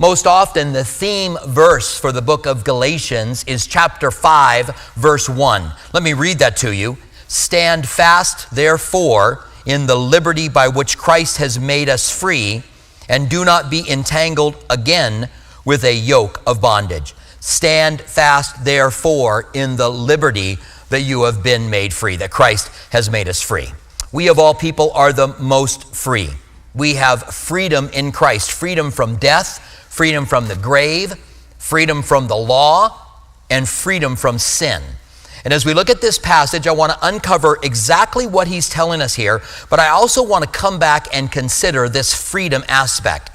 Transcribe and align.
Most 0.00 0.26
often, 0.26 0.72
the 0.72 0.82
theme 0.82 1.36
verse 1.46 2.00
for 2.00 2.10
the 2.10 2.22
book 2.22 2.46
of 2.46 2.64
Galatians 2.64 3.44
is 3.44 3.66
chapter 3.66 4.10
5, 4.10 4.94
verse 4.94 5.28
1. 5.28 5.72
Let 5.92 6.02
me 6.02 6.14
read 6.14 6.38
that 6.38 6.56
to 6.56 6.74
you. 6.74 6.96
Stand 7.28 7.86
fast, 7.86 8.50
therefore, 8.50 9.44
in 9.66 9.84
the 9.84 9.96
liberty 9.96 10.48
by 10.48 10.68
which 10.68 10.96
Christ 10.96 11.36
has 11.36 11.58
made 11.58 11.90
us 11.90 12.10
free, 12.10 12.62
and 13.10 13.28
do 13.28 13.44
not 13.44 13.70
be 13.70 13.84
entangled 13.90 14.56
again 14.70 15.28
with 15.66 15.84
a 15.84 15.94
yoke 15.94 16.40
of 16.46 16.62
bondage. 16.62 17.14
Stand 17.40 18.00
fast, 18.00 18.64
therefore, 18.64 19.50
in 19.52 19.76
the 19.76 19.90
liberty 19.90 20.56
that 20.88 21.02
you 21.02 21.24
have 21.24 21.42
been 21.42 21.68
made 21.68 21.92
free, 21.92 22.16
that 22.16 22.30
Christ 22.30 22.70
has 22.92 23.10
made 23.10 23.28
us 23.28 23.42
free. 23.42 23.68
We, 24.12 24.30
of 24.30 24.38
all 24.38 24.54
people, 24.54 24.92
are 24.92 25.12
the 25.12 25.36
most 25.38 25.94
free. 25.94 26.30
We 26.74 26.94
have 26.94 27.34
freedom 27.34 27.90
in 27.92 28.12
Christ 28.12 28.50
freedom 28.50 28.90
from 28.90 29.16
death 29.16 29.66
freedom 30.00 30.24
from 30.24 30.48
the 30.48 30.56
grave, 30.56 31.12
freedom 31.58 32.00
from 32.00 32.26
the 32.26 32.34
law, 32.34 33.06
and 33.50 33.68
freedom 33.68 34.16
from 34.16 34.38
sin. 34.38 34.82
And 35.44 35.52
as 35.52 35.66
we 35.66 35.74
look 35.74 35.90
at 35.90 36.00
this 36.00 36.18
passage, 36.18 36.66
I 36.66 36.72
want 36.72 36.90
to 36.92 36.98
uncover 37.06 37.58
exactly 37.62 38.26
what 38.26 38.48
he's 38.48 38.70
telling 38.70 39.02
us 39.02 39.14
here, 39.14 39.42
but 39.68 39.78
I 39.78 39.88
also 39.88 40.22
want 40.22 40.42
to 40.42 40.50
come 40.50 40.78
back 40.78 41.14
and 41.14 41.30
consider 41.30 41.86
this 41.86 42.14
freedom 42.14 42.64
aspect. 42.66 43.28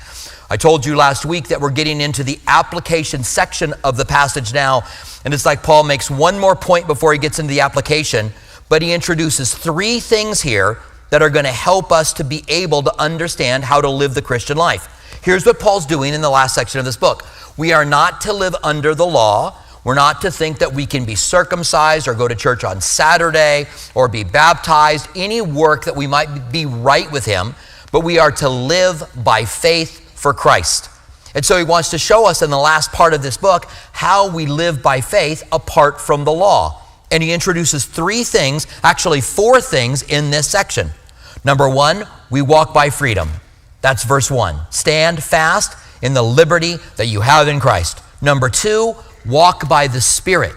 I 0.50 0.58
told 0.58 0.88
you 0.88 0.96
last 0.96 1.24
week 1.24 1.50
that 1.50 1.62
we're 1.62 1.70
getting 1.70 2.02
into 2.02 2.24
the 2.24 2.40
application 2.48 3.24
section 3.24 3.76
of 3.84 3.96
the 3.96 4.06
passage 4.06 4.52
now, 4.52 4.82
and 5.24 5.36
it's 5.36 5.46
like 5.46 5.62
Paul 5.62 5.84
makes 5.84 6.10
one 6.10 6.40
more 6.40 6.56
point 6.56 6.88
before 6.88 7.14
he 7.14 7.20
gets 7.20 7.38
into 7.38 7.54
the 7.54 7.62
application, 7.62 8.34
but 8.70 8.82
he 8.82 8.92
introduces 8.92 9.54
three 9.54 10.00
things 10.00 10.42
here 10.42 10.80
that 11.12 11.22
are 11.22 11.30
going 11.30 11.46
to 11.46 11.52
help 11.52 11.92
us 11.92 12.12
to 12.14 12.24
be 12.24 12.44
able 12.48 12.82
to 12.82 13.00
understand 13.00 13.66
how 13.66 13.82
to 13.82 13.90
live 13.92 14.16
the 14.16 14.22
Christian 14.24 14.58
life. 14.58 14.90
Here's 15.26 15.44
what 15.44 15.60
Paul's 15.60 15.88
doing 15.88 16.14
in 16.14 16.22
the 16.22 16.30
last 16.30 16.54
section 16.54 16.78
of 16.78 16.86
this 16.86 16.98
book 16.98 17.26
we 17.58 17.74
are 17.74 17.84
not 17.84 18.22
to 18.22 18.34
live 18.34 18.56
under 18.64 18.94
the 18.94 19.08
law. 19.08 19.58
We're 19.84 19.96
not 19.96 20.22
to 20.22 20.30
think 20.30 20.60
that 20.60 20.74
we 20.74 20.86
can 20.86 21.04
be 21.04 21.16
circumcised 21.16 22.08
or 22.08 22.14
go 22.14 22.28
to 22.28 22.36
church 22.36 22.64
on 22.64 22.80
Saturday 22.80 23.66
or 23.96 24.08
be 24.08 24.24
baptized, 24.24 25.10
any 25.16 25.42
work 25.42 25.86
that 25.86 25.96
we 25.96 26.06
might 26.06 26.52
be 26.52 26.68
right 26.68 27.12
with 27.12 27.26
Him, 27.26 27.56
but 27.92 28.02
we 28.02 28.20
are 28.20 28.32
to 28.34 28.50
live 28.50 29.04
by 29.24 29.46
faith 29.46 30.12
for 30.20 30.32
Christ. 30.32 30.92
And 31.34 31.44
so 31.44 31.58
he 31.58 31.64
wants 31.64 31.90
to 31.90 31.98
show 31.98 32.28
us 32.28 32.44
in 32.44 32.52
the 32.52 32.58
last 32.58 32.92
part 32.92 33.14
of 33.16 33.24
this 33.24 33.38
book 33.38 33.66
how 33.94 34.32
we 34.32 34.46
live 34.46 34.84
by 34.84 35.02
faith 35.02 35.44
apart 35.52 36.00
from 36.00 36.24
the 36.24 36.32
law. 36.32 36.82
And 37.12 37.22
he 37.22 37.32
introduces 37.32 37.86
three 37.86 38.24
things, 38.24 38.68
actually, 38.84 39.22
four 39.22 39.60
things 39.60 40.04
in 40.04 40.30
this 40.30 40.48
section. 40.48 40.92
Number 41.44 41.68
one, 41.68 42.08
we 42.30 42.42
walk 42.42 42.74
by 42.74 42.90
freedom. 42.92 43.30
That's 43.86 44.04
verse 44.04 44.32
1. 44.32 44.60
Stand 44.72 45.24
fast 45.24 45.78
in 46.02 46.16
the 46.16 46.24
liberty 46.24 46.78
that 46.96 47.06
you 47.06 47.22
have 47.22 47.48
in 47.48 47.60
Christ. 47.60 48.02
Number 48.20 48.50
2, 48.50 48.96
walk 49.28 49.70
by 49.70 49.86
the 49.86 50.02
Spirit. 50.02 50.56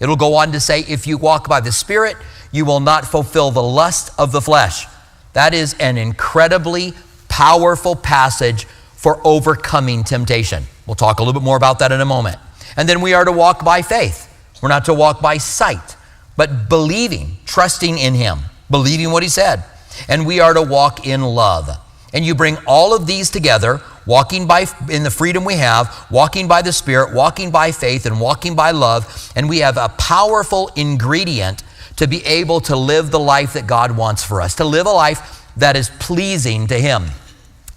It'll 0.00 0.16
go 0.16 0.34
on 0.34 0.50
to 0.50 0.58
say, 0.58 0.80
if 0.80 1.06
you 1.06 1.16
walk 1.16 1.48
by 1.48 1.60
the 1.60 1.70
Spirit, 1.70 2.16
you 2.50 2.64
will 2.64 2.80
not 2.80 3.06
fulfill 3.06 3.52
the 3.52 3.62
lust 3.62 4.10
of 4.18 4.32
the 4.32 4.40
flesh. 4.40 4.86
That 5.34 5.54
is 5.54 5.74
an 5.74 5.96
incredibly 5.96 6.94
powerful 7.28 7.94
passage 7.94 8.64
for 8.64 9.20
overcoming 9.24 10.02
temptation. 10.02 10.64
We'll 10.84 10.96
talk 10.96 11.20
a 11.20 11.22
little 11.22 11.40
bit 11.40 11.44
more 11.44 11.56
about 11.56 11.78
that 11.78 11.92
in 11.92 12.00
a 12.00 12.04
moment. 12.04 12.38
And 12.76 12.88
then 12.88 13.00
we 13.00 13.14
are 13.14 13.24
to 13.24 13.30
walk 13.30 13.64
by 13.64 13.82
faith. 13.82 14.28
We're 14.60 14.68
not 14.68 14.86
to 14.86 14.94
walk 14.94 15.22
by 15.22 15.38
sight, 15.38 15.94
but 16.36 16.68
believing, 16.68 17.36
trusting 17.46 17.98
in 17.98 18.14
Him, 18.14 18.40
believing 18.68 19.12
what 19.12 19.22
He 19.22 19.28
said. 19.28 19.62
And 20.08 20.26
we 20.26 20.40
are 20.40 20.54
to 20.54 20.62
walk 20.62 21.06
in 21.06 21.22
love 21.22 21.70
and 22.14 22.24
you 22.24 22.34
bring 22.34 22.56
all 22.66 22.94
of 22.94 23.06
these 23.06 23.28
together, 23.28 23.82
walking 24.06 24.46
by 24.46 24.66
in 24.90 25.02
the 25.02 25.10
freedom 25.10 25.44
we 25.44 25.56
have, 25.56 26.06
walking 26.10 26.48
by 26.48 26.62
the 26.62 26.72
Spirit, 26.72 27.12
walking 27.12 27.50
by 27.50 27.72
faith, 27.72 28.06
and 28.06 28.18
walking 28.18 28.54
by 28.54 28.70
love, 28.70 29.32
and 29.36 29.48
we 29.48 29.58
have 29.58 29.76
a 29.76 29.90
powerful 29.98 30.70
ingredient 30.76 31.62
to 31.96 32.06
be 32.06 32.24
able 32.24 32.60
to 32.60 32.76
live 32.76 33.10
the 33.10 33.20
life 33.20 33.52
that 33.52 33.66
God 33.66 33.96
wants 33.96 34.24
for 34.24 34.40
us, 34.40 34.54
to 34.56 34.64
live 34.64 34.86
a 34.86 34.90
life 34.90 35.44
that 35.56 35.76
is 35.76 35.90
pleasing 35.98 36.66
to 36.68 36.78
Him. 36.78 37.04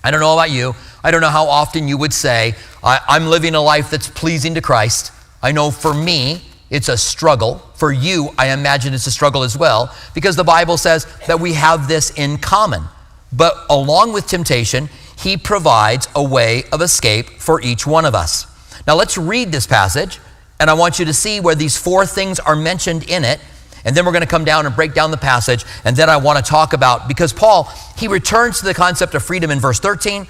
I 0.03 0.11
don't 0.11 0.21
know 0.21 0.33
about 0.33 0.51
you. 0.51 0.73
I 1.03 1.11
don't 1.11 1.21
know 1.21 1.29
how 1.29 1.45
often 1.45 1.87
you 1.87 1.97
would 1.97 2.13
say, 2.13 2.55
I'm 2.83 3.27
living 3.27 3.55
a 3.55 3.61
life 3.61 3.89
that's 3.89 4.07
pleasing 4.07 4.53
to 4.55 4.61
Christ. 4.61 5.11
I 5.41 5.51
know 5.51 5.71
for 5.71 5.93
me, 5.93 6.41
it's 6.69 6.89
a 6.89 6.97
struggle. 6.97 7.61
For 7.75 7.91
you, 7.91 8.29
I 8.37 8.49
imagine 8.49 8.93
it's 8.93 9.07
a 9.07 9.11
struggle 9.11 9.43
as 9.43 9.57
well, 9.57 9.95
because 10.13 10.35
the 10.35 10.43
Bible 10.43 10.77
says 10.77 11.05
that 11.27 11.39
we 11.39 11.53
have 11.53 11.87
this 11.87 12.11
in 12.11 12.37
common. 12.37 12.83
But 13.31 13.55
along 13.69 14.13
with 14.13 14.27
temptation, 14.27 14.89
he 15.17 15.37
provides 15.37 16.07
a 16.15 16.23
way 16.23 16.63
of 16.71 16.81
escape 16.81 17.29
for 17.29 17.61
each 17.61 17.85
one 17.85 18.05
of 18.05 18.15
us. 18.15 18.45
Now 18.85 18.95
let's 18.95 19.17
read 19.17 19.51
this 19.51 19.67
passage, 19.67 20.19
and 20.59 20.69
I 20.69 20.73
want 20.73 20.99
you 20.99 21.05
to 21.05 21.13
see 21.13 21.39
where 21.39 21.55
these 21.55 21.77
four 21.77 22.05
things 22.05 22.39
are 22.39 22.55
mentioned 22.55 23.03
in 23.09 23.23
it. 23.25 23.39
And 23.85 23.95
then 23.95 24.05
we're 24.05 24.11
going 24.11 24.23
to 24.23 24.27
come 24.27 24.43
down 24.43 24.65
and 24.65 24.75
break 24.75 24.93
down 24.93 25.11
the 25.11 25.17
passage. 25.17 25.63
And 25.85 25.95
then 25.95 26.09
I 26.09 26.17
want 26.17 26.43
to 26.43 26.43
talk 26.43 26.73
about, 26.73 27.07
because 27.07 27.31
Paul, 27.31 27.71
he 27.97 28.07
returns 28.07 28.59
to 28.59 28.65
the 28.65 28.73
concept 28.73 29.15
of 29.15 29.23
freedom 29.23 29.49
in 29.49 29.59
verse 29.59 29.79
13, 29.79 30.27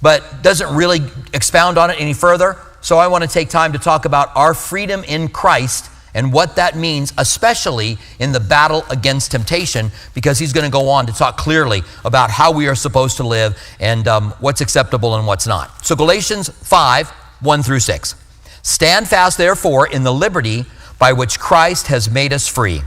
but 0.00 0.42
doesn't 0.42 0.74
really 0.74 1.00
expound 1.32 1.76
on 1.76 1.90
it 1.90 2.00
any 2.00 2.12
further. 2.12 2.56
So 2.82 2.98
I 2.98 3.08
want 3.08 3.24
to 3.24 3.28
take 3.28 3.48
time 3.48 3.72
to 3.72 3.78
talk 3.78 4.04
about 4.04 4.34
our 4.36 4.54
freedom 4.54 5.02
in 5.04 5.28
Christ 5.28 5.90
and 6.14 6.32
what 6.32 6.56
that 6.56 6.76
means, 6.76 7.12
especially 7.18 7.98
in 8.18 8.32
the 8.32 8.40
battle 8.40 8.84
against 8.90 9.30
temptation, 9.30 9.90
because 10.14 10.38
he's 10.38 10.52
going 10.52 10.64
to 10.64 10.72
go 10.72 10.88
on 10.88 11.06
to 11.06 11.12
talk 11.12 11.36
clearly 11.36 11.82
about 12.04 12.30
how 12.30 12.52
we 12.52 12.68
are 12.68 12.74
supposed 12.74 13.16
to 13.18 13.26
live 13.26 13.56
and 13.78 14.08
um, 14.08 14.30
what's 14.40 14.60
acceptable 14.60 15.14
and 15.16 15.26
what's 15.26 15.46
not. 15.46 15.84
So, 15.84 15.94
Galatians 15.94 16.48
5 16.48 17.08
1 17.40 17.62
through 17.62 17.80
6. 17.80 18.14
Stand 18.62 19.08
fast, 19.08 19.38
therefore, 19.38 19.86
in 19.86 20.02
the 20.02 20.12
liberty 20.12 20.66
by 20.98 21.12
which 21.12 21.38
Christ 21.38 21.86
has 21.86 22.10
made 22.10 22.32
us 22.32 22.46
free, 22.46 22.82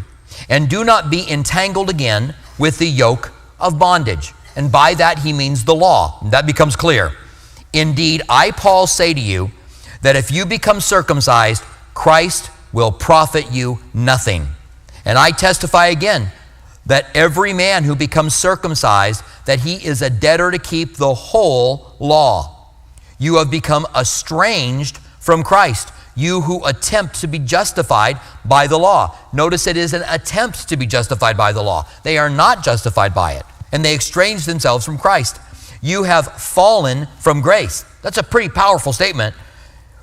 and 0.48 0.70
do 0.70 0.84
not 0.84 1.10
be 1.10 1.30
entangled 1.30 1.90
again 1.90 2.36
with 2.60 2.78
the 2.78 2.88
yoke 2.88 3.32
of 3.60 3.80
bondage. 3.80 4.34
And 4.56 4.72
by 4.72 4.94
that, 4.96 5.20
he 5.20 5.34
means 5.34 5.66
the 5.66 5.74
law. 5.74 6.20
That 6.30 6.46
becomes 6.46 6.76
clear. 6.76 7.14
Indeed, 7.74 8.22
I, 8.30 8.52
Paul, 8.52 8.86
say 8.86 9.14
to 9.14 9.20
you 9.20 9.52
that 10.04 10.16
if 10.16 10.30
you 10.30 10.46
become 10.46 10.80
circumcised, 10.80 11.64
Christ 11.96 12.52
will 12.74 12.92
profit 12.92 13.52
you 13.52 13.80
nothing. 13.94 14.48
And 15.06 15.18
I 15.18 15.32
testify 15.32 15.88
again 15.88 16.32
that 16.86 17.06
every 17.16 17.54
man 17.54 17.84
who 17.84 17.96
becomes 17.96 18.34
circumcised 18.34 19.24
that 19.46 19.62
he 19.62 19.76
is 19.76 20.02
a 20.02 20.10
debtor 20.10 20.52
to 20.52 20.60
keep 20.60 20.96
the 20.96 21.14
whole 21.14 21.96
law. 22.00 22.72
You 23.18 23.36
have 23.36 23.50
become 23.50 23.88
estranged 23.96 24.98
from 25.20 25.44
Christ, 25.44 25.94
you 26.16 26.42
who 26.42 26.66
attempt 26.66 27.22
to 27.22 27.28
be 27.28 27.40
justified 27.40 28.20
by 28.44 28.68
the 28.68 28.78
law. 28.78 29.18
Notice 29.32 29.68
it 29.68 29.78
is 29.78 29.94
an 29.94 30.04
attempt 30.10 30.68
to 30.70 30.76
be 30.76 30.86
justified 30.86 31.38
by 31.38 31.54
the 31.54 31.64
law. 31.64 31.88
They 32.04 32.18
are 32.18 32.30
not 32.30 32.64
justified 32.64 33.14
by 33.14 33.34
it, 33.34 33.46
and 33.72 33.86
they 33.86 33.96
estrange 33.96 34.46
themselves 34.46 34.86
from 34.86 34.98
Christ. 34.98 35.40
You 35.82 36.04
have 36.04 36.42
fallen 36.42 37.08
from 37.20 37.42
grace. 37.42 37.86
That's 38.02 38.18
a 38.18 38.24
pretty 38.24 38.50
powerful 38.50 38.92
statement. 38.92 39.36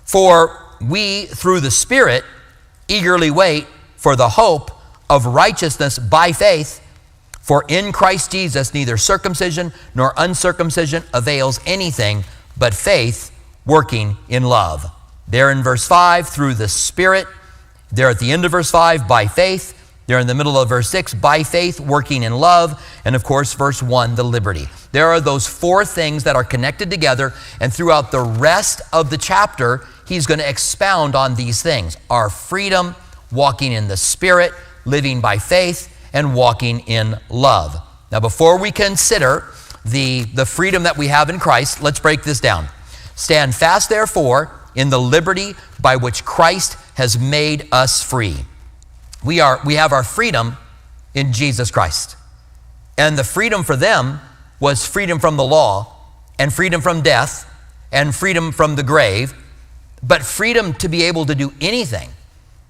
For 0.04 0.64
we, 0.80 1.26
through 1.26 1.60
the 1.60 1.70
Spirit, 1.70 2.24
eagerly 2.90 3.30
wait 3.30 3.66
for 3.96 4.16
the 4.16 4.30
hope 4.30 4.70
of 5.08 5.26
righteousness 5.26 5.98
by 5.98 6.32
faith. 6.32 6.86
For 7.40 7.64
in 7.68 7.92
Christ 7.92 8.30
Jesus, 8.30 8.74
neither 8.74 8.96
circumcision 8.96 9.72
nor 9.94 10.12
uncircumcision 10.16 11.04
avails 11.14 11.60
anything 11.66 12.24
but 12.56 12.74
faith 12.74 13.30
working 13.64 14.16
in 14.28 14.44
love. 14.44 14.86
There 15.26 15.50
in 15.50 15.62
verse 15.62 15.86
5, 15.86 16.28
through 16.28 16.54
the 16.54 16.68
Spirit. 16.68 17.26
There 17.92 18.08
at 18.08 18.18
the 18.18 18.32
end 18.32 18.44
of 18.44 18.52
verse 18.52 18.70
5, 18.70 19.08
by 19.08 19.26
faith. 19.26 19.76
There 20.06 20.18
in 20.18 20.26
the 20.26 20.34
middle 20.34 20.58
of 20.58 20.68
verse 20.68 20.88
6, 20.88 21.14
by 21.14 21.44
faith 21.44 21.78
working 21.78 22.24
in 22.24 22.34
love. 22.34 22.84
And 23.04 23.14
of 23.14 23.22
course, 23.22 23.54
verse 23.54 23.82
1, 23.82 24.16
the 24.16 24.24
liberty. 24.24 24.68
There 24.92 25.06
are 25.06 25.20
those 25.20 25.46
four 25.46 25.84
things 25.84 26.24
that 26.24 26.34
are 26.34 26.44
connected 26.44 26.90
together. 26.90 27.32
And 27.60 27.72
throughout 27.72 28.10
the 28.10 28.22
rest 28.22 28.82
of 28.92 29.10
the 29.10 29.18
chapter, 29.18 29.86
he's 30.10 30.26
going 30.26 30.40
to 30.40 30.48
expound 30.48 31.14
on 31.14 31.36
these 31.36 31.62
things 31.62 31.96
our 32.10 32.28
freedom, 32.28 32.94
walking 33.32 33.72
in 33.72 33.88
the 33.88 33.96
Spirit, 33.96 34.52
living 34.84 35.20
by 35.20 35.38
faith, 35.38 35.96
and 36.12 36.34
walking 36.34 36.80
in 36.80 37.18
love. 37.30 37.80
Now, 38.12 38.20
before 38.20 38.58
we 38.58 38.72
consider 38.72 39.46
the, 39.84 40.24
the 40.24 40.44
freedom 40.44 40.82
that 40.82 40.98
we 40.98 41.06
have 41.06 41.30
in 41.30 41.38
Christ, 41.38 41.80
let's 41.80 42.00
break 42.00 42.24
this 42.24 42.40
down. 42.40 42.66
Stand 43.14 43.54
fast, 43.54 43.88
therefore, 43.88 44.50
in 44.74 44.90
the 44.90 45.00
liberty 45.00 45.54
by 45.80 45.96
which 45.96 46.24
Christ 46.24 46.76
has 46.94 47.18
made 47.18 47.68
us 47.70 48.02
free. 48.02 48.36
We, 49.24 49.40
are, 49.40 49.60
we 49.64 49.74
have 49.74 49.92
our 49.92 50.02
freedom 50.02 50.56
in 51.14 51.32
Jesus 51.32 51.70
Christ. 51.70 52.16
And 52.98 53.16
the 53.16 53.24
freedom 53.24 53.62
for 53.62 53.76
them 53.76 54.20
was 54.58 54.86
freedom 54.86 55.20
from 55.20 55.36
the 55.36 55.44
law, 55.44 55.96
and 56.38 56.52
freedom 56.52 56.80
from 56.80 57.00
death, 57.00 57.46
and 57.92 58.14
freedom 58.14 58.50
from 58.52 58.76
the 58.76 58.82
grave, 58.82 59.34
but 60.02 60.22
freedom 60.22 60.72
to 60.74 60.88
be 60.88 61.02
able 61.02 61.26
to 61.26 61.34
do 61.34 61.52
anything. 61.60 62.10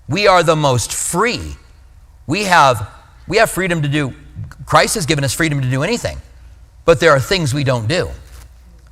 We 0.08 0.26
are 0.26 0.42
the 0.42 0.56
most 0.56 0.92
free. 0.92 1.56
We 2.26 2.44
have, 2.44 2.88
we 3.28 3.36
have 3.38 3.50
freedom 3.50 3.82
to 3.82 3.88
do, 3.88 4.14
Christ 4.66 4.94
has 4.96 5.06
given 5.06 5.24
us 5.24 5.34
freedom 5.34 5.60
to 5.60 5.70
do 5.70 5.82
anything, 5.82 6.18
but 6.84 7.00
there 7.00 7.10
are 7.12 7.20
things 7.20 7.54
we 7.54 7.64
don't 7.64 7.88
do. 7.88 8.08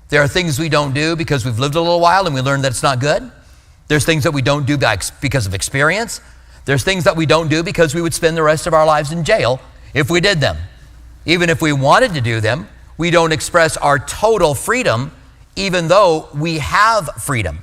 There 0.09 0.23
are 0.23 0.29
things 0.29 0.59
we 0.59 0.69
don't 0.69 0.95
do 0.95 1.17
because 1.17 1.45
we've 1.45 1.59
lived 1.59 1.75
a 1.75 1.81
little 1.81 2.01
while 2.01 2.27
and 2.27 2.35
we 2.35 2.41
learned 2.41 2.65
that 2.65 2.73
it's 2.73 2.83
not 2.83 3.01
good. 3.01 3.31
There's 3.89 4.05
things 4.05 4.25
that 4.25 4.33
we 4.33 4.43
don't 4.43 4.67
do 4.67 4.79
because 5.21 5.47
of 5.47 5.55
experience. 5.55 6.21
There's 6.65 6.85
things 6.85 7.05
that 7.05 7.17
we 7.17 7.27
don't 7.27 7.49
do 7.49 7.63
because 7.63 7.95
we 7.95 8.03
would 8.03 8.15
spend 8.15 8.37
the 8.37 8.43
rest 8.43 8.67
of 8.67 8.75
our 8.75 8.87
lives 8.87 9.13
in 9.13 9.25
jail 9.25 9.61
if 9.95 10.11
we 10.11 10.21
did 10.21 10.41
them. 10.41 10.57
Even 11.27 11.51
if 11.51 11.61
we 11.61 11.73
wanted 11.73 12.15
to 12.15 12.21
do 12.21 12.41
them, 12.41 12.69
we 12.97 13.11
don't 13.11 13.33
express 13.33 13.77
our 13.77 13.99
total 13.99 14.55
freedom, 14.55 15.13
even 15.57 15.89
though 15.89 16.29
we 16.35 16.59
have 16.59 17.09
freedom. 17.23 17.61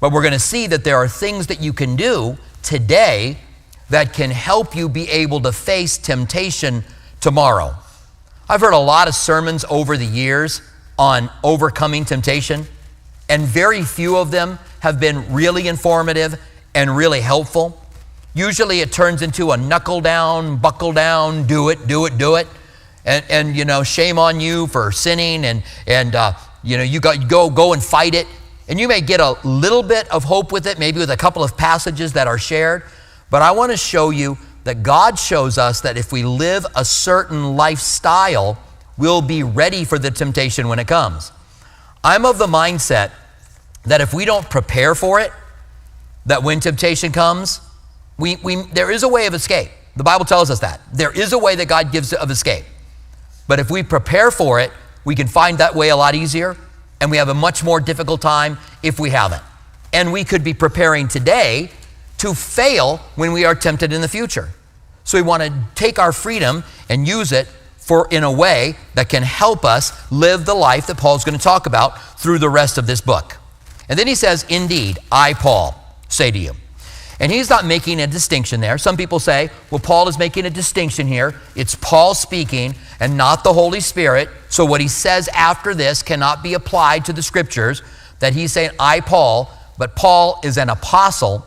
But 0.00 0.12
we're 0.12 0.22
going 0.22 0.32
to 0.32 0.38
see 0.38 0.66
that 0.66 0.84
there 0.84 0.96
are 0.96 1.08
things 1.08 1.46
that 1.46 1.60
you 1.60 1.72
can 1.72 1.96
do 1.96 2.36
today 2.62 3.38
that 3.90 4.12
can 4.12 4.30
help 4.30 4.74
you 4.74 4.88
be 4.88 5.08
able 5.10 5.40
to 5.40 5.52
face 5.52 5.98
temptation 5.98 6.84
tomorrow. 7.20 7.74
I've 8.48 8.60
heard 8.60 8.74
a 8.74 8.78
lot 8.78 9.08
of 9.08 9.14
sermons 9.14 9.64
over 9.70 9.96
the 9.96 10.06
years 10.06 10.60
on 10.98 11.30
overcoming 11.42 12.04
temptation, 12.04 12.66
and 13.28 13.42
very 13.42 13.82
few 13.82 14.16
of 14.16 14.30
them 14.30 14.58
have 14.80 15.00
been 15.00 15.32
really 15.32 15.68
informative 15.68 16.38
and 16.74 16.94
really 16.94 17.20
helpful. 17.20 17.80
Usually 18.34 18.80
it 18.80 18.92
turns 18.92 19.22
into 19.22 19.52
a 19.52 19.56
knuckle 19.56 20.00
down, 20.00 20.56
buckle 20.56 20.92
down, 20.92 21.46
do 21.46 21.68
it, 21.68 21.86
do 21.86 22.04
it, 22.06 22.18
do 22.18 22.34
it. 22.34 22.48
And, 23.04 23.24
and 23.28 23.56
you 23.56 23.64
know, 23.64 23.82
shame 23.82 24.18
on 24.18 24.40
you 24.40 24.66
for 24.66 24.90
sinning, 24.90 25.44
and, 25.44 25.62
and 25.86 26.14
uh, 26.14 26.32
you 26.62 26.76
know, 26.76 26.82
you 26.82 27.00
got 27.00 27.28
go, 27.28 27.48
go 27.48 27.72
and 27.72 27.82
fight 27.82 28.14
it. 28.14 28.26
And 28.68 28.80
you 28.80 28.88
may 28.88 29.00
get 29.00 29.20
a 29.20 29.36
little 29.46 29.82
bit 29.82 30.08
of 30.10 30.24
hope 30.24 30.50
with 30.50 30.66
it, 30.66 30.78
maybe 30.78 30.98
with 30.98 31.10
a 31.10 31.16
couple 31.16 31.42
of 31.42 31.56
passages 31.56 32.14
that 32.14 32.26
are 32.26 32.38
shared. 32.38 32.82
But 33.30 33.42
I 33.42 33.52
want 33.52 33.72
to 33.72 33.76
show 33.76 34.10
you 34.10 34.38
that 34.64 34.82
God 34.82 35.18
shows 35.18 35.58
us 35.58 35.82
that 35.82 35.98
if 35.98 36.12
we 36.12 36.22
live 36.22 36.66
a 36.74 36.84
certain 36.84 37.56
lifestyle, 37.56 38.58
we'll 38.96 39.22
be 39.22 39.42
ready 39.42 39.84
for 39.84 39.98
the 39.98 40.10
temptation 40.10 40.68
when 40.68 40.78
it 40.78 40.86
comes. 40.86 41.30
I'm 42.02 42.24
of 42.24 42.38
the 42.38 42.46
mindset 42.46 43.12
that 43.84 44.00
if 44.00 44.14
we 44.14 44.24
don't 44.24 44.48
prepare 44.48 44.94
for 44.94 45.20
it, 45.20 45.32
that 46.26 46.42
when 46.42 46.60
temptation 46.60 47.12
comes, 47.12 47.60
we, 48.18 48.36
we, 48.36 48.62
there 48.72 48.90
is 48.90 49.02
a 49.02 49.08
way 49.08 49.26
of 49.26 49.34
escape. 49.34 49.70
The 49.96 50.04
Bible 50.04 50.24
tells 50.24 50.50
us 50.50 50.60
that. 50.60 50.80
There 50.92 51.12
is 51.12 51.32
a 51.32 51.38
way 51.38 51.54
that 51.56 51.68
God 51.68 51.92
gives 51.92 52.12
of 52.12 52.30
escape. 52.30 52.64
But 53.46 53.60
if 53.60 53.70
we 53.70 53.82
prepare 53.82 54.30
for 54.30 54.58
it, 54.58 54.72
we 55.04 55.14
can 55.14 55.28
find 55.28 55.58
that 55.58 55.74
way 55.74 55.90
a 55.90 55.96
lot 55.96 56.14
easier, 56.14 56.56
and 57.00 57.10
we 57.10 57.16
have 57.16 57.28
a 57.28 57.34
much 57.34 57.62
more 57.62 57.80
difficult 57.80 58.20
time 58.20 58.58
if 58.82 58.98
we 58.98 59.10
haven't. 59.10 59.42
And 59.92 60.12
we 60.12 60.24
could 60.24 60.42
be 60.42 60.54
preparing 60.54 61.08
today 61.08 61.70
to 62.18 62.34
fail 62.34 62.98
when 63.16 63.32
we 63.32 63.44
are 63.44 63.54
tempted 63.54 63.92
in 63.92 64.00
the 64.00 64.08
future. 64.08 64.50
So 65.04 65.18
we 65.18 65.22
want 65.22 65.42
to 65.42 65.52
take 65.74 65.98
our 65.98 66.12
freedom 66.12 66.64
and 66.88 67.06
use 67.06 67.32
it 67.32 67.46
for 67.76 68.08
in 68.10 68.24
a 68.24 68.32
way 68.32 68.76
that 68.94 69.10
can 69.10 69.22
help 69.22 69.64
us 69.64 70.10
live 70.10 70.46
the 70.46 70.54
life 70.54 70.86
that 70.86 70.96
Paul's 70.96 71.24
going 71.24 71.36
to 71.36 71.42
talk 71.42 71.66
about 71.66 72.18
through 72.18 72.38
the 72.38 72.48
rest 72.48 72.78
of 72.78 72.86
this 72.86 73.02
book. 73.02 73.36
And 73.88 73.98
then 73.98 74.06
he 74.06 74.14
says, 74.14 74.46
Indeed, 74.48 74.98
I, 75.12 75.34
Paul, 75.34 75.78
say 76.08 76.30
to 76.30 76.38
you. 76.38 76.52
And 77.20 77.30
he's 77.30 77.48
not 77.48 77.64
making 77.64 78.00
a 78.00 78.06
distinction 78.06 78.60
there. 78.60 78.76
Some 78.76 78.96
people 78.96 79.20
say, 79.20 79.50
well, 79.70 79.78
Paul 79.78 80.08
is 80.08 80.18
making 80.18 80.46
a 80.46 80.50
distinction 80.50 81.06
here. 81.06 81.40
It's 81.54 81.74
Paul 81.76 82.14
speaking 82.14 82.74
and 82.98 83.16
not 83.16 83.44
the 83.44 83.52
Holy 83.52 83.80
Spirit. 83.80 84.28
So 84.48 84.64
what 84.64 84.80
he 84.80 84.88
says 84.88 85.28
after 85.28 85.74
this 85.74 86.02
cannot 86.02 86.42
be 86.42 86.54
applied 86.54 87.04
to 87.04 87.12
the 87.12 87.22
scriptures. 87.22 87.82
That 88.18 88.34
he's 88.34 88.52
saying, 88.52 88.70
I, 88.78 89.00
Paul, 89.00 89.50
but 89.78 89.94
Paul 89.96 90.40
is 90.42 90.58
an 90.58 90.70
apostle. 90.70 91.46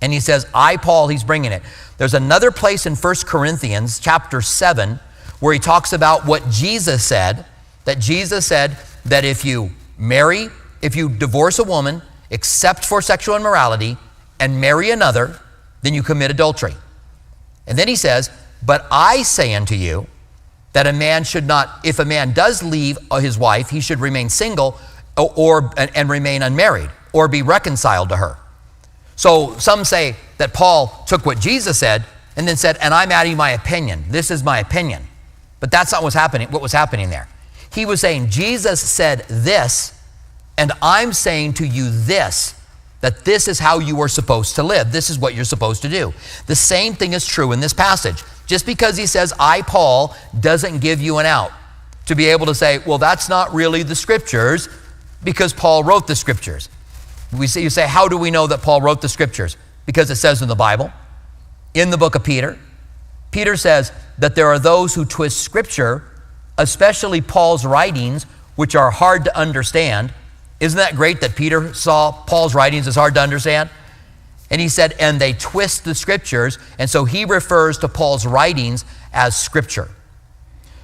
And 0.00 0.12
he 0.12 0.20
says, 0.20 0.46
I, 0.52 0.76
Paul, 0.76 1.08
he's 1.08 1.22
bringing 1.22 1.52
it. 1.52 1.62
There's 1.98 2.14
another 2.14 2.50
place 2.50 2.86
in 2.86 2.96
1 2.96 3.14
Corinthians 3.26 4.00
chapter 4.00 4.40
7 4.40 4.98
where 5.38 5.52
he 5.52 5.58
talks 5.60 5.92
about 5.92 6.26
what 6.26 6.48
Jesus 6.50 7.04
said. 7.04 7.44
That 7.84 7.98
Jesus 7.98 8.46
said 8.46 8.78
that 9.04 9.24
if 9.24 9.44
you 9.44 9.70
marry, 9.98 10.48
if 10.80 10.96
you 10.96 11.08
divorce 11.08 11.58
a 11.58 11.64
woman, 11.64 12.02
except 12.30 12.84
for 12.84 13.00
sexual 13.02 13.36
immorality, 13.36 13.96
and 14.42 14.60
marry 14.60 14.90
another, 14.90 15.38
then 15.82 15.94
you 15.94 16.02
commit 16.02 16.28
adultery. 16.28 16.74
And 17.68 17.78
then 17.78 17.86
he 17.86 17.94
says, 17.94 18.28
But 18.66 18.88
I 18.90 19.22
say 19.22 19.54
unto 19.54 19.76
you 19.76 20.08
that 20.72 20.88
a 20.88 20.92
man 20.92 21.22
should 21.22 21.46
not, 21.46 21.78
if 21.84 22.00
a 22.00 22.04
man 22.04 22.32
does 22.32 22.60
leave 22.60 22.98
uh, 23.08 23.20
his 23.20 23.38
wife, 23.38 23.70
he 23.70 23.80
should 23.80 24.00
remain 24.00 24.28
single 24.28 24.80
or, 25.16 25.32
or 25.36 25.70
and, 25.76 25.92
and 25.94 26.10
remain 26.10 26.42
unmarried 26.42 26.90
or 27.12 27.28
be 27.28 27.42
reconciled 27.42 28.08
to 28.08 28.16
her. 28.16 28.36
So 29.14 29.56
some 29.58 29.84
say 29.84 30.16
that 30.38 30.52
Paul 30.52 31.04
took 31.06 31.24
what 31.24 31.38
Jesus 31.38 31.78
said 31.78 32.04
and 32.34 32.48
then 32.48 32.56
said, 32.56 32.78
and 32.78 32.92
I'm 32.92 33.12
adding 33.12 33.36
my 33.36 33.50
opinion. 33.50 34.06
This 34.08 34.32
is 34.32 34.42
my 34.42 34.58
opinion. 34.58 35.04
But 35.60 35.70
that's 35.70 35.92
not 35.92 36.02
what's 36.02 36.16
happening, 36.16 36.48
what 36.48 36.62
was 36.62 36.72
happening 36.72 37.10
there. 37.10 37.28
He 37.72 37.86
was 37.86 38.00
saying, 38.00 38.30
Jesus 38.30 38.80
said 38.80 39.20
this, 39.28 39.96
and 40.58 40.72
I'm 40.82 41.12
saying 41.12 41.52
to 41.54 41.66
you 41.66 41.90
this 41.90 42.56
that 43.02 43.24
this 43.24 43.48
is 43.48 43.58
how 43.58 43.80
you 43.80 44.00
are 44.00 44.08
supposed 44.08 44.54
to 44.54 44.62
live. 44.62 44.92
This 44.92 45.10
is 45.10 45.18
what 45.18 45.34
you're 45.34 45.44
supposed 45.44 45.82
to 45.82 45.88
do. 45.88 46.14
The 46.46 46.54
same 46.54 46.94
thing 46.94 47.12
is 47.12 47.26
true 47.26 47.52
in 47.52 47.60
this 47.60 47.74
passage. 47.74 48.22
Just 48.46 48.64
because 48.64 48.96
he 48.96 49.06
says, 49.06 49.34
I, 49.38 49.62
Paul, 49.62 50.16
doesn't 50.38 50.78
give 50.78 51.02
you 51.02 51.18
an 51.18 51.26
out 51.26 51.50
to 52.06 52.14
be 52.14 52.26
able 52.26 52.46
to 52.46 52.54
say, 52.54 52.78
well, 52.86 52.98
that's 52.98 53.28
not 53.28 53.52
really 53.52 53.82
the 53.82 53.96
scriptures 53.96 54.68
because 55.24 55.52
Paul 55.52 55.82
wrote 55.82 56.06
the 56.06 56.14
scriptures. 56.14 56.68
We 57.36 57.48
say, 57.48 57.62
you 57.62 57.70
say, 57.70 57.86
how 57.86 58.06
do 58.06 58.16
we 58.16 58.30
know 58.30 58.46
that 58.46 58.62
Paul 58.62 58.80
wrote 58.80 59.00
the 59.00 59.08
scriptures? 59.08 59.56
Because 59.84 60.08
it 60.10 60.16
says 60.16 60.40
in 60.40 60.48
the 60.48 60.54
Bible, 60.54 60.92
in 61.74 61.90
the 61.90 61.98
book 61.98 62.14
of 62.14 62.22
Peter. 62.22 62.58
Peter 63.32 63.56
says 63.56 63.90
that 64.18 64.36
there 64.36 64.46
are 64.46 64.58
those 64.58 64.94
who 64.94 65.04
twist 65.04 65.40
scripture, 65.40 66.04
especially 66.56 67.20
Paul's 67.20 67.64
writings, 67.66 68.24
which 68.54 68.76
are 68.76 68.90
hard 68.90 69.24
to 69.24 69.36
understand 69.36 70.12
isn't 70.62 70.76
that 70.76 70.94
great 70.94 71.20
that 71.22 71.34
Peter 71.34 71.74
saw 71.74 72.12
Paul's 72.12 72.54
writings 72.54 72.86
It's 72.86 72.96
hard 72.96 73.14
to 73.14 73.20
understand? 73.20 73.68
And 74.48 74.60
he 74.60 74.68
said, 74.68 74.94
and 75.00 75.20
they 75.20 75.32
twist 75.32 75.84
the 75.84 75.94
scriptures. 75.94 76.58
And 76.78 76.88
so 76.88 77.04
he 77.04 77.24
refers 77.24 77.78
to 77.78 77.88
Paul's 77.88 78.24
writings 78.24 78.84
as 79.12 79.36
scripture. 79.36 79.88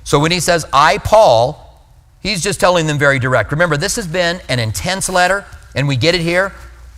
So 0.02 0.18
when 0.18 0.32
he 0.32 0.40
says, 0.40 0.66
I, 0.72 0.98
Paul, 0.98 1.80
he's 2.20 2.42
just 2.42 2.58
telling 2.58 2.86
them 2.86 2.98
very 2.98 3.20
direct. 3.20 3.52
Remember, 3.52 3.76
this 3.76 3.94
has 3.96 4.06
been 4.08 4.40
an 4.48 4.58
intense 4.58 5.08
letter, 5.08 5.44
and 5.76 5.86
we 5.86 5.96
get 5.96 6.14
it 6.14 6.22
here. 6.22 6.52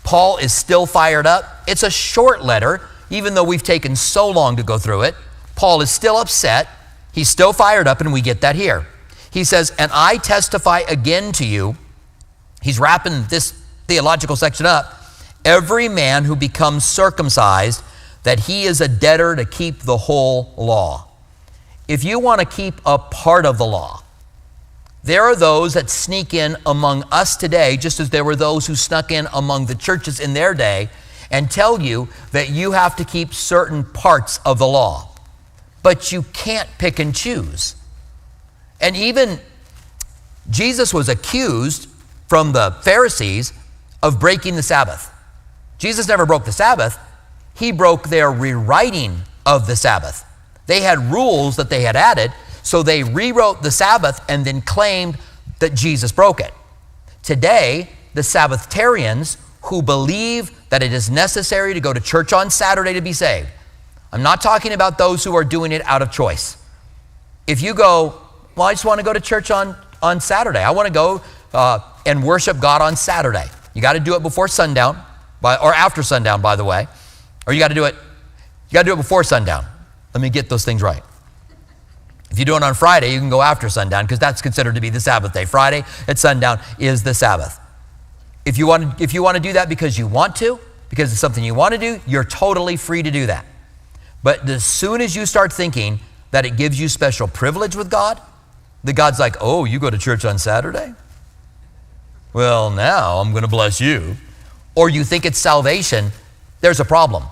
Paul 0.04 0.38
is 0.38 0.52
still 0.52 0.86
fired 0.86 1.26
up. 1.26 1.64
It's 1.66 1.82
a 1.82 1.90
short 1.90 2.44
letter, 2.44 2.80
even 3.10 3.34
though 3.34 3.44
we've 3.44 3.62
taken 3.62 3.94
so 3.94 4.30
long 4.30 4.56
to 4.56 4.62
go 4.62 4.78
through 4.78 5.02
it. 5.02 5.16
Paul 5.54 5.82
is 5.82 5.90
still 5.90 6.16
upset. 6.16 6.68
He's 7.12 7.28
still 7.28 7.52
fired 7.52 7.88
up, 7.88 8.00
and 8.00 8.12
we 8.12 8.22
get 8.22 8.40
that 8.40 8.54
here. 8.54 8.86
He 9.30 9.44
says, 9.44 9.70
And 9.76 9.90
I 9.92 10.16
testify 10.16 10.80
again 10.88 11.32
to 11.32 11.44
you 11.44 11.76
he's 12.62 12.78
wrapping 12.78 13.24
this 13.24 13.52
theological 13.86 14.36
section 14.36 14.66
up. 14.66 15.00
Every 15.44 15.88
man 15.88 16.24
who 16.24 16.36
becomes 16.36 16.84
circumcised, 16.84 17.82
that 18.22 18.40
he 18.40 18.64
is 18.64 18.80
a 18.80 18.88
debtor 18.88 19.36
to 19.36 19.44
keep 19.44 19.80
the 19.80 19.96
whole 19.96 20.52
law. 20.56 21.08
If 21.88 22.04
you 22.04 22.18
want 22.18 22.40
to 22.40 22.46
keep 22.46 22.74
a 22.84 22.98
part 22.98 23.46
of 23.46 23.58
the 23.58 23.66
law, 23.66 24.02
there 25.02 25.22
are 25.22 25.34
those 25.34 25.74
that 25.74 25.88
sneak 25.88 26.34
in 26.34 26.56
among 26.66 27.04
us 27.10 27.36
today, 27.36 27.76
just 27.76 28.00
as 28.00 28.10
there 28.10 28.22
were 28.22 28.36
those 28.36 28.66
who 28.66 28.74
snuck 28.74 29.10
in 29.10 29.26
among 29.32 29.66
the 29.66 29.74
churches 29.74 30.20
in 30.20 30.34
their 30.34 30.52
day, 30.52 30.90
and 31.30 31.50
tell 31.50 31.80
you 31.80 32.08
that 32.32 32.50
you 32.50 32.72
have 32.72 32.96
to 32.96 33.04
keep 33.04 33.32
certain 33.32 33.82
parts 33.82 34.38
of 34.44 34.58
the 34.58 34.66
law. 34.66 35.08
But 35.82 36.12
you 36.12 36.22
can't 36.34 36.68
pick 36.76 36.98
and 36.98 37.14
choose. 37.14 37.76
And 38.80 38.96
even 38.96 39.40
Jesus 40.50 40.92
was 40.92 41.08
accused 41.08 41.88
from 42.30 42.52
the 42.52 42.70
Pharisees 42.82 43.52
of 44.04 44.20
breaking 44.20 44.54
the 44.54 44.62
Sabbath. 44.62 45.12
Jesus 45.78 46.06
never 46.06 46.24
broke 46.24 46.44
the 46.44 46.52
Sabbath, 46.52 46.96
he 47.56 47.72
broke 47.72 48.08
their 48.08 48.30
rewriting 48.30 49.22
of 49.44 49.66
the 49.66 49.74
Sabbath. 49.74 50.24
They 50.68 50.80
had 50.80 51.10
rules 51.10 51.56
that 51.56 51.70
they 51.70 51.82
had 51.82 51.96
added, 51.96 52.32
so 52.62 52.84
they 52.84 53.02
rewrote 53.02 53.64
the 53.64 53.72
Sabbath 53.72 54.24
and 54.28 54.44
then 54.44 54.60
claimed 54.60 55.18
that 55.58 55.74
Jesus 55.74 56.12
broke 56.12 56.38
it. 56.38 56.54
Today, 57.24 57.88
the 58.14 58.20
Sabbatarians 58.20 59.36
who 59.62 59.82
believe 59.82 60.52
that 60.68 60.84
it 60.84 60.92
is 60.92 61.10
necessary 61.10 61.74
to 61.74 61.80
go 61.80 61.92
to 61.92 62.00
church 62.00 62.32
on 62.32 62.48
Saturday 62.48 62.92
to 62.92 63.00
be 63.00 63.12
saved. 63.12 63.48
I'm 64.12 64.22
not 64.22 64.40
talking 64.40 64.72
about 64.72 64.98
those 64.98 65.24
who 65.24 65.34
are 65.34 65.44
doing 65.44 65.72
it 65.72 65.82
out 65.84 66.00
of 66.00 66.12
choice. 66.12 66.56
If 67.48 67.60
you 67.60 67.74
go, 67.74 68.22
well, 68.54 68.68
I 68.68 68.72
just 68.72 68.84
want 68.84 69.00
to 69.00 69.04
go 69.04 69.12
to 69.12 69.20
church 69.20 69.50
on, 69.50 69.74
on 70.00 70.20
Saturday. 70.20 70.60
I 70.60 70.70
want 70.70 70.86
to 70.86 70.92
go 70.92 71.22
uh, 71.52 71.80
and 72.06 72.24
worship 72.24 72.60
God 72.60 72.82
on 72.82 72.96
Saturday. 72.96 73.46
You 73.74 73.82
got 73.82 73.92
to 73.94 74.00
do 74.00 74.14
it 74.14 74.22
before 74.22 74.48
sundown, 74.48 75.02
by, 75.40 75.56
or 75.56 75.72
after 75.72 76.02
sundown, 76.02 76.40
by 76.40 76.56
the 76.56 76.64
way, 76.64 76.88
or 77.46 77.52
you 77.52 77.58
got 77.58 77.68
to 77.68 77.74
do 77.74 77.84
it. 77.84 77.94
You 77.94 78.74
got 78.74 78.82
to 78.82 78.86
do 78.86 78.92
it 78.92 78.96
before 78.96 79.24
sundown. 79.24 79.64
Let 80.14 80.20
me 80.20 80.30
get 80.30 80.48
those 80.48 80.64
things 80.64 80.82
right. 80.82 81.02
If 82.30 82.38
you 82.38 82.44
do 82.44 82.56
it 82.56 82.62
on 82.62 82.74
Friday, 82.74 83.12
you 83.12 83.18
can 83.18 83.30
go 83.30 83.42
after 83.42 83.68
sundown 83.68 84.04
because 84.04 84.18
that's 84.20 84.40
considered 84.40 84.76
to 84.76 84.80
be 84.80 84.88
the 84.88 85.00
Sabbath 85.00 85.32
day. 85.32 85.44
Friday 85.44 85.84
at 86.06 86.18
sundown 86.18 86.60
is 86.78 87.02
the 87.02 87.14
Sabbath. 87.14 87.58
If 88.44 88.56
you 88.56 88.66
want, 88.66 89.00
if 89.00 89.12
you 89.12 89.22
want 89.22 89.36
to 89.36 89.42
do 89.42 89.52
that 89.54 89.68
because 89.68 89.98
you 89.98 90.06
want 90.06 90.36
to, 90.36 90.58
because 90.88 91.10
it's 91.12 91.20
something 91.20 91.42
you 91.42 91.54
want 91.54 91.74
to 91.74 91.78
do, 91.78 92.00
you're 92.06 92.24
totally 92.24 92.76
free 92.76 93.02
to 93.02 93.10
do 93.10 93.26
that. 93.26 93.44
But 94.22 94.48
as 94.48 94.64
soon 94.64 95.00
as 95.00 95.16
you 95.16 95.26
start 95.26 95.52
thinking 95.52 96.00
that 96.30 96.44
it 96.46 96.56
gives 96.56 96.80
you 96.80 96.88
special 96.88 97.26
privilege 97.26 97.74
with 97.74 97.90
God, 97.90 98.20
that 98.84 98.94
God's 98.94 99.18
like, 99.18 99.36
oh, 99.40 99.64
you 99.64 99.78
go 99.78 99.90
to 99.90 99.98
church 99.98 100.24
on 100.24 100.38
Saturday? 100.38 100.94
Well, 102.32 102.70
now 102.70 103.18
I'm 103.18 103.32
going 103.32 103.42
to 103.42 103.48
bless 103.48 103.80
you. 103.80 104.16
Or 104.74 104.88
you 104.88 105.04
think 105.04 105.24
it's 105.24 105.38
salvation, 105.38 106.10
there's 106.60 106.80
a 106.80 106.84
problem. 106.84 107.24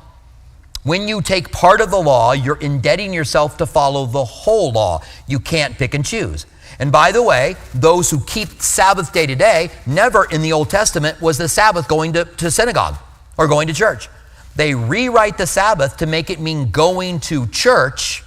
When 0.82 1.06
you 1.06 1.20
take 1.22 1.52
part 1.52 1.80
of 1.80 1.90
the 1.90 2.00
law, 2.00 2.32
you're 2.32 2.58
indebting 2.58 3.12
yourself 3.12 3.56
to 3.58 3.66
follow 3.66 4.06
the 4.06 4.24
whole 4.24 4.72
law. 4.72 5.02
You 5.26 5.38
can't 5.38 5.76
pick 5.76 5.94
and 5.94 6.04
choose. 6.04 6.46
And 6.78 6.92
by 6.92 7.12
the 7.12 7.22
way, 7.22 7.56
those 7.74 8.10
who 8.10 8.20
keep 8.20 8.48
Sabbath 8.60 9.12
day 9.12 9.26
to 9.26 9.34
day, 9.34 9.70
never 9.86 10.24
in 10.30 10.42
the 10.42 10.52
Old 10.52 10.70
Testament 10.70 11.20
was 11.20 11.38
the 11.38 11.48
Sabbath 11.48 11.88
going 11.88 12.12
to, 12.14 12.24
to 12.24 12.50
synagogue 12.50 12.96
or 13.36 13.48
going 13.48 13.66
to 13.68 13.74
church. 13.74 14.08
They 14.56 14.74
rewrite 14.74 15.38
the 15.38 15.46
Sabbath 15.46 15.96
to 15.98 16.06
make 16.06 16.30
it 16.30 16.40
mean 16.40 16.70
going 16.70 17.20
to 17.20 17.46
church, 17.48 18.24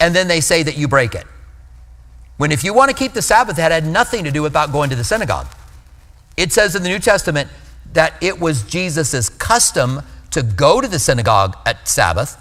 and 0.00 0.14
then 0.14 0.28
they 0.28 0.40
say 0.40 0.62
that 0.62 0.76
you 0.76 0.88
break 0.88 1.14
it. 1.14 1.26
When 2.36 2.52
if 2.52 2.64
you 2.64 2.74
want 2.74 2.90
to 2.90 2.96
keep 2.96 3.12
the 3.12 3.22
Sabbath, 3.22 3.56
that 3.56 3.72
had 3.72 3.86
nothing 3.86 4.24
to 4.24 4.30
do 4.30 4.46
about 4.46 4.72
going 4.72 4.90
to 4.90 4.96
the 4.96 5.04
synagogue. 5.04 5.46
It 6.36 6.52
says 6.52 6.74
in 6.74 6.82
the 6.82 6.88
New 6.88 6.98
Testament 6.98 7.48
that 7.92 8.14
it 8.20 8.40
was 8.40 8.62
Jesus' 8.62 9.28
custom 9.28 10.02
to 10.30 10.42
go 10.42 10.80
to 10.80 10.88
the 10.88 10.98
synagogue 10.98 11.56
at 11.64 11.88
Sabbath, 11.88 12.36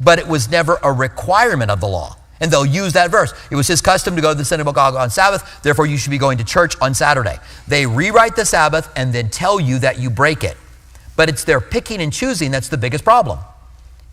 but 0.00 0.18
it 0.18 0.26
was 0.26 0.50
never 0.50 0.78
a 0.82 0.92
requirement 0.92 1.70
of 1.70 1.80
the 1.80 1.86
law. 1.86 2.16
And 2.40 2.50
they'll 2.50 2.66
use 2.66 2.92
that 2.92 3.10
verse. 3.10 3.32
It 3.50 3.56
was 3.56 3.66
his 3.66 3.80
custom 3.80 4.14
to 4.16 4.22
go 4.22 4.32
to 4.32 4.34
the 4.38 4.44
synagogue 4.44 4.94
on 4.94 5.10
Sabbath, 5.10 5.62
therefore 5.62 5.86
you 5.86 5.96
should 5.96 6.10
be 6.10 6.18
going 6.18 6.38
to 6.38 6.44
church 6.44 6.74
on 6.80 6.94
Saturday. 6.94 7.38
They 7.66 7.86
rewrite 7.86 8.36
the 8.36 8.44
Sabbath 8.44 8.90
and 8.96 9.12
then 9.12 9.28
tell 9.28 9.60
you 9.60 9.78
that 9.80 9.98
you 9.98 10.10
break 10.10 10.44
it. 10.44 10.56
But 11.16 11.28
it's 11.28 11.44
their 11.44 11.60
picking 11.60 12.00
and 12.00 12.12
choosing 12.12 12.50
that's 12.50 12.68
the 12.68 12.78
biggest 12.78 13.04
problem. 13.04 13.40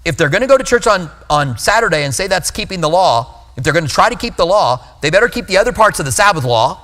If 0.03 0.17
they're 0.17 0.29
going 0.29 0.41
to 0.41 0.47
go 0.47 0.57
to 0.57 0.63
church 0.63 0.87
on, 0.87 1.09
on 1.29 1.57
Saturday 1.57 2.03
and 2.03 2.13
say 2.13 2.27
that's 2.27 2.51
keeping 2.51 2.81
the 2.81 2.89
law, 2.89 3.41
if 3.57 3.63
they're 3.63 3.73
going 3.73 3.87
to 3.87 3.93
try 3.93 4.09
to 4.09 4.15
keep 4.15 4.35
the 4.35 4.45
law, 4.45 4.83
they 5.01 5.09
better 5.09 5.27
keep 5.27 5.47
the 5.47 5.57
other 5.57 5.71
parts 5.71 5.99
of 5.99 6.05
the 6.05 6.11
Sabbath 6.11 6.43
law, 6.43 6.79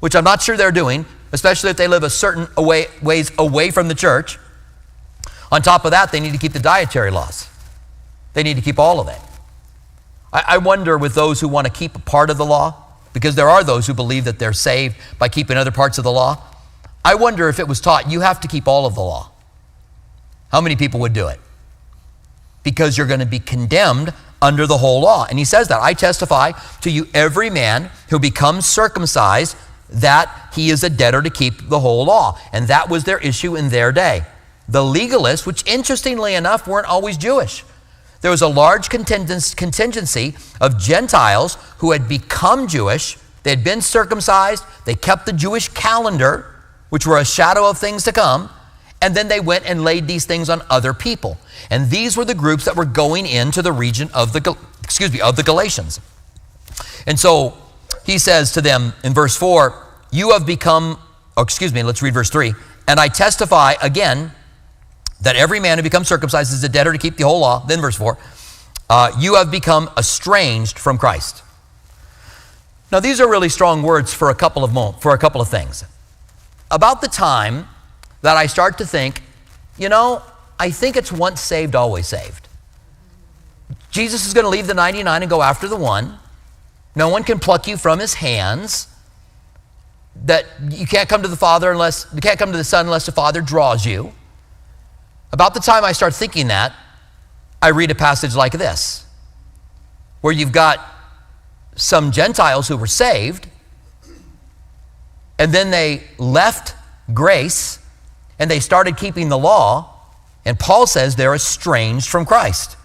which 0.00 0.16
I'm 0.16 0.24
not 0.24 0.42
sure 0.42 0.56
they're 0.56 0.72
doing, 0.72 1.04
especially 1.32 1.70
if 1.70 1.76
they 1.76 1.88
live 1.88 2.02
a 2.02 2.10
certain 2.10 2.48
away, 2.56 2.86
ways 3.02 3.32
away 3.38 3.70
from 3.70 3.88
the 3.88 3.94
church. 3.94 4.38
On 5.52 5.62
top 5.62 5.84
of 5.84 5.90
that, 5.90 6.12
they 6.12 6.20
need 6.20 6.32
to 6.32 6.38
keep 6.38 6.52
the 6.52 6.60
dietary 6.60 7.10
laws. 7.10 7.48
They 8.34 8.42
need 8.42 8.56
to 8.56 8.62
keep 8.62 8.78
all 8.78 9.00
of 9.00 9.08
it. 9.08 9.18
I, 10.32 10.44
I 10.48 10.58
wonder 10.58 10.96
with 10.96 11.14
those 11.14 11.40
who 11.40 11.48
want 11.48 11.66
to 11.66 11.72
keep 11.72 11.96
a 11.96 12.00
part 12.00 12.30
of 12.30 12.38
the 12.38 12.46
law, 12.46 12.84
because 13.12 13.34
there 13.34 13.48
are 13.48 13.64
those 13.64 13.86
who 13.86 13.94
believe 13.94 14.24
that 14.24 14.38
they're 14.38 14.52
saved 14.52 14.96
by 15.18 15.28
keeping 15.28 15.56
other 15.56 15.72
parts 15.72 15.98
of 15.98 16.04
the 16.04 16.12
law. 16.12 16.42
I 17.04 17.16
wonder 17.16 17.48
if 17.48 17.58
it 17.58 17.66
was 17.66 17.80
taught 17.80 18.10
you 18.10 18.20
have 18.20 18.40
to 18.40 18.48
keep 18.48 18.68
all 18.68 18.86
of 18.86 18.94
the 18.94 19.00
law. 19.00 19.32
How 20.52 20.60
many 20.60 20.76
people 20.76 21.00
would 21.00 21.12
do 21.12 21.26
it? 21.28 21.40
Because 22.62 22.96
you're 22.96 23.06
going 23.06 23.20
to 23.20 23.26
be 23.26 23.40
condemned 23.40 24.12
under 24.42 24.66
the 24.66 24.78
whole 24.78 25.00
law. 25.00 25.26
And 25.28 25.38
he 25.38 25.44
says 25.44 25.68
that 25.68 25.80
I 25.80 25.94
testify 25.94 26.52
to 26.82 26.90
you, 26.90 27.08
every 27.14 27.50
man 27.50 27.90
who 28.10 28.18
becomes 28.18 28.66
circumcised, 28.66 29.56
that 29.90 30.50
he 30.54 30.70
is 30.70 30.82
a 30.84 30.90
debtor 30.90 31.22
to 31.22 31.30
keep 31.30 31.68
the 31.68 31.80
whole 31.80 32.04
law. 32.04 32.38
And 32.52 32.68
that 32.68 32.88
was 32.88 33.04
their 33.04 33.18
issue 33.18 33.56
in 33.56 33.68
their 33.68 33.92
day. 33.92 34.22
The 34.68 34.82
legalists, 34.82 35.46
which 35.46 35.66
interestingly 35.66 36.34
enough 36.34 36.66
weren't 36.66 36.86
always 36.86 37.16
Jewish, 37.16 37.64
there 38.20 38.30
was 38.30 38.42
a 38.42 38.48
large 38.48 38.88
contingency 38.90 40.34
of 40.60 40.78
Gentiles 40.78 41.56
who 41.78 41.92
had 41.92 42.08
become 42.08 42.68
Jewish. 42.68 43.16
They 43.42 43.50
had 43.50 43.64
been 43.64 43.80
circumcised, 43.80 44.64
they 44.84 44.94
kept 44.94 45.24
the 45.26 45.32
Jewish 45.32 45.68
calendar, 45.68 46.54
which 46.90 47.06
were 47.06 47.18
a 47.18 47.24
shadow 47.24 47.68
of 47.68 47.78
things 47.78 48.04
to 48.04 48.12
come, 48.12 48.50
and 49.00 49.14
then 49.14 49.28
they 49.28 49.40
went 49.40 49.64
and 49.64 49.82
laid 49.82 50.06
these 50.06 50.26
things 50.26 50.50
on 50.50 50.62
other 50.68 50.92
people. 50.92 51.38
And 51.70 51.88
these 51.90 52.16
were 52.16 52.26
the 52.26 52.34
groups 52.34 52.66
that 52.66 52.76
were 52.76 52.84
going 52.84 53.26
into 53.26 53.62
the 53.62 53.72
region 53.72 54.10
of 54.12 54.34
the 54.34 54.56
excuse 54.84 55.12
me, 55.12 55.20
of 55.20 55.36
the 55.36 55.42
Galatians. 55.42 56.00
And 57.06 57.18
so 57.18 57.56
he 58.04 58.18
says 58.18 58.52
to 58.52 58.60
them 58.60 58.92
in 59.04 59.14
verse 59.14 59.36
4, 59.36 59.86
you 60.10 60.32
have 60.32 60.46
become 60.46 60.98
oh, 61.40 61.42
excuse 61.42 61.72
me, 61.72 61.82
let's 61.82 62.02
read 62.02 62.14
verse 62.14 62.30
3. 62.30 62.54
And 62.86 63.00
I 63.00 63.08
testify 63.08 63.74
again 63.82 64.32
that 65.22 65.36
every 65.36 65.60
man 65.60 65.78
who 65.78 65.82
becomes 65.82 66.08
circumcised 66.08 66.52
is 66.52 66.62
a 66.64 66.68
debtor 66.68 66.92
to 66.92 66.98
keep 66.98 67.16
the 67.16 67.24
whole 67.24 67.40
law. 67.40 67.64
Then 67.66 67.80
verse 67.80 67.96
4, 67.96 68.18
uh, 68.88 69.12
you 69.18 69.36
have 69.36 69.50
become 69.50 69.90
estranged 69.96 70.78
from 70.78 70.98
Christ. 70.98 71.42
Now 72.92 73.00
these 73.00 73.20
are 73.20 73.28
really 73.28 73.48
strong 73.48 73.82
words 73.82 74.12
for 74.12 74.30
a 74.30 74.34
couple 74.34 74.64
of 74.64 74.72
mo- 74.72 74.92
for 74.92 75.14
a 75.14 75.18
couple 75.18 75.40
of 75.40 75.48
things. 75.48 75.84
About 76.70 77.00
the 77.00 77.08
time 77.08 77.68
that 78.22 78.36
I 78.36 78.46
start 78.46 78.78
to 78.78 78.86
think, 78.86 79.22
you 79.78 79.88
know, 79.88 80.22
I 80.58 80.70
think 80.70 80.96
it's 80.96 81.12
once 81.12 81.40
saved, 81.40 81.74
always 81.74 82.06
saved. 82.06 82.48
Jesus 83.90 84.26
is 84.26 84.34
going 84.34 84.44
to 84.44 84.50
leave 84.50 84.66
the 84.66 84.74
99 84.74 85.22
and 85.22 85.30
go 85.30 85.42
after 85.42 85.68
the 85.68 85.76
one. 85.76 86.18
No 86.94 87.08
one 87.08 87.24
can 87.24 87.38
pluck 87.38 87.66
you 87.66 87.76
from 87.76 87.98
his 87.98 88.14
hands. 88.14 88.88
That 90.24 90.46
you 90.68 90.86
can't 90.86 91.08
come 91.08 91.22
to 91.22 91.28
the 91.28 91.36
Father 91.36 91.70
unless 91.70 92.06
you 92.12 92.20
can't 92.20 92.38
come 92.38 92.52
to 92.52 92.58
the 92.58 92.64
Son 92.64 92.86
unless 92.86 93.06
the 93.06 93.12
Father 93.12 93.40
draws 93.40 93.86
you. 93.86 94.12
About 95.32 95.54
the 95.54 95.60
time 95.60 95.84
I 95.84 95.92
start 95.92 96.14
thinking 96.14 96.48
that, 96.48 96.74
I 97.62 97.68
read 97.68 97.90
a 97.90 97.94
passage 97.94 98.34
like 98.34 98.52
this, 98.52 99.06
where 100.20 100.32
you've 100.32 100.52
got 100.52 100.80
some 101.76 102.10
Gentiles 102.10 102.68
who 102.68 102.76
were 102.76 102.88
saved, 102.88 103.48
and 105.38 105.52
then 105.52 105.70
they 105.70 106.02
left 106.18 106.74
grace 107.14 107.78
and 108.38 108.50
they 108.50 108.60
started 108.60 108.96
keeping 108.96 109.28
the 109.28 109.38
law, 109.38 109.94
and 110.44 110.58
Paul 110.58 110.86
says 110.86 111.16
they're 111.16 111.34
estranged 111.34 112.08
from 112.08 112.26
Christ. 112.26 112.76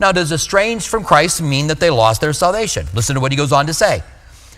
Now, 0.00 0.12
does 0.12 0.32
estranged 0.32 0.88
from 0.88 1.04
Christ 1.04 1.42
mean 1.42 1.66
that 1.66 1.78
they 1.78 1.90
lost 1.90 2.22
their 2.22 2.32
salvation? 2.32 2.86
Listen 2.94 3.14
to 3.14 3.20
what 3.20 3.32
he 3.32 3.36
goes 3.36 3.52
on 3.52 3.66
to 3.66 3.74
say. 3.74 4.02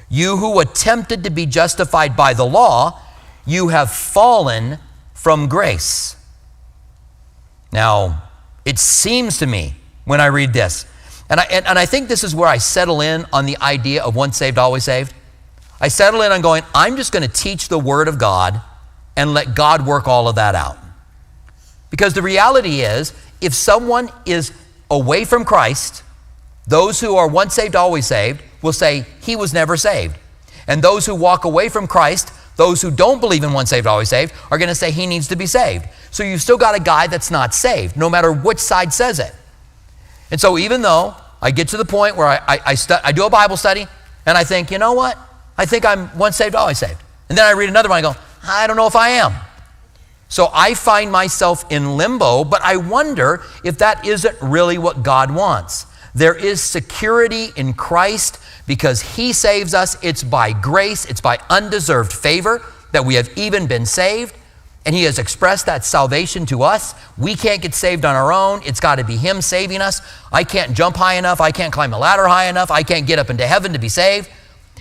You 0.08 0.36
who 0.36 0.60
attempted 0.60 1.24
to 1.24 1.30
be 1.30 1.46
justified 1.46 2.16
by 2.16 2.32
the 2.32 2.44
law, 2.44 3.00
you 3.44 3.68
have 3.68 3.90
fallen 3.90 4.78
from 5.14 5.48
grace. 5.48 6.16
Now, 7.72 8.22
it 8.64 8.78
seems 8.78 9.38
to 9.38 9.46
me 9.46 9.74
when 10.04 10.20
I 10.20 10.26
read 10.26 10.52
this, 10.52 10.86
and 11.28 11.40
I, 11.40 11.44
and, 11.50 11.66
and 11.66 11.78
I 11.78 11.86
think 11.86 12.08
this 12.08 12.22
is 12.22 12.34
where 12.34 12.48
I 12.48 12.58
settle 12.58 13.00
in 13.00 13.26
on 13.32 13.46
the 13.46 13.56
idea 13.60 14.04
of 14.04 14.14
once 14.14 14.36
saved, 14.36 14.58
always 14.58 14.84
saved. 14.84 15.12
I 15.80 15.88
settle 15.88 16.22
in 16.22 16.30
on 16.30 16.40
going, 16.40 16.62
I'm 16.72 16.96
just 16.96 17.10
going 17.10 17.28
to 17.28 17.32
teach 17.32 17.68
the 17.68 17.78
Word 17.78 18.06
of 18.06 18.18
God 18.18 18.60
and 19.16 19.34
let 19.34 19.56
God 19.56 19.84
work 19.84 20.06
all 20.06 20.28
of 20.28 20.36
that 20.36 20.54
out. 20.54 20.78
Because 21.90 22.14
the 22.14 22.22
reality 22.22 22.82
is, 22.82 23.12
if 23.40 23.54
someone 23.54 24.10
is 24.24 24.52
away 24.92 25.24
from 25.24 25.44
Christ, 25.44 26.04
those 26.68 27.00
who 27.00 27.16
are 27.16 27.26
once 27.26 27.54
saved, 27.54 27.74
always 27.74 28.06
saved, 28.06 28.42
will 28.62 28.72
say, 28.72 29.06
He 29.20 29.34
was 29.34 29.52
never 29.52 29.76
saved. 29.76 30.16
And 30.68 30.82
those 30.82 31.06
who 31.06 31.14
walk 31.14 31.44
away 31.44 31.68
from 31.68 31.88
Christ, 31.88 32.32
those 32.56 32.82
who 32.82 32.90
don't 32.90 33.20
believe 33.20 33.42
in 33.42 33.52
once 33.52 33.70
saved, 33.70 33.86
always 33.86 34.08
saved, 34.08 34.32
are 34.50 34.58
going 34.58 34.68
to 34.68 34.74
say 34.74 34.90
he 34.90 35.06
needs 35.06 35.28
to 35.28 35.36
be 35.36 35.46
saved. 35.46 35.86
So 36.10 36.22
you've 36.22 36.42
still 36.42 36.58
got 36.58 36.76
a 36.76 36.80
guy 36.80 37.06
that's 37.06 37.30
not 37.30 37.54
saved, 37.54 37.96
no 37.96 38.08
matter 38.08 38.32
which 38.32 38.58
side 38.58 38.92
says 38.92 39.18
it. 39.18 39.34
And 40.30 40.40
so 40.40 40.58
even 40.58 40.82
though 40.82 41.16
I 41.40 41.50
get 41.50 41.68
to 41.68 41.76
the 41.76 41.84
point 41.84 42.16
where 42.16 42.28
I, 42.28 42.36
I, 42.46 42.60
I, 42.66 42.74
stu- 42.74 43.02
I 43.02 43.12
do 43.12 43.26
a 43.26 43.30
Bible 43.30 43.56
study 43.56 43.86
and 44.26 44.38
I 44.38 44.44
think, 44.44 44.70
you 44.70 44.78
know 44.78 44.92
what? 44.92 45.18
I 45.58 45.66
think 45.66 45.84
I'm 45.84 46.16
once 46.16 46.36
saved, 46.36 46.54
always 46.54 46.78
saved. 46.78 47.00
And 47.28 47.36
then 47.36 47.44
I 47.44 47.52
read 47.52 47.68
another 47.68 47.88
one 47.88 48.04
and 48.04 48.14
go, 48.14 48.20
I 48.44 48.66
don't 48.66 48.76
know 48.76 48.86
if 48.86 48.96
I 48.96 49.10
am. 49.10 49.32
So 50.32 50.48
I 50.54 50.72
find 50.72 51.12
myself 51.12 51.70
in 51.70 51.98
limbo, 51.98 52.42
but 52.44 52.62
I 52.62 52.78
wonder 52.78 53.42
if 53.64 53.76
that 53.78 54.06
isn't 54.06 54.34
really 54.40 54.78
what 54.78 55.02
God 55.02 55.30
wants. 55.30 55.84
There 56.14 56.34
is 56.34 56.62
security 56.62 57.48
in 57.54 57.74
Christ 57.74 58.38
because 58.66 59.02
He 59.16 59.34
saves 59.34 59.74
us. 59.74 60.02
It's 60.02 60.22
by 60.22 60.54
grace, 60.54 61.04
it's 61.04 61.20
by 61.20 61.38
undeserved 61.50 62.14
favor 62.14 62.64
that 62.92 63.04
we 63.04 63.16
have 63.16 63.28
even 63.36 63.66
been 63.66 63.84
saved. 63.84 64.34
And 64.86 64.94
He 64.94 65.02
has 65.02 65.18
expressed 65.18 65.66
that 65.66 65.84
salvation 65.84 66.46
to 66.46 66.62
us. 66.62 66.94
We 67.18 67.34
can't 67.34 67.60
get 67.60 67.74
saved 67.74 68.06
on 68.06 68.16
our 68.16 68.32
own. 68.32 68.62
It's 68.64 68.80
got 68.80 68.94
to 68.94 69.04
be 69.04 69.18
Him 69.18 69.42
saving 69.42 69.82
us. 69.82 70.00
I 70.32 70.44
can't 70.44 70.72
jump 70.72 70.96
high 70.96 71.16
enough. 71.16 71.42
I 71.42 71.50
can't 71.50 71.74
climb 71.74 71.92
a 71.92 71.98
ladder 71.98 72.26
high 72.26 72.46
enough. 72.46 72.70
I 72.70 72.84
can't 72.84 73.06
get 73.06 73.18
up 73.18 73.28
into 73.28 73.46
heaven 73.46 73.74
to 73.74 73.78
be 73.78 73.90
saved. 73.90 74.30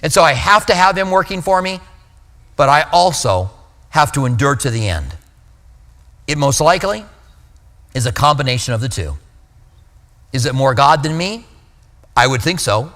And 0.02 0.14
so 0.14 0.24
I 0.24 0.32
have 0.32 0.66
to 0.68 0.76
have 0.76 0.98
Him 0.98 1.12
working 1.12 1.42
for 1.42 1.62
me, 1.62 1.82
but 2.56 2.70
I 2.70 2.84
also 2.94 3.50
have 3.90 4.14
to 4.14 4.26
endure 4.26 4.56
to 4.56 4.70
the 4.70 4.88
end. 4.88 5.18
It 6.28 6.38
most 6.38 6.62
likely 6.62 7.06
is 7.94 8.06
a 8.06 8.12
combination 8.12 8.74
of 8.74 8.82
the 8.82 8.90
two. 8.90 9.18
Is 10.34 10.46
it 10.46 10.56
more 10.56 10.74
God 10.74 11.04
than 11.04 11.18
me? 11.18 11.46
I 12.16 12.28
would 12.28 12.42
think 12.42 12.60
so. 12.60 12.94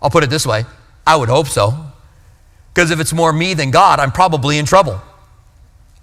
I'll 0.00 0.10
put 0.10 0.24
it 0.24 0.30
this 0.30 0.46
way 0.46 0.64
I 1.06 1.16
would 1.16 1.28
hope 1.28 1.48
so. 1.48 1.74
Because 2.72 2.90
if 2.90 3.00
it's 3.00 3.12
more 3.12 3.32
me 3.32 3.54
than 3.54 3.70
God, 3.70 3.98
I'm 3.98 4.12
probably 4.12 4.58
in 4.58 4.64
trouble. 4.64 5.00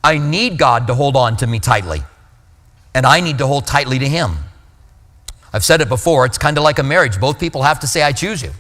I 0.04 0.18
need 0.18 0.58
God 0.58 0.88
to 0.88 0.96
hold 0.96 1.16
on 1.16 1.38
to 1.38 1.48
me 1.48 1.60
tightly, 1.60 2.04
and 2.94 3.06
I 3.06 3.20
need 3.20 3.38
to 3.40 3.48
hold 3.48 3.66
tightly 3.66 4.00
to 4.00 4.08
Him. 4.08 4.38
I've 5.54 5.64
said 5.64 5.82
it 5.82 5.90
before, 5.90 6.26
it's 6.26 6.38
kind 6.38 6.58
of 6.58 6.64
like 6.64 6.78
a 6.78 6.84
marriage. 6.84 7.20
Both 7.20 7.40
people 7.40 7.64
have 7.64 7.80
to 7.80 7.88
say, 7.88 8.04
I 8.04 8.12
choose 8.12 8.42
you. 8.42 8.52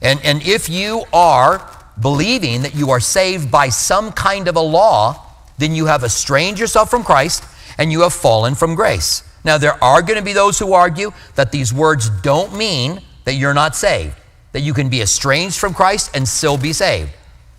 And, 0.00 0.20
and 0.24 0.46
if 0.46 0.68
you 0.68 1.04
are 1.12 1.68
believing 2.00 2.62
that 2.62 2.74
you 2.74 2.90
are 2.90 3.00
saved 3.00 3.50
by 3.50 3.70
some 3.70 4.12
kind 4.12 4.46
of 4.48 4.56
a 4.56 4.60
law, 4.60 5.24
then 5.58 5.74
you 5.74 5.86
have 5.86 6.04
estranged 6.04 6.60
yourself 6.60 6.90
from 6.90 7.04
Christ 7.04 7.44
and 7.76 7.92
you 7.92 8.02
have 8.02 8.12
fallen 8.12 8.54
from 8.54 8.74
grace. 8.74 9.22
Now, 9.44 9.58
there 9.58 9.82
are 9.82 10.02
going 10.02 10.18
to 10.18 10.24
be 10.24 10.32
those 10.32 10.58
who 10.58 10.72
argue 10.72 11.12
that 11.36 11.52
these 11.52 11.72
words 11.72 12.10
don't 12.22 12.56
mean 12.56 13.00
that 13.24 13.34
you're 13.34 13.54
not 13.54 13.76
saved, 13.76 14.16
that 14.52 14.60
you 14.60 14.74
can 14.74 14.88
be 14.88 15.00
estranged 15.00 15.58
from 15.58 15.74
Christ 15.74 16.10
and 16.14 16.26
still 16.26 16.58
be 16.58 16.72
saved. 16.72 17.10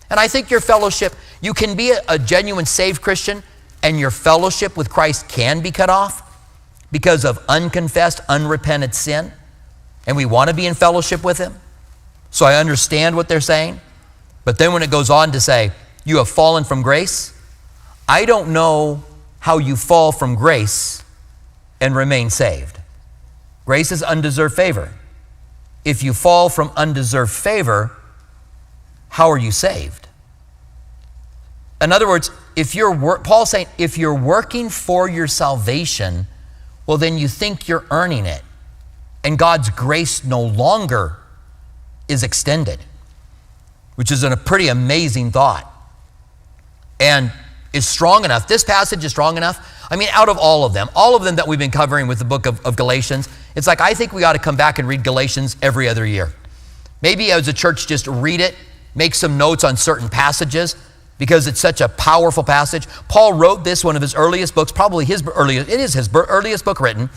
And 0.10 0.20
I 0.20 0.28
think 0.28 0.50
your 0.50 0.60
fellowship, 0.60 1.14
you 1.42 1.54
can 1.54 1.76
be 1.76 1.92
a, 1.92 2.02
a 2.10 2.20
genuine 2.20 2.66
saved 2.66 3.02
Christian, 3.02 3.44
and 3.82 4.00
your 4.00 4.12
fellowship 4.12 4.76
with 4.76 4.90
Christ 4.90 5.30
can 5.30 5.62
be 5.62 5.72
cut 5.72 5.90
off 5.90 6.26
because 6.92 7.24
of 7.24 7.44
unconfessed, 7.48 8.20
unrepented 8.28 8.94
sin. 8.94 9.32
And 10.06 10.18
we 10.18 10.26
want 10.26 10.50
to 10.50 10.56
be 10.56 10.66
in 10.66 10.74
fellowship 10.74 11.24
with 11.24 11.38
Him. 11.38 11.54
So 12.32 12.46
I 12.46 12.56
understand 12.56 13.16
what 13.16 13.30
they're 13.30 13.42
saying. 13.42 13.80
But 14.44 14.58
then 14.58 14.74
when 14.74 14.84
it 14.84 14.92
goes 14.92 15.10
on 15.10 15.32
to 15.32 15.40
say, 15.40 15.72
you 16.04 16.18
have 16.18 16.28
fallen 16.28 16.64
from 16.64 16.82
grace, 16.82 17.34
I 18.10 18.26
don't 18.26 18.52
know 18.52 19.04
how 19.40 19.60
you 19.60 19.76
fall 19.76 20.12
from 20.12 20.34
grace 20.34 21.04
and 21.80 21.96
remain 21.96 22.32
saved. 22.32 22.80
Grace 23.66 23.92
is 23.92 24.02
undeserved 24.02 24.56
favor. 24.56 24.92
If 25.86 26.02
you 26.02 26.14
fall 26.14 26.50
from 26.50 26.72
undeserved 26.76 27.32
favor, 27.32 27.96
how 29.10 29.30
are 29.30 29.38
you 29.38 29.52
saved? 29.52 30.08
In 31.80 31.92
other 31.92 32.08
words, 32.08 32.32
if 32.56 32.74
you're 32.74 32.92
wor- 32.92 33.20
Paul's 33.20 33.52
saying 33.52 33.68
if 33.78 33.96
you're 33.96 34.16
working 34.16 34.70
for 34.70 35.08
your 35.08 35.28
salvation, 35.28 36.26
well 36.88 36.98
then 36.98 37.20
you 37.20 37.28
think 37.28 37.68
you're 37.68 37.86
earning 37.92 38.26
it. 38.26 38.42
And 39.24 39.38
God's 39.38 39.70
grace 39.70 40.24
no 40.24 40.42
longer 40.42 41.18
is 42.08 42.24
extended, 42.24 42.80
which 43.94 44.12
is 44.12 44.24
a 44.24 44.36
pretty 44.36 44.68
amazing 44.68 45.30
thought. 45.30 45.72
And 47.00 47.32
is 47.74 47.88
strong 47.88 48.26
enough. 48.26 48.48
This 48.48 48.64
passage 48.64 49.04
is 49.04 49.12
strong 49.12 49.38
enough. 49.38 49.88
I 49.92 49.96
mean, 49.96 50.10
out 50.12 50.30
of 50.30 50.38
all 50.38 50.66
of 50.66 50.74
them, 50.74 50.90
all 50.96 51.16
of 51.16 51.24
them 51.24 51.36
that 51.36 51.48
we've 51.48 51.60
been 51.60 51.72
covering 51.72 52.08
with 52.08 52.20
the 52.20 52.26
book 52.26 52.46
of, 52.46 52.64
of 52.66 52.76
Galatians, 52.76 53.30
it's 53.56 53.68
like 53.68 53.82
I 53.82 53.94
think 53.94 54.14
we 54.14 54.24
ought 54.24 54.34
to 54.34 54.40
come 54.40 54.56
back 54.56 54.80
and 54.80 54.88
read 54.88 55.04
Galatians 55.04 55.58
every 55.62 55.88
other 55.88 56.06
year. 56.06 56.34
Maybe 57.02 57.32
as 57.32 57.48
a 57.48 57.54
church, 57.54 57.88
just 57.88 58.08
read 58.08 58.42
it, 58.42 58.56
make 58.96 59.16
some 59.16 59.38
notes 59.38 59.64
on 59.64 59.78
certain 59.78 60.10
passages 60.10 60.76
because 61.18 61.48
it's 61.48 61.60
such 61.60 61.82
a 61.82 61.90
powerful 61.90 62.44
passage. 62.44 62.88
Paul 63.08 63.34
wrote 63.34 63.64
this, 63.64 63.84
one 63.84 63.96
of 63.96 64.02
his 64.02 64.16
earliest 64.16 64.56
books, 64.56 64.72
probably 64.72 65.06
his 65.06 65.24
earliest, 65.28 65.70
it 65.70 65.80
is 65.80 65.94
his 65.94 66.10
earliest 66.14 66.66
book 66.66 66.80
written. 66.80 67.10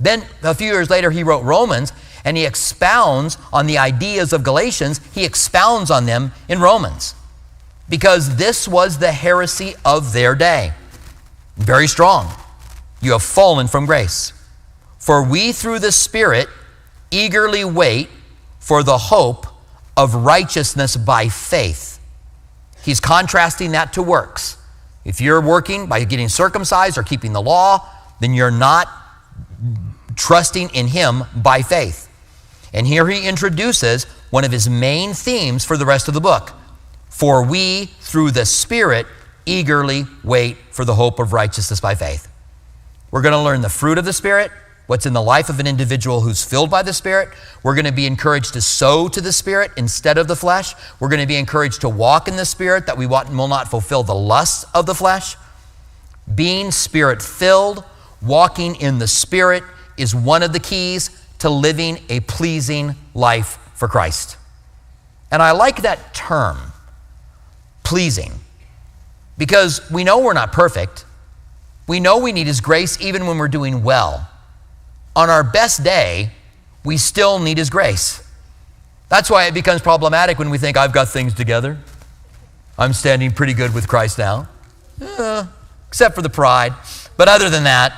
Then 0.00 0.24
a 0.42 0.54
few 0.54 0.68
years 0.68 0.90
later, 0.90 1.10
he 1.10 1.24
wrote 1.24 1.42
Romans 1.42 1.92
and 2.24 2.36
he 2.36 2.44
expounds 2.44 3.36
on 3.52 3.66
the 3.66 3.78
ideas 3.78 4.32
of 4.32 4.42
Galatians. 4.42 5.00
He 5.12 5.24
expounds 5.24 5.90
on 5.90 6.06
them 6.06 6.32
in 6.48 6.60
Romans 6.60 7.14
because 7.88 8.36
this 8.36 8.68
was 8.68 8.98
the 8.98 9.12
heresy 9.12 9.74
of 9.84 10.12
their 10.12 10.34
day. 10.34 10.72
Very 11.56 11.86
strong. 11.86 12.32
You 13.00 13.12
have 13.12 13.22
fallen 13.22 13.66
from 13.68 13.86
grace. 13.86 14.32
For 14.98 15.22
we, 15.22 15.52
through 15.52 15.78
the 15.78 15.92
Spirit, 15.92 16.48
eagerly 17.10 17.64
wait 17.64 18.08
for 18.58 18.82
the 18.82 18.98
hope 18.98 19.46
of 19.96 20.14
righteousness 20.14 20.96
by 20.96 21.28
faith. 21.28 21.98
He's 22.82 23.00
contrasting 23.00 23.72
that 23.72 23.92
to 23.94 24.02
works. 24.02 24.56
If 25.04 25.20
you're 25.20 25.40
working 25.40 25.86
by 25.86 26.04
getting 26.04 26.28
circumcised 26.28 26.98
or 26.98 27.02
keeping 27.02 27.32
the 27.32 27.42
law, 27.42 27.88
then 28.20 28.34
you're 28.34 28.50
not 28.50 28.88
trusting 30.16 30.70
in 30.70 30.88
Him 30.88 31.24
by 31.34 31.62
faith. 31.62 32.08
And 32.72 32.86
here 32.86 33.08
he 33.08 33.26
introduces 33.26 34.04
one 34.30 34.44
of 34.44 34.52
his 34.52 34.68
main 34.68 35.14
themes 35.14 35.64
for 35.64 35.76
the 35.76 35.86
rest 35.86 36.08
of 36.08 36.14
the 36.14 36.20
book. 36.20 36.52
For 37.18 37.42
we, 37.44 37.86
through 37.98 38.30
the 38.30 38.46
Spirit, 38.46 39.04
eagerly 39.44 40.04
wait 40.22 40.56
for 40.70 40.84
the 40.84 40.94
hope 40.94 41.18
of 41.18 41.32
righteousness 41.32 41.80
by 41.80 41.96
faith. 41.96 42.28
We're 43.10 43.22
going 43.22 43.32
to 43.32 43.42
learn 43.42 43.60
the 43.60 43.68
fruit 43.68 43.98
of 43.98 44.04
the 44.04 44.12
Spirit, 44.12 44.52
what's 44.86 45.04
in 45.04 45.14
the 45.14 45.20
life 45.20 45.48
of 45.48 45.58
an 45.58 45.66
individual 45.66 46.20
who's 46.20 46.44
filled 46.44 46.70
by 46.70 46.84
the 46.84 46.92
Spirit. 46.92 47.30
We're 47.64 47.74
going 47.74 47.86
to 47.86 47.92
be 47.92 48.06
encouraged 48.06 48.52
to 48.52 48.60
sow 48.60 49.08
to 49.08 49.20
the 49.20 49.32
Spirit 49.32 49.72
instead 49.76 50.16
of 50.16 50.28
the 50.28 50.36
flesh. 50.36 50.76
We're 51.00 51.08
going 51.08 51.20
to 51.20 51.26
be 51.26 51.34
encouraged 51.34 51.80
to 51.80 51.88
walk 51.88 52.28
in 52.28 52.36
the 52.36 52.44
Spirit 52.44 52.86
that 52.86 52.96
we 52.96 53.06
want 53.06 53.30
will 53.30 53.48
not 53.48 53.68
fulfill 53.68 54.04
the 54.04 54.14
lusts 54.14 54.64
of 54.72 54.86
the 54.86 54.94
flesh. 54.94 55.34
Being 56.32 56.70
Spirit 56.70 57.20
filled, 57.20 57.82
walking 58.22 58.76
in 58.76 59.00
the 59.00 59.08
Spirit 59.08 59.64
is 59.96 60.14
one 60.14 60.44
of 60.44 60.52
the 60.52 60.60
keys 60.60 61.10
to 61.40 61.50
living 61.50 61.98
a 62.10 62.20
pleasing 62.20 62.94
life 63.12 63.58
for 63.74 63.88
Christ. 63.88 64.36
And 65.32 65.42
I 65.42 65.50
like 65.50 65.82
that 65.82 66.14
term, 66.14 66.58
pleasing, 67.88 68.32
because 69.38 69.80
we 69.90 70.04
know 70.04 70.18
we're 70.18 70.34
not 70.34 70.52
perfect. 70.52 71.06
We 71.86 72.00
know 72.00 72.18
we 72.18 72.32
need 72.32 72.46
His 72.46 72.60
grace 72.60 73.00
even 73.00 73.26
when 73.26 73.38
we're 73.38 73.48
doing 73.48 73.82
well. 73.82 74.28
On 75.16 75.30
our 75.30 75.42
best 75.42 75.82
day, 75.82 76.32
we 76.84 76.98
still 76.98 77.38
need 77.38 77.56
His 77.56 77.70
grace. 77.70 78.22
That's 79.08 79.30
why 79.30 79.46
it 79.46 79.54
becomes 79.54 79.80
problematic 79.80 80.38
when 80.38 80.50
we 80.50 80.58
think, 80.58 80.76
I've 80.76 80.92
got 80.92 81.08
things 81.08 81.32
together. 81.32 81.78
I'm 82.76 82.92
standing 82.92 83.32
pretty 83.32 83.54
good 83.54 83.72
with 83.72 83.88
Christ 83.88 84.18
now, 84.18 84.50
eh, 85.00 85.46
except 85.88 86.14
for 86.14 86.20
the 86.20 86.28
pride. 86.28 86.74
But 87.16 87.28
other 87.28 87.48
than 87.48 87.64
that, 87.64 87.94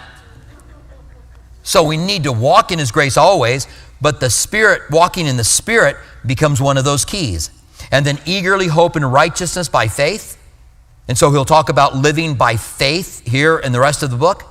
so 1.64 1.82
we 1.82 1.96
need 1.96 2.22
to 2.22 2.32
walk 2.32 2.70
in 2.70 2.78
His 2.78 2.92
grace 2.92 3.16
always, 3.16 3.66
but 4.00 4.20
the 4.20 4.30
Spirit, 4.30 4.82
walking 4.88 5.26
in 5.26 5.36
the 5.36 5.44
Spirit, 5.44 5.96
becomes 6.24 6.60
one 6.60 6.78
of 6.78 6.84
those 6.84 7.04
keys. 7.04 7.50
And 7.90 8.06
then 8.06 8.18
eagerly 8.24 8.68
hope 8.68 8.96
in 8.96 9.04
righteousness 9.04 9.68
by 9.68 9.88
faith. 9.88 10.36
And 11.08 11.18
so 11.18 11.30
he'll 11.30 11.44
talk 11.44 11.68
about 11.68 11.96
living 11.96 12.34
by 12.34 12.56
faith 12.56 13.26
here 13.26 13.58
in 13.58 13.72
the 13.72 13.80
rest 13.80 14.02
of 14.02 14.10
the 14.10 14.16
book. 14.16 14.44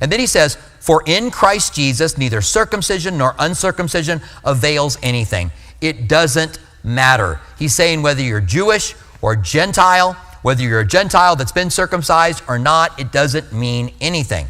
And 0.00 0.10
then 0.10 0.20
he 0.20 0.26
says, 0.26 0.56
For 0.80 1.02
in 1.06 1.30
Christ 1.30 1.74
Jesus, 1.74 2.16
neither 2.16 2.40
circumcision 2.40 3.18
nor 3.18 3.34
uncircumcision 3.38 4.22
avails 4.44 4.98
anything. 5.02 5.50
It 5.80 6.08
doesn't 6.08 6.58
matter. 6.82 7.40
He's 7.58 7.74
saying 7.74 8.02
whether 8.02 8.22
you're 8.22 8.40
Jewish 8.40 8.94
or 9.20 9.36
Gentile, 9.36 10.14
whether 10.42 10.62
you're 10.62 10.80
a 10.80 10.86
Gentile 10.86 11.36
that's 11.36 11.52
been 11.52 11.70
circumcised 11.70 12.42
or 12.48 12.58
not, 12.58 12.98
it 12.98 13.12
doesn't 13.12 13.52
mean 13.52 13.92
anything. 14.00 14.46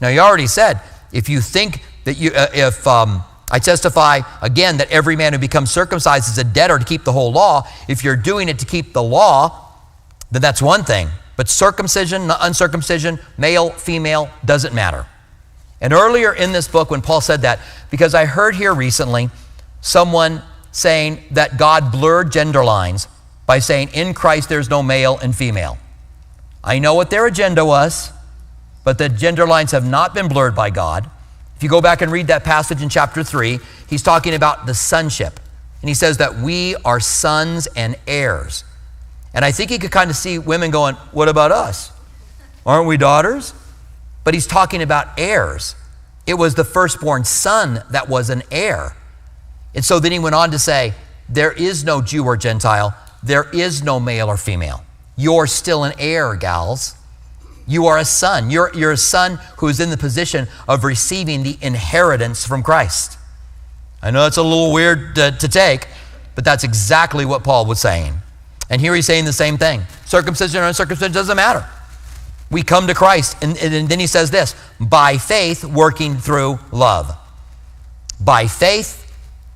Now, 0.00 0.08
he 0.08 0.18
already 0.18 0.46
said 0.46 0.80
if 1.12 1.28
you 1.28 1.40
think 1.40 1.82
that 2.04 2.18
you, 2.18 2.30
uh, 2.32 2.48
if 2.52 2.86
um, 2.86 3.22
I 3.50 3.58
testify 3.58 4.20
again 4.42 4.78
that 4.78 4.90
every 4.90 5.16
man 5.16 5.32
who 5.32 5.38
becomes 5.38 5.70
circumcised 5.70 6.28
is 6.28 6.38
a 6.38 6.44
debtor 6.44 6.78
to 6.78 6.84
keep 6.84 7.04
the 7.04 7.12
whole 7.12 7.32
law, 7.32 7.68
if 7.88 8.02
you're 8.02 8.16
doing 8.16 8.48
it 8.48 8.58
to 8.58 8.66
keep 8.66 8.92
the 8.92 9.02
law, 9.02 9.72
then 10.30 10.42
that's 10.42 10.60
one 10.60 10.82
thing. 10.82 11.08
But 11.36 11.48
circumcision, 11.48 12.30
uncircumcision, 12.30 13.20
male, 13.38 13.70
female, 13.70 14.30
doesn't 14.44 14.74
matter. 14.74 15.06
And 15.80 15.92
earlier 15.92 16.32
in 16.32 16.52
this 16.52 16.66
book, 16.66 16.90
when 16.90 17.02
Paul 17.02 17.20
said 17.20 17.42
that, 17.42 17.60
because 17.90 18.14
I 18.14 18.24
heard 18.24 18.56
here 18.56 18.74
recently 18.74 19.30
someone 19.80 20.42
saying 20.72 21.22
that 21.32 21.58
God 21.58 21.92
blurred 21.92 22.32
gender 22.32 22.64
lines 22.64 23.06
by 23.46 23.60
saying 23.60 23.90
in 23.92 24.14
Christ 24.14 24.48
there's 24.48 24.68
no 24.68 24.82
male 24.82 25.18
and 25.18 25.34
female. 25.34 25.78
I 26.64 26.80
know 26.80 26.94
what 26.94 27.10
their 27.10 27.26
agenda 27.26 27.64
was 27.64 28.12
but 28.86 28.98
the 28.98 29.08
gender 29.08 29.48
lines 29.48 29.72
have 29.72 29.84
not 29.84 30.14
been 30.14 30.28
blurred 30.28 30.54
by 30.54 30.70
God. 30.70 31.10
If 31.56 31.62
you 31.62 31.68
go 31.68 31.80
back 31.80 32.02
and 32.02 32.12
read 32.12 32.26
that 32.26 32.44
passage 32.44 32.82
in 32.82 32.88
chapter 32.88 33.24
3, 33.24 33.58
he's 33.88 34.02
talking 34.02 34.34
about 34.34 34.66
the 34.66 34.74
sonship. 34.74 35.40
And 35.80 35.88
he 35.88 35.94
says 35.94 36.18
that 36.18 36.36
we 36.36 36.76
are 36.84 37.00
sons 37.00 37.66
and 37.76 37.96
heirs. 38.06 38.64
And 39.32 39.44
I 39.44 39.52
think 39.52 39.70
he 39.70 39.78
could 39.78 39.90
kind 39.90 40.10
of 40.10 40.16
see 40.16 40.38
women 40.38 40.70
going, 40.70 40.94
What 41.12 41.28
about 41.28 41.52
us? 41.52 41.92
Aren't 42.64 42.86
we 42.86 42.96
daughters? 42.96 43.54
But 44.24 44.34
he's 44.34 44.46
talking 44.46 44.82
about 44.82 45.18
heirs. 45.18 45.76
It 46.26 46.34
was 46.34 46.54
the 46.54 46.64
firstborn 46.64 47.24
son 47.24 47.82
that 47.90 48.08
was 48.08 48.30
an 48.30 48.42
heir. 48.50 48.96
And 49.74 49.84
so 49.84 50.00
then 50.00 50.10
he 50.10 50.18
went 50.18 50.34
on 50.34 50.50
to 50.50 50.58
say, 50.58 50.94
There 51.28 51.52
is 51.52 51.84
no 51.84 52.02
Jew 52.02 52.24
or 52.24 52.36
Gentile, 52.36 52.94
there 53.22 53.48
is 53.50 53.82
no 53.82 54.00
male 54.00 54.28
or 54.28 54.36
female. 54.36 54.84
You're 55.16 55.46
still 55.46 55.84
an 55.84 55.94
heir, 55.98 56.34
gals. 56.34 56.94
You 57.66 57.86
are 57.86 57.98
a 57.98 58.04
son. 58.04 58.50
You're, 58.50 58.70
you're 58.74 58.92
a 58.92 58.96
son 58.96 59.38
who 59.58 59.68
is 59.68 59.80
in 59.80 59.90
the 59.90 59.96
position 59.96 60.46
of 60.68 60.84
receiving 60.84 61.42
the 61.42 61.58
inheritance 61.60 62.46
from 62.46 62.62
Christ. 62.62 63.18
I 64.02 64.10
know 64.10 64.22
that's 64.22 64.36
a 64.36 64.42
little 64.42 64.72
weird 64.72 65.16
to, 65.16 65.32
to 65.32 65.48
take, 65.48 65.88
but 66.34 66.44
that's 66.44 66.62
exactly 66.62 67.24
what 67.24 67.42
Paul 67.42 67.66
was 67.66 67.80
saying. 67.80 68.14
And 68.70 68.80
here 68.80 68.94
he's 68.94 69.06
saying 69.06 69.24
the 69.24 69.32
same 69.32 69.58
thing 69.58 69.82
circumcision 70.06 70.60
or 70.60 70.66
uncircumcision 70.66 71.12
doesn't 71.12 71.36
matter. 71.36 71.68
We 72.50 72.62
come 72.62 72.86
to 72.86 72.94
Christ, 72.94 73.36
and, 73.42 73.56
and 73.58 73.88
then 73.88 73.98
he 73.98 74.06
says 74.06 74.30
this 74.30 74.54
by 74.78 75.18
faith, 75.18 75.64
working 75.64 76.16
through 76.16 76.60
love. 76.70 77.16
By 78.20 78.46
faith, 78.46 79.05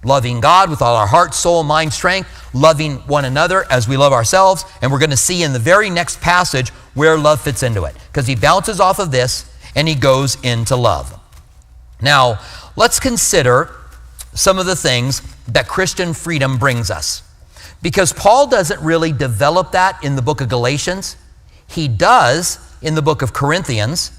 loving 0.02 0.40
God 0.40 0.70
with 0.70 0.82
all 0.82 0.96
our 0.96 1.06
heart, 1.06 1.34
soul, 1.34 1.62
mind, 1.62 1.92
strength, 1.92 2.28
loving 2.54 2.96
one 3.00 3.24
another 3.24 3.70
as 3.70 3.88
we 3.88 3.96
love 3.96 4.12
ourselves. 4.12 4.64
And 4.80 4.90
we're 4.90 4.98
going 4.98 5.10
to 5.10 5.16
see 5.16 5.42
in 5.42 5.52
the 5.52 5.58
very 5.58 5.90
next 5.90 6.20
passage 6.20 6.70
where 6.94 7.18
love 7.18 7.40
fits 7.40 7.62
into 7.62 7.84
it 7.84 7.94
because 8.08 8.26
he 8.26 8.34
bounces 8.34 8.80
off 8.80 8.98
of 8.98 9.10
this 9.10 9.50
and 9.74 9.86
he 9.86 9.94
goes 9.94 10.36
into 10.42 10.76
love. 10.76 11.18
Now, 12.00 12.40
let's 12.76 12.98
consider 12.98 13.70
some 14.34 14.58
of 14.58 14.66
the 14.66 14.76
things 14.76 15.22
that 15.48 15.68
Christian 15.68 16.14
freedom 16.14 16.56
brings 16.58 16.90
us. 16.90 17.22
Because 17.82 18.12
Paul 18.12 18.46
doesn't 18.46 18.80
really 18.80 19.12
develop 19.12 19.72
that 19.72 20.02
in 20.04 20.16
the 20.16 20.22
book 20.22 20.40
of 20.40 20.48
Galatians. 20.48 21.16
He 21.66 21.88
does 21.88 22.58
in 22.82 22.94
the 22.94 23.02
book 23.02 23.22
of 23.22 23.32
Corinthians. 23.32 24.12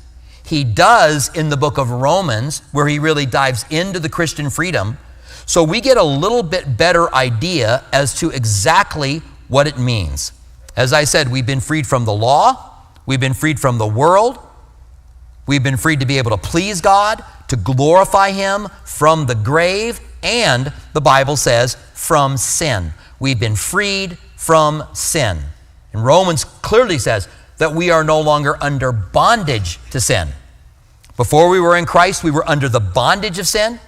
He 0.44 0.64
does 0.64 1.34
in 1.36 1.50
the 1.50 1.58
book 1.58 1.78
of 1.78 1.92
Romans, 1.92 2.62
where 2.72 2.88
he 2.88 3.00
really 3.00 3.26
dives 3.26 3.66
into 3.70 4.00
the 4.00 4.10
Christian 4.10 4.50
freedom. 4.50 4.98
So 5.52 5.66
we 5.66 5.82
get 5.82 5.98
a 5.98 6.04
little 6.04 6.44
bit 6.44 6.78
better 6.78 7.14
idea 7.14 7.84
as 7.92 8.18
to 8.22 8.30
exactly 8.30 9.18
what 9.50 9.68
it 9.68 9.78
means. 9.78 10.32
As 10.78 10.94
I 10.94 11.04
said, 11.04 11.30
we've 11.30 11.46
been 11.46 11.60
freed 11.60 11.86
from 11.86 12.06
the 12.06 12.14
law, 12.14 12.86
we've 13.06 13.20
been 13.20 13.34
freed 13.34 13.60
from 13.60 13.78
the 13.78 13.86
world, 13.86 14.40
we've 15.48 15.62
been 15.62 15.76
freed 15.76 16.00
to 16.00 16.06
be 16.06 16.20
able 16.20 16.32
to 16.32 16.38
please 16.38 16.80
God, 16.80 17.22
to 17.50 17.58
glorify 17.58 18.32
Him 18.32 18.70
from 18.86 19.26
the 19.26 19.36
grave, 19.36 20.00
and 20.24 20.72
the 20.94 21.02
Bible 21.02 21.36
says, 21.36 21.76
from 21.96 22.38
sin. 22.38 22.94
We've 23.20 23.38
been 23.38 23.58
freed 23.58 24.18
from 24.38 24.86
sin. 24.94 25.38
And 25.92 26.06
Romans 26.06 26.46
clearly 26.46 26.98
says 26.98 27.28
that 27.58 27.76
we 27.76 27.90
are 27.90 28.06
no 28.06 28.22
longer 28.22 28.56
under 28.64 28.94
bondage 28.94 29.80
to 29.90 30.00
sin. 30.00 30.30
Before 31.18 31.50
we 31.50 31.60
were 31.60 31.76
in 31.76 31.86
Christ, 31.86 32.24
we 32.24 32.32
were 32.32 32.50
under 32.50 32.70
the 32.70 32.80
bondage 32.80 33.38
of 33.38 33.50
sin, 33.50 33.82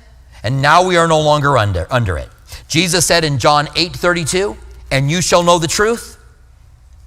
and 0.44 0.62
now 0.62 0.86
we 0.86 0.98
are 0.98 1.08
no 1.08 1.22
longer 1.22 1.58
under, 1.58 1.88
under 1.90 2.18
it. 2.18 2.30
Jesus 2.68 3.06
said 3.06 3.24
in 3.24 3.40
John 3.40 3.68
8 3.76 3.94
32, 3.94 4.58
and 4.92 5.10
you 5.10 5.22
shall 5.22 5.44
know 5.44 5.58
the 5.58 5.68
truth, 5.68 6.20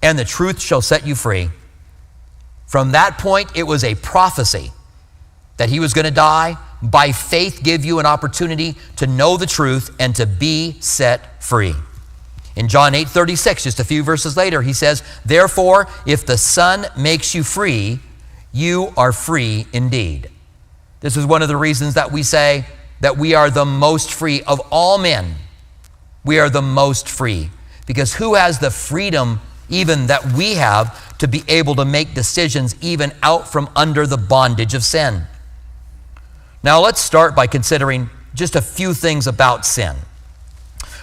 and 0.03 0.19
the 0.19 0.25
truth 0.25 0.61
shall 0.61 0.81
set 0.81 1.07
you 1.07 1.15
free. 1.15 1.51
From 2.67 2.93
that 2.93 3.19
point, 3.19 3.51
it 3.55 3.63
was 3.63 3.85
a 3.85 3.95
prophecy 3.95 4.73
that 5.57 5.69
he 5.69 5.81
was 5.81 5.95
going 5.95 6.05
to 6.05 6.11
die, 6.11 6.57
by 6.83 7.13
faith 7.13 7.61
give 7.63 7.85
you 7.85 7.99
an 7.99 8.07
opportunity 8.07 8.75
to 8.97 9.07
know 9.07 9.37
the 9.37 9.47
truth 9.47 9.95
and 9.99 10.15
to 10.17 10.27
be 10.27 10.77
set 10.81 11.43
free. 11.43 11.75
In 12.55 12.69
John 12.69 12.95
8 12.95 13.09
36, 13.09 13.65
just 13.65 13.81
a 13.81 13.85
few 13.85 14.03
verses 14.03 14.37
later, 14.37 14.63
he 14.63 14.73
says, 14.73 15.03
Therefore, 15.25 15.89
if 16.07 16.25
the 16.25 16.39
Son 16.39 16.87
makes 16.97 17.35
you 17.35 17.43
free, 17.43 18.01
you 18.53 18.93
are 18.97 19.13
free 19.13 19.67
indeed. 19.73 20.31
This 21.01 21.17
is 21.17 21.27
one 21.27 21.43
of 21.43 21.49
the 21.49 21.57
reasons 21.57 21.95
that 21.95 22.13
we 22.13 22.23
say 22.23 22.65
that 23.07 23.17
we 23.17 23.35
are 23.35 23.51
the 23.51 23.65
most 23.65 24.13
free 24.13 24.43
of 24.49 24.61
all 24.69 24.99
men. 24.99 25.37
We 26.25 26.41
are 26.41 26.51
the 26.51 26.61
most 26.61 27.09
free. 27.09 27.51
Because 27.87 28.15
who 28.15 28.35
has 28.35 28.59
the 28.59 28.73
freedom 28.73 29.41
even 29.69 30.09
that 30.09 30.33
we 30.33 30.55
have 30.55 31.17
to 31.19 31.29
be 31.29 31.45
able 31.47 31.77
to 31.77 31.85
make 31.85 32.15
decisions 32.15 32.75
even 32.81 33.13
out 33.23 33.47
from 33.47 33.71
under 33.77 34.09
the 34.09 34.17
bondage 34.17 34.75
of 34.75 34.83
sin? 34.83 35.23
Now, 36.65 36.81
let's 36.81 37.01
start 37.01 37.37
by 37.37 37.47
considering 37.47 38.11
just 38.35 38.57
a 38.57 38.61
few 38.61 38.93
things 38.93 39.29
about 39.29 39.65
sin. 39.65 39.95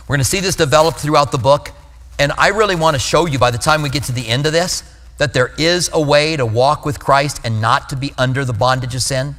We're 0.01 0.17
going 0.17 0.19
to 0.19 0.25
see 0.25 0.41
this 0.41 0.57
develop 0.57 0.95
throughout 0.95 1.31
the 1.31 1.37
book, 1.37 1.71
and 2.19 2.33
I 2.37 2.49
really 2.49 2.75
want 2.75 2.95
to 2.95 2.99
show 2.99 3.27
you 3.27 3.39
by 3.39 3.49
the 3.49 3.57
time 3.57 3.81
we 3.81 3.87
get 3.87 4.03
to 4.03 4.11
the 4.11 4.27
end 4.27 4.45
of 4.45 4.51
this 4.51 4.83
that 5.19 5.33
there 5.33 5.53
is 5.57 5.89
a 5.93 6.01
way 6.01 6.35
to 6.35 6.45
walk 6.45 6.85
with 6.85 6.99
Christ 6.99 7.39
and 7.45 7.61
not 7.61 7.87
to 7.91 7.95
be 7.95 8.11
under 8.17 8.43
the 8.43 8.51
bondage 8.51 8.93
of 8.93 9.01
sin. 9.01 9.35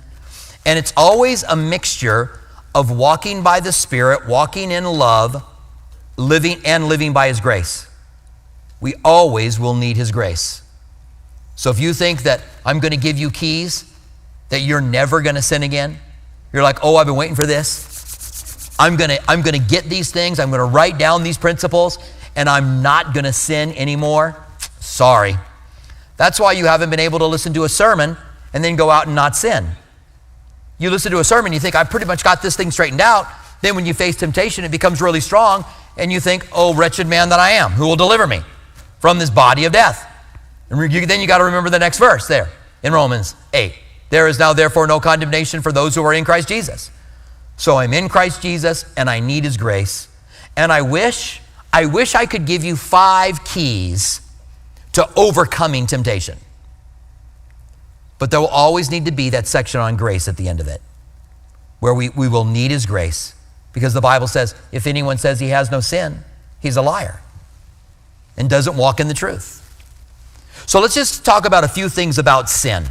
And 0.64 0.78
it's 0.78 0.94
always 0.96 1.42
a 1.42 1.56
mixture 1.56 2.40
of 2.74 2.90
walking 2.90 3.42
by 3.42 3.60
the 3.60 3.72
Spirit, 3.72 4.26
walking 4.26 4.70
in 4.70 4.84
love, 4.84 5.42
living 6.16 6.60
and 6.64 6.88
living 6.88 7.12
by 7.12 7.28
His 7.28 7.40
grace. 7.40 7.86
We 8.80 8.94
always 9.04 9.58
will 9.58 9.74
need 9.74 9.96
His 9.96 10.10
grace. 10.10 10.62
So 11.56 11.70
if 11.70 11.78
you 11.78 11.94
think 11.94 12.22
that 12.24 12.42
I'm 12.66 12.80
going 12.80 12.90
to 12.90 12.98
give 12.98 13.16
you 13.18 13.30
keys, 13.30 13.90
that 14.48 14.60
you're 14.60 14.80
never 14.80 15.22
going 15.22 15.36
to 15.36 15.42
sin 15.42 15.62
again, 15.62 15.98
you're 16.52 16.62
like, 16.62 16.78
oh, 16.82 16.96
I've 16.96 17.06
been 17.06 17.16
waiting 17.16 17.36
for 17.36 17.46
this. 17.46 18.70
I'm 18.78 18.96
going 18.96 19.10
to 19.10 19.22
I'm 19.30 19.42
going 19.42 19.60
to 19.60 19.68
get 19.68 19.84
these 19.84 20.10
things. 20.10 20.40
I'm 20.40 20.50
going 20.50 20.58
to 20.58 20.64
write 20.64 20.98
down 20.98 21.22
these 21.22 21.38
principles, 21.38 21.98
and 22.34 22.48
I'm 22.48 22.82
not 22.82 23.14
going 23.14 23.24
to 23.24 23.32
sin 23.32 23.72
anymore. 23.72 24.36
Sorry. 24.80 25.36
That's 26.16 26.38
why 26.38 26.52
you 26.52 26.66
haven't 26.66 26.90
been 26.90 27.00
able 27.00 27.20
to 27.20 27.26
listen 27.26 27.54
to 27.54 27.64
a 27.64 27.68
sermon 27.68 28.16
and 28.52 28.62
then 28.62 28.76
go 28.76 28.90
out 28.90 29.06
and 29.06 29.14
not 29.14 29.36
sin. 29.36 29.66
You 30.78 30.90
listen 30.90 31.12
to 31.12 31.18
a 31.18 31.24
sermon, 31.24 31.52
you 31.52 31.60
think, 31.60 31.74
I've 31.74 31.90
pretty 31.90 32.06
much 32.06 32.24
got 32.24 32.42
this 32.42 32.56
thing 32.56 32.70
straightened 32.70 33.00
out. 33.00 33.26
Then 33.62 33.76
when 33.76 33.86
you 33.86 33.94
face 33.94 34.16
temptation, 34.16 34.64
it 34.64 34.70
becomes 34.70 35.00
really 35.00 35.20
strong, 35.20 35.64
and 35.96 36.12
you 36.12 36.20
think, 36.20 36.46
oh, 36.52 36.74
wretched 36.74 37.06
man 37.06 37.28
that 37.28 37.38
I 37.38 37.52
am, 37.52 37.70
who 37.70 37.86
will 37.86 37.96
deliver 37.96 38.26
me 38.26 38.40
from 38.98 39.18
this 39.18 39.30
body 39.30 39.64
of 39.64 39.72
death? 39.72 40.10
And 40.70 40.80
then 40.80 41.20
you 41.20 41.26
got 41.26 41.38
to 41.38 41.44
remember 41.44 41.70
the 41.70 41.78
next 41.78 41.98
verse 41.98 42.26
there 42.26 42.48
in 42.82 42.92
Romans 42.92 43.36
8. 43.52 43.72
There 44.10 44.28
is 44.28 44.38
now, 44.38 44.52
therefore, 44.52 44.86
no 44.86 45.00
condemnation 45.00 45.62
for 45.62 45.72
those 45.72 45.94
who 45.94 46.04
are 46.04 46.14
in 46.14 46.24
Christ 46.24 46.48
Jesus. 46.48 46.90
So 47.56 47.76
I'm 47.76 47.92
in 47.92 48.08
Christ 48.08 48.42
Jesus 48.42 48.84
and 48.96 49.08
I 49.08 49.20
need 49.20 49.44
his 49.44 49.56
grace. 49.56 50.08
And 50.56 50.72
I 50.72 50.82
wish, 50.82 51.40
I 51.72 51.86
wish 51.86 52.14
I 52.14 52.26
could 52.26 52.46
give 52.46 52.64
you 52.64 52.76
five 52.76 53.44
keys 53.44 54.20
to 54.92 55.08
overcoming 55.16 55.86
temptation. 55.86 56.38
But 58.18 58.30
there 58.30 58.40
will 58.40 58.48
always 58.48 58.90
need 58.90 59.04
to 59.06 59.12
be 59.12 59.30
that 59.30 59.46
section 59.46 59.80
on 59.80 59.96
grace 59.96 60.28
at 60.28 60.36
the 60.36 60.48
end 60.48 60.60
of 60.60 60.68
it, 60.68 60.80
where 61.80 61.94
we, 61.94 62.08
we 62.10 62.28
will 62.28 62.44
need 62.44 62.70
his 62.70 62.86
grace. 62.86 63.34
Because 63.72 63.92
the 63.92 64.00
Bible 64.00 64.28
says, 64.28 64.54
if 64.70 64.86
anyone 64.86 65.18
says 65.18 65.40
he 65.40 65.48
has 65.48 65.70
no 65.70 65.80
sin, 65.80 66.24
he's 66.60 66.76
a 66.76 66.82
liar 66.82 67.20
and 68.36 68.48
doesn't 68.48 68.76
walk 68.76 69.00
in 69.00 69.08
the 69.08 69.14
truth. 69.14 69.60
So 70.66 70.80
let's 70.80 70.94
just 70.94 71.24
talk 71.24 71.44
about 71.44 71.64
a 71.64 71.68
few 71.68 71.88
things 71.88 72.18
about 72.18 72.48
sin. 72.48 72.84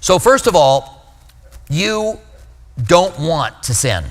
So, 0.00 0.18
first 0.18 0.46
of 0.46 0.56
all, 0.56 1.06
you 1.68 2.18
don't 2.82 3.18
want 3.18 3.62
to 3.64 3.74
sin. 3.74 4.04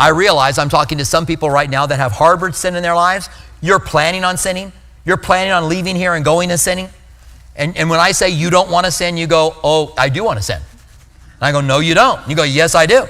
I 0.00 0.10
realize 0.10 0.58
I'm 0.58 0.68
talking 0.68 0.98
to 0.98 1.04
some 1.04 1.26
people 1.26 1.50
right 1.50 1.68
now 1.68 1.86
that 1.86 1.98
have 1.98 2.12
harbored 2.12 2.54
sin 2.54 2.76
in 2.76 2.82
their 2.82 2.94
lives. 2.94 3.28
You're 3.60 3.80
planning 3.80 4.24
on 4.24 4.36
sinning. 4.36 4.72
You're 5.04 5.16
planning 5.16 5.52
on 5.52 5.68
leaving 5.68 5.96
here 5.96 6.14
and 6.14 6.24
going 6.24 6.48
to 6.50 6.58
sinning. 6.58 6.88
And, 7.58 7.76
and 7.76 7.90
when 7.90 8.00
I 8.00 8.12
say 8.12 8.30
you 8.30 8.48
don't 8.48 8.70
want 8.70 8.86
to 8.86 8.92
sin, 8.92 9.16
you 9.16 9.26
go, 9.26 9.54
Oh, 9.62 9.92
I 9.98 10.08
do 10.08 10.24
want 10.24 10.38
to 10.38 10.42
sin. 10.42 10.60
And 10.60 11.42
I 11.42 11.52
go, 11.52 11.60
No, 11.60 11.80
you 11.80 11.94
don't. 11.94 12.26
You 12.28 12.36
go, 12.36 12.44
Yes, 12.44 12.74
I 12.74 12.86
do. 12.86 13.06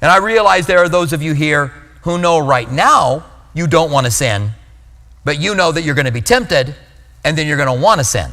And 0.00 0.10
I 0.10 0.18
realize 0.18 0.66
there 0.66 0.78
are 0.78 0.88
those 0.88 1.12
of 1.12 1.20
you 1.20 1.34
here 1.34 1.72
who 2.02 2.16
know 2.16 2.38
right 2.38 2.70
now 2.70 3.24
you 3.54 3.66
don't 3.66 3.90
want 3.90 4.06
to 4.06 4.12
sin, 4.12 4.50
but 5.24 5.40
you 5.40 5.54
know 5.54 5.72
that 5.72 5.82
you're 5.82 5.94
going 5.94 6.06
to 6.06 6.12
be 6.12 6.20
tempted 6.20 6.74
and 7.24 7.36
then 7.36 7.48
you're 7.48 7.56
going 7.56 7.74
to 7.74 7.82
want 7.82 7.98
to 7.98 8.04
sin. 8.04 8.30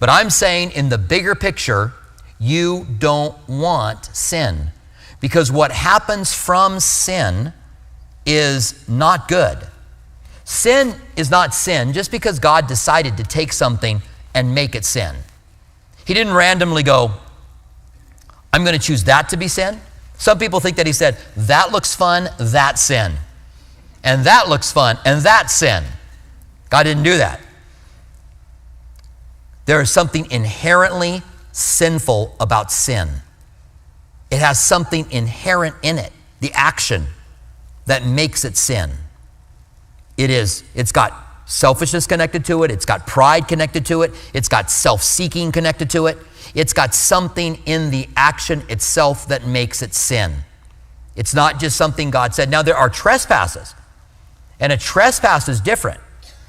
But 0.00 0.08
I'm 0.08 0.30
saying 0.30 0.72
in 0.72 0.88
the 0.88 0.98
bigger 0.98 1.36
picture, 1.36 1.92
you 2.40 2.86
don't 2.98 3.36
want 3.48 4.06
sin. 4.06 4.70
Because 5.20 5.52
what 5.52 5.70
happens 5.70 6.34
from 6.34 6.80
sin 6.80 7.52
is 8.26 8.88
not 8.88 9.28
good. 9.28 9.58
Sin 10.44 10.94
is 11.16 11.30
not 11.30 11.54
sin 11.54 11.92
just 11.92 12.10
because 12.10 12.38
God 12.38 12.66
decided 12.66 13.16
to 13.16 13.22
take 13.22 13.52
something 13.52 14.02
and 14.34 14.54
make 14.54 14.74
it 14.74 14.84
sin. 14.84 15.14
He 16.04 16.14
didn't 16.14 16.34
randomly 16.34 16.82
go, 16.82 17.12
I'm 18.52 18.64
going 18.64 18.78
to 18.78 18.84
choose 18.84 19.04
that 19.04 19.28
to 19.30 19.36
be 19.36 19.48
sin. 19.48 19.80
Some 20.18 20.38
people 20.38 20.60
think 20.60 20.76
that 20.76 20.86
he 20.86 20.92
said, 20.92 21.16
that 21.36 21.72
looks 21.72 21.94
fun, 21.94 22.28
that's 22.38 22.82
sin. 22.82 23.12
And 24.04 24.24
that 24.24 24.48
looks 24.48 24.72
fun, 24.72 24.98
and 25.04 25.20
that's 25.22 25.52
sin. 25.54 25.84
God 26.70 26.84
didn't 26.84 27.04
do 27.04 27.18
that. 27.18 27.40
There 29.64 29.80
is 29.80 29.90
something 29.90 30.30
inherently 30.30 31.22
sinful 31.52 32.34
about 32.40 32.72
sin. 32.72 33.08
It 34.30 34.38
has 34.38 34.62
something 34.62 35.10
inherent 35.10 35.76
in 35.82 35.98
it, 35.98 36.12
the 36.40 36.52
action 36.52 37.06
that 37.86 38.04
makes 38.04 38.44
it 38.44 38.56
sin. 38.56 38.90
It 40.16 40.30
is, 40.30 40.64
it's 40.74 40.92
got 40.92 41.12
selfishness 41.46 42.06
connected 42.06 42.44
to 42.46 42.62
it, 42.62 42.70
it's 42.70 42.84
got 42.84 43.06
pride 43.06 43.48
connected 43.48 43.86
to 43.86 44.02
it, 44.02 44.12
it's 44.32 44.48
got 44.48 44.70
self 44.70 45.02
seeking 45.02 45.52
connected 45.52 45.90
to 45.90 46.06
it, 46.06 46.18
it's 46.54 46.72
got 46.72 46.94
something 46.94 47.60
in 47.66 47.90
the 47.90 48.08
action 48.16 48.62
itself 48.68 49.28
that 49.28 49.46
makes 49.46 49.82
it 49.82 49.94
sin. 49.94 50.32
It's 51.16 51.34
not 51.34 51.60
just 51.60 51.76
something 51.76 52.10
God 52.10 52.34
said. 52.34 52.50
Now, 52.50 52.62
there 52.62 52.76
are 52.76 52.88
trespasses, 52.88 53.74
and 54.60 54.72
a 54.72 54.76
trespass 54.76 55.48
is 55.48 55.60
different. 55.60 56.00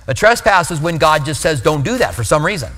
A 0.07 0.13
trespass 0.13 0.71
is 0.71 0.79
when 0.79 0.97
God 0.97 1.25
just 1.25 1.41
says, 1.41 1.61
don't 1.61 1.83
do 1.83 1.97
that 1.97 2.13
for 2.13 2.23
some 2.23 2.45
reason 2.45 2.71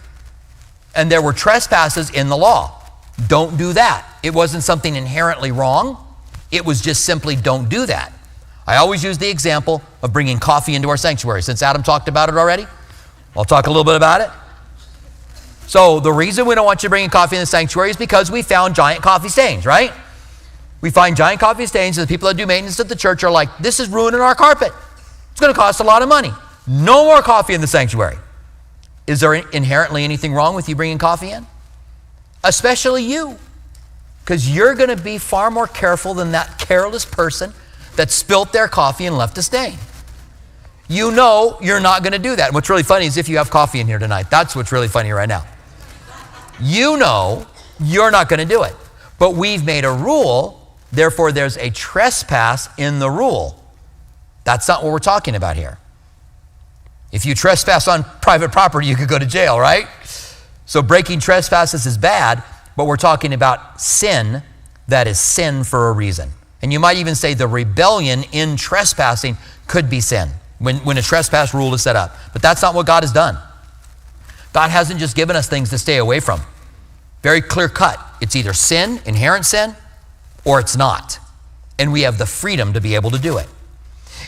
and 0.95 1.11
there 1.11 1.21
were 1.21 1.33
trespasses 1.33 2.09
in 2.09 2.29
the 2.29 2.37
law. 2.37 2.81
Don't 3.27 3.57
do 3.57 3.73
that. 3.73 4.07
It 4.23 4.33
wasn't 4.33 4.63
something 4.63 4.95
inherently 4.95 5.51
wrong, 5.51 5.97
it 6.51 6.65
was 6.65 6.81
just 6.81 7.05
simply 7.05 7.35
don't 7.35 7.69
do 7.69 7.85
that. 7.85 8.13
I 8.67 8.77
always 8.77 9.03
use 9.03 9.17
the 9.17 9.29
example 9.29 9.81
of 10.01 10.11
bringing 10.11 10.39
coffee 10.39 10.75
into 10.75 10.89
our 10.89 10.97
sanctuary. 10.97 11.43
Since 11.43 11.61
Adam 11.61 11.83
talked 11.83 12.07
about 12.07 12.29
it 12.29 12.35
already, 12.35 12.65
I'll 13.35 13.45
talk 13.45 13.67
a 13.67 13.69
little 13.69 13.83
bit 13.83 13.95
about 13.95 14.21
it. 14.21 14.29
So, 15.67 15.99
the 15.99 16.11
reason 16.11 16.45
we 16.45 16.55
don't 16.55 16.65
want 16.65 16.83
you 16.83 16.89
bringing 16.89 17.09
coffee 17.09 17.35
in 17.35 17.41
the 17.41 17.47
sanctuary 17.47 17.89
is 17.89 17.97
because 17.97 18.29
we 18.29 18.41
found 18.41 18.75
giant 18.75 19.01
coffee 19.01 19.29
stains, 19.29 19.65
right? 19.65 19.91
We 20.81 20.91
find 20.91 21.17
giant 21.17 21.39
coffee 21.39 21.65
stains, 21.65 21.97
and 21.97 22.07
the 22.07 22.11
people 22.11 22.27
that 22.27 22.37
do 22.37 22.45
maintenance 22.45 22.79
at 22.79 22.87
the 22.87 22.95
church 22.95 23.23
are 23.23 23.31
like, 23.31 23.49
this 23.57 23.79
is 23.79 23.89
ruining 23.89 24.21
our 24.21 24.35
carpet. 24.35 24.71
It's 25.31 25.39
going 25.39 25.51
to 25.51 25.59
cost 25.59 25.79
a 25.79 25.83
lot 25.83 26.03
of 26.03 26.09
money. 26.09 26.31
No 26.67 27.05
more 27.05 27.21
coffee 27.21 27.55
in 27.55 27.61
the 27.61 27.67
sanctuary. 27.67 28.17
Is 29.07 29.19
there 29.19 29.33
inherently 29.33 30.03
anything 30.03 30.33
wrong 30.33 30.55
with 30.55 30.69
you 30.69 30.75
bringing 30.75 30.97
coffee 30.97 31.31
in? 31.31 31.45
Especially 32.43 33.03
you, 33.03 33.37
because 34.23 34.53
you're 34.53 34.75
going 34.75 34.95
to 34.95 35.03
be 35.03 35.17
far 35.17 35.49
more 35.49 35.67
careful 35.67 36.13
than 36.13 36.31
that 36.31 36.59
careless 36.59 37.05
person 37.05 37.53
that 37.95 38.11
spilt 38.11 38.51
their 38.51 38.67
coffee 38.67 39.05
and 39.05 39.17
left 39.17 39.37
a 39.37 39.43
stain. 39.43 39.77
You 40.87 41.11
know 41.11 41.57
you're 41.61 41.79
not 41.79 42.03
going 42.03 42.13
to 42.13 42.19
do 42.19 42.35
that. 42.35 42.47
And 42.47 42.55
what's 42.55 42.69
really 42.69 42.83
funny 42.83 43.05
is 43.05 43.17
if 43.17 43.27
you 43.27 43.37
have 43.37 43.49
coffee 43.49 43.79
in 43.79 43.87
here 43.87 43.99
tonight, 43.99 44.29
that's 44.29 44.55
what's 44.55 44.71
really 44.71 44.87
funny 44.87 45.11
right 45.11 45.29
now. 45.29 45.45
You 46.61 46.97
know 46.97 47.45
you're 47.79 48.11
not 48.11 48.29
going 48.29 48.39
to 48.39 48.45
do 48.45 48.63
it. 48.63 48.75
But 49.17 49.35
we've 49.35 49.65
made 49.65 49.85
a 49.85 49.91
rule, 49.91 50.75
therefore, 50.91 51.31
there's 51.31 51.57
a 51.57 51.69
trespass 51.69 52.69
in 52.77 52.99
the 52.99 53.09
rule. 53.09 53.63
That's 54.43 54.67
not 54.67 54.83
what 54.83 54.91
we're 54.91 54.99
talking 54.99 55.35
about 55.35 55.55
here. 55.55 55.79
If 57.11 57.25
you 57.25 57.33
trespass 57.33 57.87
on 57.87 58.03
private 58.21 58.51
property, 58.51 58.87
you 58.87 58.95
could 58.95 59.07
go 59.07 59.17
to 59.17 59.25
jail, 59.25 59.59
right? 59.59 59.87
So 60.65 60.81
breaking 60.81 61.21
trespasses 61.21 61.85
is 61.85 61.97
bad, 61.97 62.43
but 62.75 62.85
we're 62.85 62.97
talking 62.97 63.33
about 63.33 63.79
sin 63.79 64.43
that 64.87 65.07
is 65.07 65.19
sin 65.19 65.63
for 65.63 65.89
a 65.89 65.93
reason. 65.93 66.31
And 66.61 66.73
you 66.73 66.79
might 66.79 66.97
even 66.97 67.15
say 67.15 67.33
the 67.33 67.47
rebellion 67.47 68.23
in 68.31 68.57
trespassing 68.57 69.37
could 69.67 69.89
be 69.89 70.01
sin 70.01 70.29
when, 70.59 70.77
when 70.77 70.97
a 70.97 71.01
trespass 71.01 71.53
rule 71.53 71.73
is 71.73 71.81
set 71.81 71.95
up. 71.95 72.15
But 72.33 72.41
that's 72.41 72.61
not 72.61 72.73
what 72.73 72.85
God 72.85 73.03
has 73.03 73.11
done. 73.11 73.37
God 74.53 74.71
hasn't 74.71 74.99
just 74.99 75.15
given 75.15 75.35
us 75.35 75.49
things 75.49 75.69
to 75.71 75.77
stay 75.77 75.97
away 75.97 76.19
from. 76.19 76.41
Very 77.21 77.41
clear 77.41 77.67
cut. 77.67 77.99
It's 78.21 78.35
either 78.35 78.53
sin, 78.53 79.01
inherent 79.05 79.45
sin, 79.45 79.75
or 80.45 80.59
it's 80.59 80.77
not. 80.77 81.19
And 81.77 81.91
we 81.91 82.01
have 82.01 82.17
the 82.17 82.25
freedom 82.25 82.73
to 82.73 82.81
be 82.81 82.95
able 82.95 83.11
to 83.11 83.19
do 83.19 83.37
it. 83.37 83.47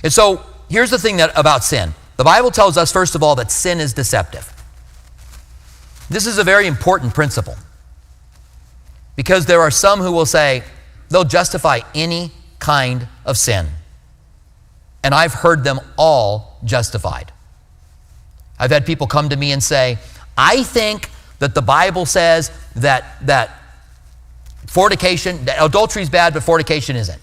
And 0.04 0.12
so 0.12 0.44
here's 0.70 0.90
the 0.90 1.00
thing 1.00 1.18
that, 1.18 1.32
about 1.38 1.64
sin 1.64 1.94
the 2.18 2.24
Bible 2.24 2.52
tells 2.52 2.78
us, 2.78 2.92
first 2.92 3.16
of 3.16 3.24
all, 3.24 3.36
that 3.36 3.52
sin 3.52 3.80
is 3.80 3.94
deceptive. 3.94 4.52
This 6.10 6.26
is 6.26 6.40
a 6.40 6.44
very 6.44 6.68
important 6.68 7.14
principle 7.14 7.56
because 9.16 9.46
there 9.46 9.62
are 9.62 9.72
some 9.72 10.00
who 10.00 10.12
will 10.12 10.26
say 10.26 10.64
they'll 11.10 11.24
justify 11.24 11.80
any 11.96 12.32
kind 12.60 13.08
of 13.26 13.38
sin. 13.38 13.68
And 15.04 15.14
I've 15.14 15.34
heard 15.34 15.64
them 15.64 15.80
all 15.98 16.58
justified. 16.64 17.32
I've 18.60 18.72
had 18.72 18.86
people 18.86 19.08
come 19.08 19.30
to 19.30 19.36
me 19.36 19.52
and 19.52 19.64
say, 19.64 19.98
I 20.38 20.64
think 20.64 21.10
that 21.40 21.54
the 21.54 21.62
Bible 21.62 22.06
says 22.06 22.52
that, 22.76 23.26
that 23.26 23.52
fornication, 24.66 25.46
that 25.46 25.64
adultery 25.64 26.02
is 26.02 26.10
bad, 26.10 26.34
but 26.34 26.44
fornication 26.44 26.96
isn't. 26.96 27.22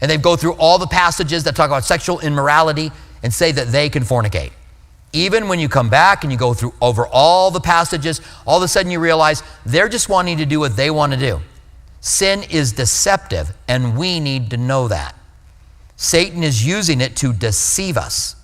And 0.00 0.10
they 0.10 0.16
go 0.18 0.36
through 0.36 0.54
all 0.54 0.78
the 0.78 0.86
passages 0.86 1.44
that 1.44 1.56
talk 1.56 1.68
about 1.68 1.84
sexual 1.84 2.20
immorality 2.20 2.90
and 3.22 3.32
say 3.32 3.52
that 3.52 3.68
they 3.68 3.88
can 3.88 4.02
fornicate. 4.02 4.52
Even 5.12 5.48
when 5.48 5.58
you 5.58 5.68
come 5.68 5.88
back 5.88 6.24
and 6.24 6.32
you 6.32 6.38
go 6.38 6.54
through 6.54 6.74
over 6.80 7.06
all 7.06 7.50
the 7.50 7.60
passages, 7.60 8.20
all 8.46 8.58
of 8.58 8.62
a 8.62 8.68
sudden 8.68 8.90
you 8.90 8.98
realize 8.98 9.42
they're 9.64 9.88
just 9.88 10.08
wanting 10.08 10.38
to 10.38 10.46
do 10.46 10.58
what 10.58 10.76
they 10.76 10.90
want 10.90 11.12
to 11.12 11.18
do. 11.18 11.40
Sin 12.02 12.42
is 12.50 12.72
deceptive, 12.72 13.54
and 13.68 13.96
we 13.96 14.18
need 14.18 14.50
to 14.50 14.56
know 14.56 14.88
that. 14.88 15.14
Satan 15.96 16.42
is 16.42 16.66
using 16.66 17.00
it 17.00 17.14
to 17.16 17.32
deceive 17.32 17.96
us. 17.96 18.34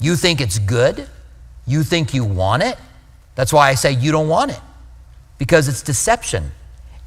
You 0.00 0.14
think 0.14 0.40
it's 0.40 0.60
good, 0.60 1.08
you 1.66 1.82
think 1.82 2.14
you 2.14 2.24
want 2.24 2.62
it. 2.62 2.78
That's 3.34 3.52
why 3.52 3.70
I 3.70 3.74
say 3.74 3.90
you 3.92 4.12
don't 4.12 4.28
want 4.28 4.52
it, 4.52 4.60
because 5.36 5.66
it's 5.68 5.82
deception. 5.82 6.52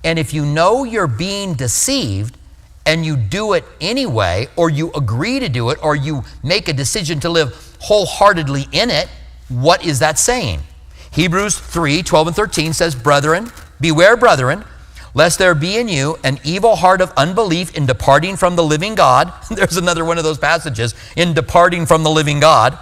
And 0.04 0.20
if 0.20 0.34
you 0.34 0.46
know 0.46 0.84
you're 0.84 1.08
being 1.08 1.54
deceived, 1.54 2.38
and 2.86 3.06
you 3.06 3.16
do 3.16 3.54
it 3.54 3.64
anyway, 3.80 4.50
or 4.58 4.70
you 4.70 4.92
agree 4.92 5.40
to 5.40 5.48
do 5.48 5.70
it, 5.70 5.80
or 5.82 5.96
you 5.96 6.24
make 6.44 6.68
a 6.68 6.74
decision 6.74 7.22
to 7.22 7.30
live 7.30 7.76
wholeheartedly 7.80 8.68
in 8.74 8.90
it, 8.90 9.08
what 9.48 9.86
is 9.86 10.00
that 10.00 10.20
saying? 10.20 10.60
Hebrews 11.12 11.58
3 11.58 12.04
12 12.04 12.28
and 12.28 12.36
13 12.36 12.74
says, 12.74 12.96
Brethren, 12.96 13.50
beware, 13.80 14.18
brethren, 14.18 14.66
lest 15.14 15.38
there 15.38 15.54
be 15.54 15.78
in 15.78 15.88
you 15.88 16.18
an 16.24 16.40
evil 16.44 16.76
heart 16.76 17.02
of 17.02 17.12
unbelief 17.16 17.76
in 17.76 17.86
departing 17.86 18.36
from 18.36 18.56
the 18.56 18.64
living 18.64 18.96
God. 18.96 19.32
There's 19.50 19.78
another 19.78 20.04
one 20.06 20.18
of 20.18 20.24
those 20.24 20.38
passages 20.38 20.96
in 21.16 21.34
departing 21.34 21.86
from 21.86 22.04
the 22.04 22.10
living 22.10 22.40
God. 22.40 22.78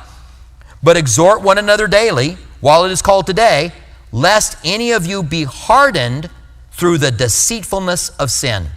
But 0.84 0.98
exhort 0.98 1.41
one 1.41 1.58
another 1.58 1.88
daily 1.88 2.38
while 2.60 2.86
it 2.86 2.91
is 2.91 3.02
called 3.02 3.28
today, 3.28 3.72
lest 4.12 4.58
any 4.63 4.91
of 4.91 5.06
you 5.06 5.24
be 5.24 5.44
hardened 5.44 6.30
through 6.72 6.98
the 6.98 7.12
deceitfulness 7.12 8.10
of 8.10 8.32
sin. 8.32 8.67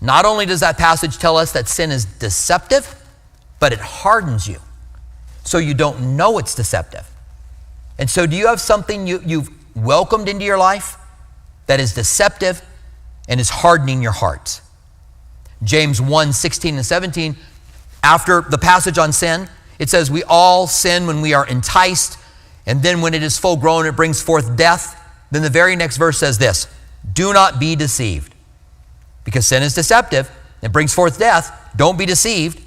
Not 0.00 0.24
only 0.24 0.46
does 0.46 0.60
that 0.60 0.78
passage 0.78 1.18
tell 1.18 1.36
us 1.36 1.52
that 1.52 1.68
sin 1.68 1.90
is 1.90 2.04
deceptive, 2.04 2.94
but 3.58 3.72
it 3.72 3.80
hardens 3.80 4.46
you 4.46 4.60
so 5.44 5.58
you 5.58 5.74
don't 5.74 6.16
know 6.16 6.38
it's 6.38 6.54
deceptive. 6.54 7.10
And 7.98 8.08
so, 8.08 8.26
do 8.26 8.36
you 8.36 8.46
have 8.46 8.60
something 8.60 9.06
you, 9.06 9.20
you've 9.26 9.50
welcomed 9.74 10.28
into 10.28 10.44
your 10.44 10.58
life 10.58 10.97
that 11.68 11.78
is 11.78 11.94
deceptive 11.94 12.60
and 13.28 13.40
is 13.40 13.48
hardening 13.48 14.02
your 14.02 14.12
heart? 14.12 14.60
James 15.62 16.00
1 16.00 16.32
16 16.32 16.74
and 16.74 16.84
17, 16.84 17.36
after 18.02 18.42
the 18.42 18.58
passage 18.58 18.98
on 18.98 19.12
sin, 19.12 19.48
it 19.78 19.88
says, 19.88 20.10
We 20.10 20.22
all 20.24 20.66
sin 20.66 21.06
when 21.06 21.20
we 21.20 21.34
are 21.34 21.46
enticed, 21.46 22.18
and 22.66 22.82
then 22.82 23.00
when 23.00 23.14
it 23.14 23.22
is 23.22 23.38
full 23.38 23.56
grown, 23.56 23.86
it 23.86 23.96
brings 23.96 24.20
forth 24.22 24.56
death. 24.56 24.96
Then 25.30 25.42
the 25.42 25.50
very 25.50 25.76
next 25.76 25.96
verse 25.96 26.18
says 26.18 26.38
this 26.38 26.66
Do 27.12 27.32
not 27.32 27.60
be 27.60 27.76
deceived 27.76 28.34
because 29.24 29.46
sin 29.46 29.62
is 29.62 29.74
deceptive. 29.74 30.30
It 30.62 30.72
brings 30.72 30.94
forth 30.94 31.18
death. 31.18 31.72
Don't 31.76 31.98
be 31.98 32.06
deceived. 32.06 32.60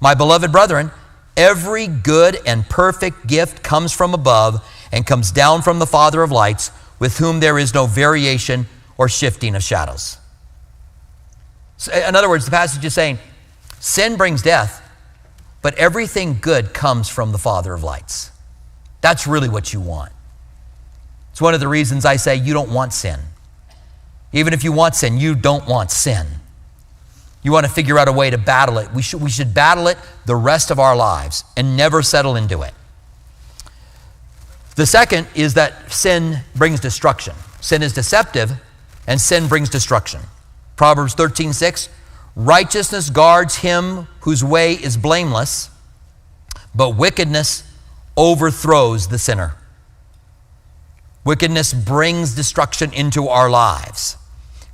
My 0.00 0.14
beloved 0.14 0.50
brethren, 0.50 0.90
every 1.36 1.86
good 1.86 2.38
and 2.46 2.68
perfect 2.68 3.26
gift 3.26 3.62
comes 3.62 3.92
from 3.92 4.14
above 4.14 4.66
and 4.90 5.06
comes 5.06 5.30
down 5.30 5.62
from 5.62 5.78
the 5.78 5.86
Father 5.86 6.22
of 6.22 6.32
lights, 6.32 6.70
with 6.98 7.18
whom 7.18 7.40
there 7.40 7.58
is 7.58 7.74
no 7.74 7.86
variation 7.86 8.66
or 8.96 9.08
shifting 9.08 9.54
of 9.54 9.62
shadows. 9.62 10.18
So 11.76 11.92
eh, 11.92 12.08
in 12.08 12.16
other 12.16 12.28
words, 12.28 12.44
the 12.44 12.50
passage 12.50 12.84
is 12.84 12.94
saying 12.94 13.18
sin 13.78 14.16
brings 14.16 14.42
death, 14.42 14.82
but 15.62 15.74
everything 15.74 16.38
good 16.40 16.74
comes 16.74 17.08
from 17.08 17.32
the 17.32 17.38
Father 17.38 17.72
of 17.72 17.82
lights. 17.82 18.32
That's 19.00 19.26
really 19.26 19.48
what 19.48 19.72
you 19.72 19.80
want. 19.80 20.12
It's 21.32 21.40
one 21.40 21.54
of 21.54 21.60
the 21.60 21.68
reasons 21.68 22.04
I 22.04 22.16
say 22.16 22.36
you 22.36 22.52
don't 22.52 22.70
want 22.70 22.92
sin. 22.92 23.20
Even 24.32 24.52
if 24.52 24.64
you 24.64 24.72
want 24.72 24.94
sin, 24.94 25.18
you 25.18 25.34
don't 25.34 25.66
want 25.66 25.90
sin. 25.90 26.26
You 27.42 27.52
want 27.52 27.64
to 27.64 27.72
figure 27.72 27.98
out 27.98 28.08
a 28.08 28.12
way 28.12 28.30
to 28.30 28.38
battle 28.38 28.78
it. 28.78 28.92
We 28.92 29.02
should, 29.02 29.22
we 29.22 29.30
should 29.30 29.54
battle 29.54 29.86
it 29.86 29.96
the 30.26 30.34
rest 30.34 30.70
of 30.70 30.78
our 30.78 30.96
lives 30.96 31.44
and 31.56 31.76
never 31.76 32.02
settle 32.02 32.36
into 32.36 32.62
it. 32.62 32.74
The 34.78 34.86
second 34.86 35.26
is 35.34 35.54
that 35.54 35.90
sin 35.92 36.38
brings 36.54 36.78
destruction. 36.78 37.34
Sin 37.60 37.82
is 37.82 37.92
deceptive, 37.92 38.52
and 39.08 39.20
sin 39.20 39.48
brings 39.48 39.68
destruction. 39.68 40.20
Proverbs 40.76 41.14
13 41.14 41.52
6 41.52 41.88
Righteousness 42.36 43.10
guards 43.10 43.56
him 43.56 44.06
whose 44.20 44.44
way 44.44 44.74
is 44.74 44.96
blameless, 44.96 45.70
but 46.76 46.90
wickedness 46.90 47.64
overthrows 48.16 49.08
the 49.08 49.18
sinner. 49.18 49.56
Wickedness 51.24 51.74
brings 51.74 52.36
destruction 52.36 52.92
into 52.92 53.26
our 53.26 53.50
lives. 53.50 54.16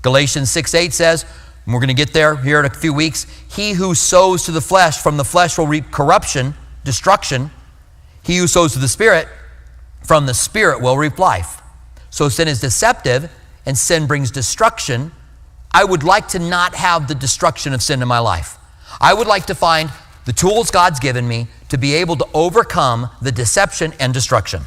Galatians 0.03 0.51
6 0.51 0.75
8 0.75 0.93
says, 0.93 1.25
and 1.65 1.73
we're 1.73 1.81
going 1.81 1.89
to 1.89 1.95
get 1.95 2.13
there 2.13 2.37
here 2.37 2.61
in 2.61 2.67
a 2.67 2.71
few 2.75 2.93
weeks, 2.93 3.27
he 3.51 3.73
who 3.73 3.95
sows 3.95 4.45
to 4.45 4.53
the 4.53 4.61
flesh 4.61 4.99
from 4.99 5.17
the 5.17 5.25
flesh 5.25 5.57
will 5.57 5.67
reap 5.67 5.91
corruption, 5.91 6.53
destruction. 6.85 7.51
He 8.23 8.37
who 8.37 8.47
sows 8.47 8.75
to 8.75 8.79
the 8.79 8.89
spirit 8.89 9.29
from 10.05 10.27
the 10.27 10.35
spirit 10.35 10.81
will 10.81 10.97
reap 10.97 11.19
life. 11.19 11.61
So 12.11 12.29
sin 12.29 12.47
is 12.47 12.61
deceptive 12.61 13.31
and 13.67 13.77
sin 13.77 14.07
brings 14.07 14.31
destruction. 14.31 15.13
I 15.73 15.85
would 15.85 16.03
like 16.03 16.29
to 16.29 16.39
not 16.39 16.75
have 16.75 17.09
the 17.09 17.15
destruction 17.15 17.73
of 17.73 17.83
sin 17.83 18.03
in 18.03 18.09
my 18.09 18.21
life. 18.21 18.57
I 19.01 19.15
would 19.15 19.27
like 19.27 19.47
to 19.47 19.55
find 19.55 19.91
the 20.25 20.33
tools 20.33 20.71
God's 20.71 21.01
given 21.01 21.27
me 21.27 21.49
to 21.69 21.79
be 21.79 21.95
able 21.95 22.17
to 22.17 22.27
overcome 22.33 23.11
the 23.21 23.33
deception 23.33 23.93
and 23.99 24.15
destruction. 24.15 24.63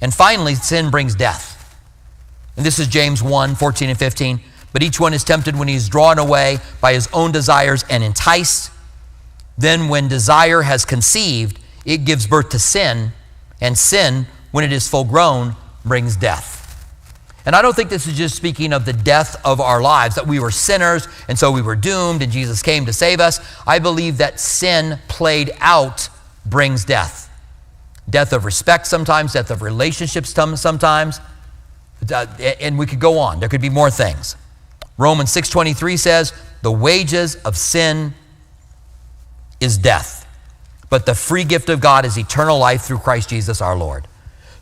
And 0.00 0.12
finally, 0.12 0.54
sin 0.54 0.90
brings 0.90 1.14
death. 1.14 1.52
And 2.56 2.64
this 2.64 2.78
is 2.78 2.88
James 2.88 3.22
1 3.22 3.54
14 3.54 3.90
and 3.90 3.98
15. 3.98 4.40
But 4.72 4.82
each 4.82 5.00
one 5.00 5.14
is 5.14 5.24
tempted 5.24 5.56
when 5.56 5.68
he 5.68 5.74
is 5.74 5.88
drawn 5.88 6.18
away 6.18 6.58
by 6.80 6.92
his 6.92 7.08
own 7.12 7.32
desires 7.32 7.84
and 7.88 8.04
enticed. 8.04 8.70
Then, 9.56 9.88
when 9.88 10.08
desire 10.08 10.62
has 10.62 10.84
conceived, 10.84 11.58
it 11.86 11.98
gives 11.98 12.26
birth 12.26 12.50
to 12.50 12.58
sin. 12.58 13.12
And 13.60 13.78
sin, 13.78 14.26
when 14.52 14.64
it 14.64 14.72
is 14.72 14.88
full 14.88 15.04
grown, 15.04 15.56
brings 15.84 16.16
death. 16.16 16.62
And 17.44 17.54
I 17.54 17.62
don't 17.62 17.76
think 17.76 17.90
this 17.90 18.08
is 18.08 18.16
just 18.16 18.34
speaking 18.34 18.72
of 18.72 18.84
the 18.84 18.92
death 18.92 19.40
of 19.44 19.60
our 19.60 19.80
lives, 19.80 20.16
that 20.16 20.26
we 20.26 20.40
were 20.40 20.50
sinners 20.50 21.06
and 21.28 21.38
so 21.38 21.52
we 21.52 21.62
were 21.62 21.76
doomed 21.76 22.22
and 22.22 22.32
Jesus 22.32 22.60
came 22.62 22.86
to 22.86 22.92
save 22.92 23.20
us. 23.20 23.40
I 23.66 23.78
believe 23.78 24.18
that 24.18 24.40
sin 24.40 24.98
played 25.08 25.52
out 25.60 26.08
brings 26.44 26.84
death 26.84 27.26
death 28.08 28.32
of 28.32 28.44
respect 28.44 28.86
sometimes, 28.86 29.32
death 29.32 29.50
of 29.50 29.62
relationships 29.62 30.32
sometimes, 30.32 31.20
uh, 32.12 32.26
and 32.60 32.78
we 32.78 32.86
could 32.86 33.00
go 33.00 33.18
on. 33.18 33.40
There 33.40 33.48
could 33.48 33.60
be 33.60 33.70
more 33.70 33.90
things. 33.90 34.36
Romans 34.98 35.30
6:23 35.30 35.96
says, 35.96 36.32
"The 36.62 36.70
wages 36.70 37.36
of 37.36 37.56
sin 37.56 38.14
is 39.60 39.76
death, 39.76 40.26
but 40.88 41.06
the 41.06 41.14
free 41.14 41.44
gift 41.44 41.68
of 41.68 41.80
God 41.80 42.04
is 42.04 42.16
eternal 42.16 42.58
life 42.58 42.82
through 42.82 42.98
Christ 42.98 43.28
Jesus 43.28 43.60
our 43.60 43.76
Lord." 43.76 44.06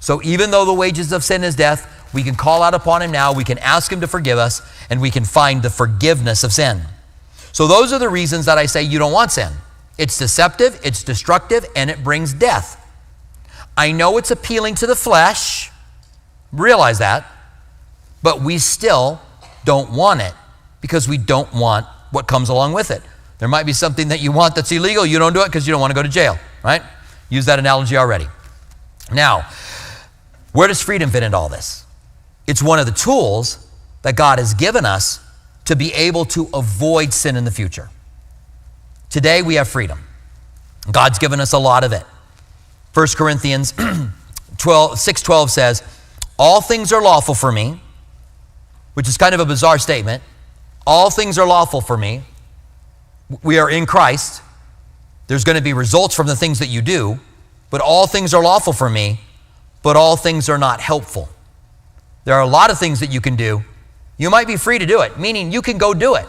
So 0.05 0.21
even 0.23 0.51
though 0.51 0.67
the 0.67 0.75
wages 0.75 1.13
of 1.13 1.25
sin 1.25 1.43
is 1.43 1.57
death, 1.57 1.91
we 2.13 2.23
can 2.23 2.35
call 2.35 2.63
out 2.63 2.75
upon 2.75 3.01
him 3.01 3.11
now, 3.11 3.33
we 3.33 3.43
can 3.43 3.57
ask 3.57 3.91
him 3.91 4.03
to 4.03 4.07
forgive 4.07 4.37
us, 4.37 4.61
and 4.91 5.01
we 5.01 5.11
can 5.11 5.25
find 5.25 5.63
the 5.63 5.71
forgiveness 5.71 6.45
of 6.45 6.53
sin. 6.53 6.83
So 7.53 7.67
those 7.67 7.91
are 7.91 7.99
the 7.99 8.11
reasons 8.11 8.45
that 8.45 8.59
I 8.59 8.67
say 8.67 8.83
you 8.83 8.99
don't 8.99 9.15
want 9.15 9.33
sin. 9.33 9.51
It's 9.97 10.19
deceptive, 10.19 10.79
it's 10.85 11.03
destructive, 11.03 11.65
and 11.75 11.89
it 11.89 12.05
brings 12.05 12.35
death. 12.35 12.79
I 13.79 13.93
know 13.93 14.19
it's 14.19 14.31
appealing 14.31 14.75
to 14.75 14.87
the 14.87 14.95
flesh, 14.95 15.71
realize 16.53 16.99
that, 16.99 17.25
but 18.23 18.43
we 18.43 18.59
still 18.59 19.23
don't 19.65 19.91
want 19.91 20.21
it 20.21 20.35
because 20.83 21.09
we 21.09 21.17
don't 21.17 21.51
want 21.55 21.87
what 22.11 22.27
comes 22.27 22.51
along 22.51 22.75
with 22.75 22.91
it. 22.91 23.01
There 23.39 23.49
might 23.49 23.65
be 23.65 23.73
something 23.73 24.09
that 24.09 24.21
you 24.21 24.33
want 24.33 24.55
that's 24.55 24.71
illegal, 24.71 25.07
you 25.07 25.19
don't 25.19 25.33
do 25.33 25.41
it 25.41 25.47
because 25.47 25.67
you 25.67 25.73
don't 25.73 25.81
want 25.81 25.93
to 25.93 25.95
go 25.95 26.03
to 26.03 26.11
jail, 26.11 26.39
right? 26.63 26.83
Use 27.31 27.47
that 27.47 27.59
analogy 27.59 27.97
already. 27.97 28.27
Now, 29.11 29.49
where 30.55 30.69
does 30.69 30.81
freedom 30.81 31.11
fit 31.11 31.25
into 31.25 31.37
all 31.37 31.49
this? 31.49 31.85
It's 32.47 32.63
one 32.63 32.79
of 32.79 32.87
the 32.87 32.93
tools 32.93 33.67
that 34.03 34.15
God 34.15 34.39
has 34.39 34.55
given 34.55 34.87
us 34.87 35.19
to 35.65 35.75
be 35.75 35.93
able 35.95 36.25
to 36.27 36.49
avoid 36.55 37.13
sin 37.13 37.35
in 37.35 37.45
the 37.45 37.51
future. 37.51 37.91
Today 39.11 39.43
we 39.43 39.57
have 39.57 39.67
freedom. 39.67 39.99
God's 40.93 41.19
given 41.19 41.41
us 41.41 41.53
a 41.55 41.59
lot 41.59 41.83
of 41.83 41.93
it. 41.93 42.05
1 42.93 43.07
Corinthians 43.17 43.73
12, 44.59 44.93
6.12 44.93 45.51
says, 45.51 45.83
All 46.39 46.61
things 46.61 46.93
are 46.93 47.03
lawful 47.03 47.35
for 47.35 47.51
me, 47.51 47.81
which 48.93 49.09
is 49.09 49.19
kind 49.19 49.35
of 49.35 49.41
a 49.41 49.47
bizarre 49.47 49.81
statement. 49.81 50.23
All 50.87 51.11
things 51.11 51.37
are 51.37 51.49
lawful 51.49 51.81
for 51.81 51.97
me. 51.97 52.23
We 53.43 53.59
are 53.59 53.69
in 53.69 53.87
Christ. 53.87 54.41
There's 55.27 55.43
going 55.43 55.57
to 55.57 55.63
be 55.63 55.73
results 55.73 56.15
from 56.15 56.29
the 56.29 56.37
things 56.37 56.61
that 56.61 56.69
you 56.69 56.81
do, 56.81 57.19
but 57.71 57.81
all 57.81 58.07
things 58.07 58.33
are 58.33 58.43
lawful 58.43 58.73
for 58.73 58.89
me, 58.89 59.19
but 59.85 59.97
all 59.97 60.17
things 60.17 60.49
are 60.49 60.59
not 60.59 60.81
helpful. 60.81 61.29
There 62.25 62.35
are 62.35 62.41
a 62.41 62.47
lot 62.47 62.71
of 62.71 62.79
things 62.79 63.01
that 63.01 63.13
you 63.13 63.21
can 63.21 63.37
do. 63.37 63.63
You 64.17 64.31
might 64.31 64.47
be 64.47 64.57
free 64.57 64.79
to 64.79 64.87
do 64.87 65.03
it, 65.03 65.19
meaning 65.19 65.53
you 65.53 65.61
can 65.61 65.77
go 65.77 65.93
do 65.93 66.15
it. 66.15 66.27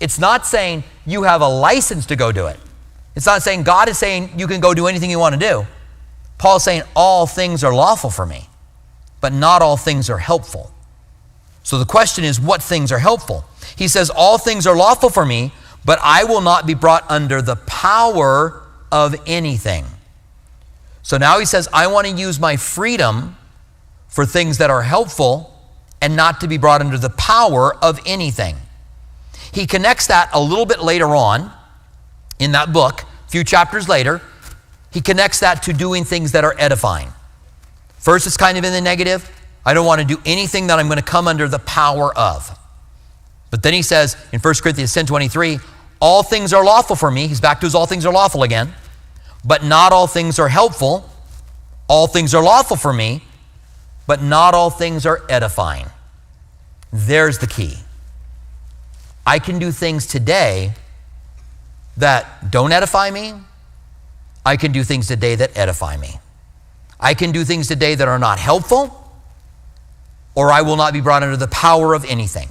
It's 0.00 0.18
not 0.18 0.44
saying 0.44 0.82
you 1.06 1.22
have 1.22 1.42
a 1.42 1.48
license 1.48 2.06
to 2.06 2.16
go 2.16 2.32
do 2.32 2.48
it. 2.48 2.58
It's 3.14 3.24
not 3.24 3.42
saying 3.42 3.62
God 3.62 3.88
is 3.88 3.98
saying 3.98 4.30
you 4.36 4.48
can 4.48 4.60
go 4.60 4.74
do 4.74 4.88
anything 4.88 5.10
you 5.10 5.20
want 5.20 5.34
to 5.34 5.38
do. 5.38 5.64
Paul's 6.38 6.64
saying 6.64 6.82
all 6.96 7.26
things 7.26 7.62
are 7.62 7.72
lawful 7.72 8.10
for 8.10 8.26
me, 8.26 8.48
but 9.20 9.32
not 9.32 9.62
all 9.62 9.76
things 9.76 10.10
are 10.10 10.18
helpful. 10.18 10.72
So 11.62 11.78
the 11.78 11.84
question 11.84 12.24
is, 12.24 12.40
what 12.40 12.60
things 12.60 12.90
are 12.90 12.98
helpful? 12.98 13.44
He 13.76 13.86
says, 13.86 14.10
All 14.10 14.38
things 14.38 14.66
are 14.66 14.74
lawful 14.74 15.08
for 15.08 15.24
me, 15.24 15.52
but 15.84 16.00
I 16.02 16.24
will 16.24 16.40
not 16.40 16.66
be 16.66 16.74
brought 16.74 17.08
under 17.08 17.40
the 17.40 17.54
power 17.54 18.62
of 18.90 19.14
anything. 19.24 19.84
So 21.12 21.18
now 21.18 21.38
he 21.38 21.44
says, 21.44 21.68
I 21.74 21.88
want 21.88 22.06
to 22.06 22.12
use 22.14 22.40
my 22.40 22.56
freedom 22.56 23.36
for 24.08 24.24
things 24.24 24.56
that 24.56 24.70
are 24.70 24.80
helpful 24.80 25.54
and 26.00 26.16
not 26.16 26.40
to 26.40 26.48
be 26.48 26.56
brought 26.56 26.80
under 26.80 26.96
the 26.96 27.10
power 27.10 27.76
of 27.84 28.00
anything. 28.06 28.56
He 29.52 29.66
connects 29.66 30.06
that 30.06 30.30
a 30.32 30.40
little 30.40 30.64
bit 30.64 30.80
later 30.80 31.14
on 31.14 31.52
in 32.38 32.52
that 32.52 32.72
book, 32.72 33.02
a 33.02 33.30
few 33.30 33.44
chapters 33.44 33.90
later. 33.90 34.22
He 34.90 35.02
connects 35.02 35.40
that 35.40 35.62
to 35.64 35.74
doing 35.74 36.04
things 36.04 36.32
that 36.32 36.44
are 36.44 36.54
edifying. 36.58 37.08
First, 37.98 38.26
it's 38.26 38.38
kind 38.38 38.56
of 38.56 38.64
in 38.64 38.72
the 38.72 38.80
negative. 38.80 39.30
I 39.66 39.74
don't 39.74 39.84
want 39.84 40.00
to 40.00 40.06
do 40.06 40.18
anything 40.24 40.68
that 40.68 40.78
I'm 40.78 40.86
going 40.86 40.96
to 40.96 41.04
come 41.04 41.28
under 41.28 41.46
the 41.46 41.58
power 41.58 42.16
of. 42.16 42.58
But 43.50 43.62
then 43.62 43.74
he 43.74 43.82
says 43.82 44.16
in 44.32 44.40
1 44.40 44.54
Corinthians 44.62 44.94
10 44.94 45.04
23, 45.04 45.58
all 46.00 46.22
things 46.22 46.54
are 46.54 46.64
lawful 46.64 46.96
for 46.96 47.10
me. 47.10 47.26
He's 47.26 47.42
back 47.42 47.60
to 47.60 47.66
his 47.66 47.74
all 47.74 47.84
things 47.84 48.06
are 48.06 48.12
lawful 48.14 48.44
again. 48.44 48.72
But 49.44 49.64
not 49.64 49.92
all 49.92 50.06
things 50.06 50.38
are 50.38 50.48
helpful. 50.48 51.08
All 51.88 52.06
things 52.06 52.34
are 52.34 52.42
lawful 52.42 52.76
for 52.76 52.92
me, 52.92 53.22
but 54.06 54.22
not 54.22 54.54
all 54.54 54.70
things 54.70 55.04
are 55.04 55.22
edifying. 55.28 55.86
There's 56.92 57.38
the 57.38 57.46
key. 57.46 57.76
I 59.26 59.38
can 59.38 59.58
do 59.58 59.70
things 59.70 60.06
today 60.06 60.72
that 61.96 62.50
don't 62.50 62.72
edify 62.72 63.10
me. 63.10 63.34
I 64.44 64.56
can 64.56 64.72
do 64.72 64.84
things 64.84 65.06
today 65.06 65.34
that 65.34 65.56
edify 65.56 65.96
me. 65.96 66.18
I 66.98 67.14
can 67.14 67.32
do 67.32 67.44
things 67.44 67.68
today 67.68 67.94
that 67.94 68.08
are 68.08 68.18
not 68.18 68.38
helpful, 68.38 69.12
or 70.34 70.50
I 70.50 70.62
will 70.62 70.76
not 70.76 70.92
be 70.92 71.00
brought 71.00 71.22
under 71.22 71.36
the 71.36 71.48
power 71.48 71.94
of 71.94 72.04
anything. 72.04 72.48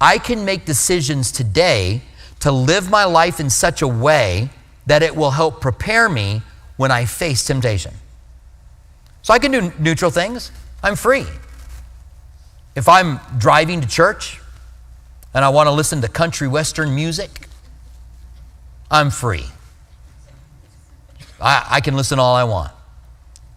I 0.00 0.18
can 0.18 0.44
make 0.44 0.64
decisions 0.64 1.32
today 1.32 2.02
to 2.40 2.52
live 2.52 2.90
my 2.90 3.04
life 3.04 3.40
in 3.40 3.48
such 3.50 3.82
a 3.82 3.88
way 3.88 4.50
that 4.86 5.02
it 5.02 5.14
will 5.14 5.32
help 5.32 5.60
prepare 5.60 6.08
me 6.08 6.42
when 6.76 6.90
I 6.90 7.04
face 7.04 7.44
temptation. 7.44 7.92
So 9.22 9.34
I 9.34 9.38
can 9.38 9.50
do 9.50 9.72
neutral 9.78 10.10
things. 10.10 10.52
I'm 10.82 10.94
free. 10.94 11.26
If 12.76 12.88
I'm 12.88 13.18
driving 13.38 13.80
to 13.80 13.88
church 13.88 14.40
and 15.34 15.44
I 15.44 15.48
want 15.48 15.66
to 15.66 15.72
listen 15.72 16.00
to 16.02 16.08
country 16.08 16.46
western 16.46 16.94
music, 16.94 17.48
I'm 18.90 19.10
free. 19.10 19.46
I, 21.40 21.66
I, 21.68 21.80
can 21.80 21.96
listen 21.96 22.18
all 22.18 22.34
I 22.34 22.44
want. 22.44 22.72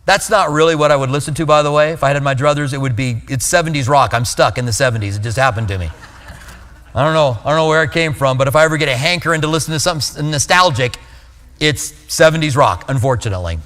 That's 0.06 0.30
not 0.30 0.50
really 0.50 0.76
what 0.76 0.92
I 0.92 0.96
would 0.96 1.12
listen 1.12 1.34
to, 1.36 1.46
by 1.46 1.62
the 1.62 1.72
way. 1.72 1.92
If 1.92 2.04
I 2.04 2.10
had 2.10 2.24
my 2.24 2.34
druthers, 2.34 2.74
it 2.74 2.80
would 2.80 2.96
be, 2.96 3.22
it's 3.30 3.48
70s 3.48 3.88
rock. 3.88 4.13
I'm 4.13 4.26
stuck 4.26 4.58
in 4.58 4.65
the 4.65 4.72
70s. 4.72 5.18
It 5.18 5.22
just 5.22 5.38
happened 5.38 5.68
to 5.68 5.78
me. 5.78 5.89
I 6.96 7.04
don't 7.04 7.13
know. 7.13 7.38
I 7.42 7.50
don't 7.50 7.58
know 7.58 7.68
where 7.68 7.84
it 7.84 7.92
came 7.92 8.13
from, 8.13 8.38
but 8.38 8.48
if 8.48 8.56
I 8.56 8.65
ever 8.65 8.78
get 8.78 8.89
a 8.89 8.98
hankering 8.98 9.42
to 9.42 9.48
listen 9.48 9.74
to 9.74 9.80
something 9.80 10.32
nostalgic, 10.32 10.98
it's 11.60 11.91
70s 11.91 12.56
rock, 12.56 12.86
unfortunately, 12.88 13.60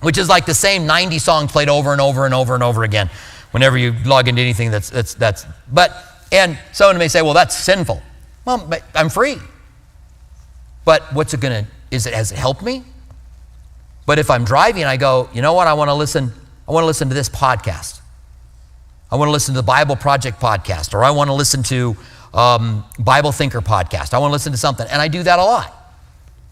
which 0.00 0.18
is 0.18 0.28
like 0.28 0.46
the 0.46 0.54
same 0.54 0.86
90 0.86 1.18
song 1.18 1.48
played 1.48 1.68
over 1.68 1.92
and 1.92 2.00
over 2.00 2.24
and 2.24 2.34
over 2.34 2.54
and 2.54 2.62
over 2.62 2.82
again 2.82 3.08
whenever 3.52 3.78
you 3.78 3.94
log 4.04 4.28
into 4.28 4.40
anything 4.40 4.70
that's, 4.70 4.90
that's, 4.90 5.14
that's, 5.14 5.46
but, 5.70 5.94
and 6.32 6.58
someone 6.72 6.98
may 6.98 7.08
say, 7.08 7.22
well, 7.22 7.34
that's 7.34 7.56
sinful. 7.56 8.02
Well, 8.44 8.66
but 8.68 8.82
I'm 8.94 9.08
free. 9.08 9.36
But 10.84 11.12
what's 11.12 11.34
it 11.34 11.40
going 11.40 11.64
to, 11.64 11.70
is 11.90 12.06
it, 12.06 12.14
has 12.14 12.32
it 12.32 12.38
helped 12.38 12.62
me? 12.62 12.82
But 14.06 14.18
if 14.18 14.30
I'm 14.30 14.44
driving, 14.44 14.84
I 14.84 14.96
go, 14.96 15.28
you 15.32 15.42
know 15.42 15.52
what, 15.52 15.68
I 15.68 15.74
want 15.74 15.88
to 15.88 15.94
listen, 15.94 16.32
I 16.66 16.72
want 16.72 16.82
to 16.82 16.86
listen 16.86 17.08
to 17.08 17.14
this 17.14 17.28
podcast. 17.28 18.00
I 19.12 19.16
want 19.16 19.28
to 19.28 19.32
listen 19.32 19.54
to 19.54 19.60
the 19.60 19.66
Bible 19.66 19.94
Project 19.94 20.40
podcast, 20.40 20.94
or 20.94 21.04
I 21.04 21.10
want 21.10 21.28
to 21.28 21.34
listen 21.34 21.62
to 21.64 21.94
um, 22.32 22.84
Bible 22.98 23.30
Thinker 23.30 23.60
podcast. 23.60 24.14
I 24.14 24.18
want 24.18 24.30
to 24.30 24.32
listen 24.32 24.52
to 24.52 24.58
something. 24.58 24.86
And 24.90 25.00
I 25.00 25.08
do 25.08 25.22
that 25.22 25.38
a 25.38 25.44
lot 25.44 25.81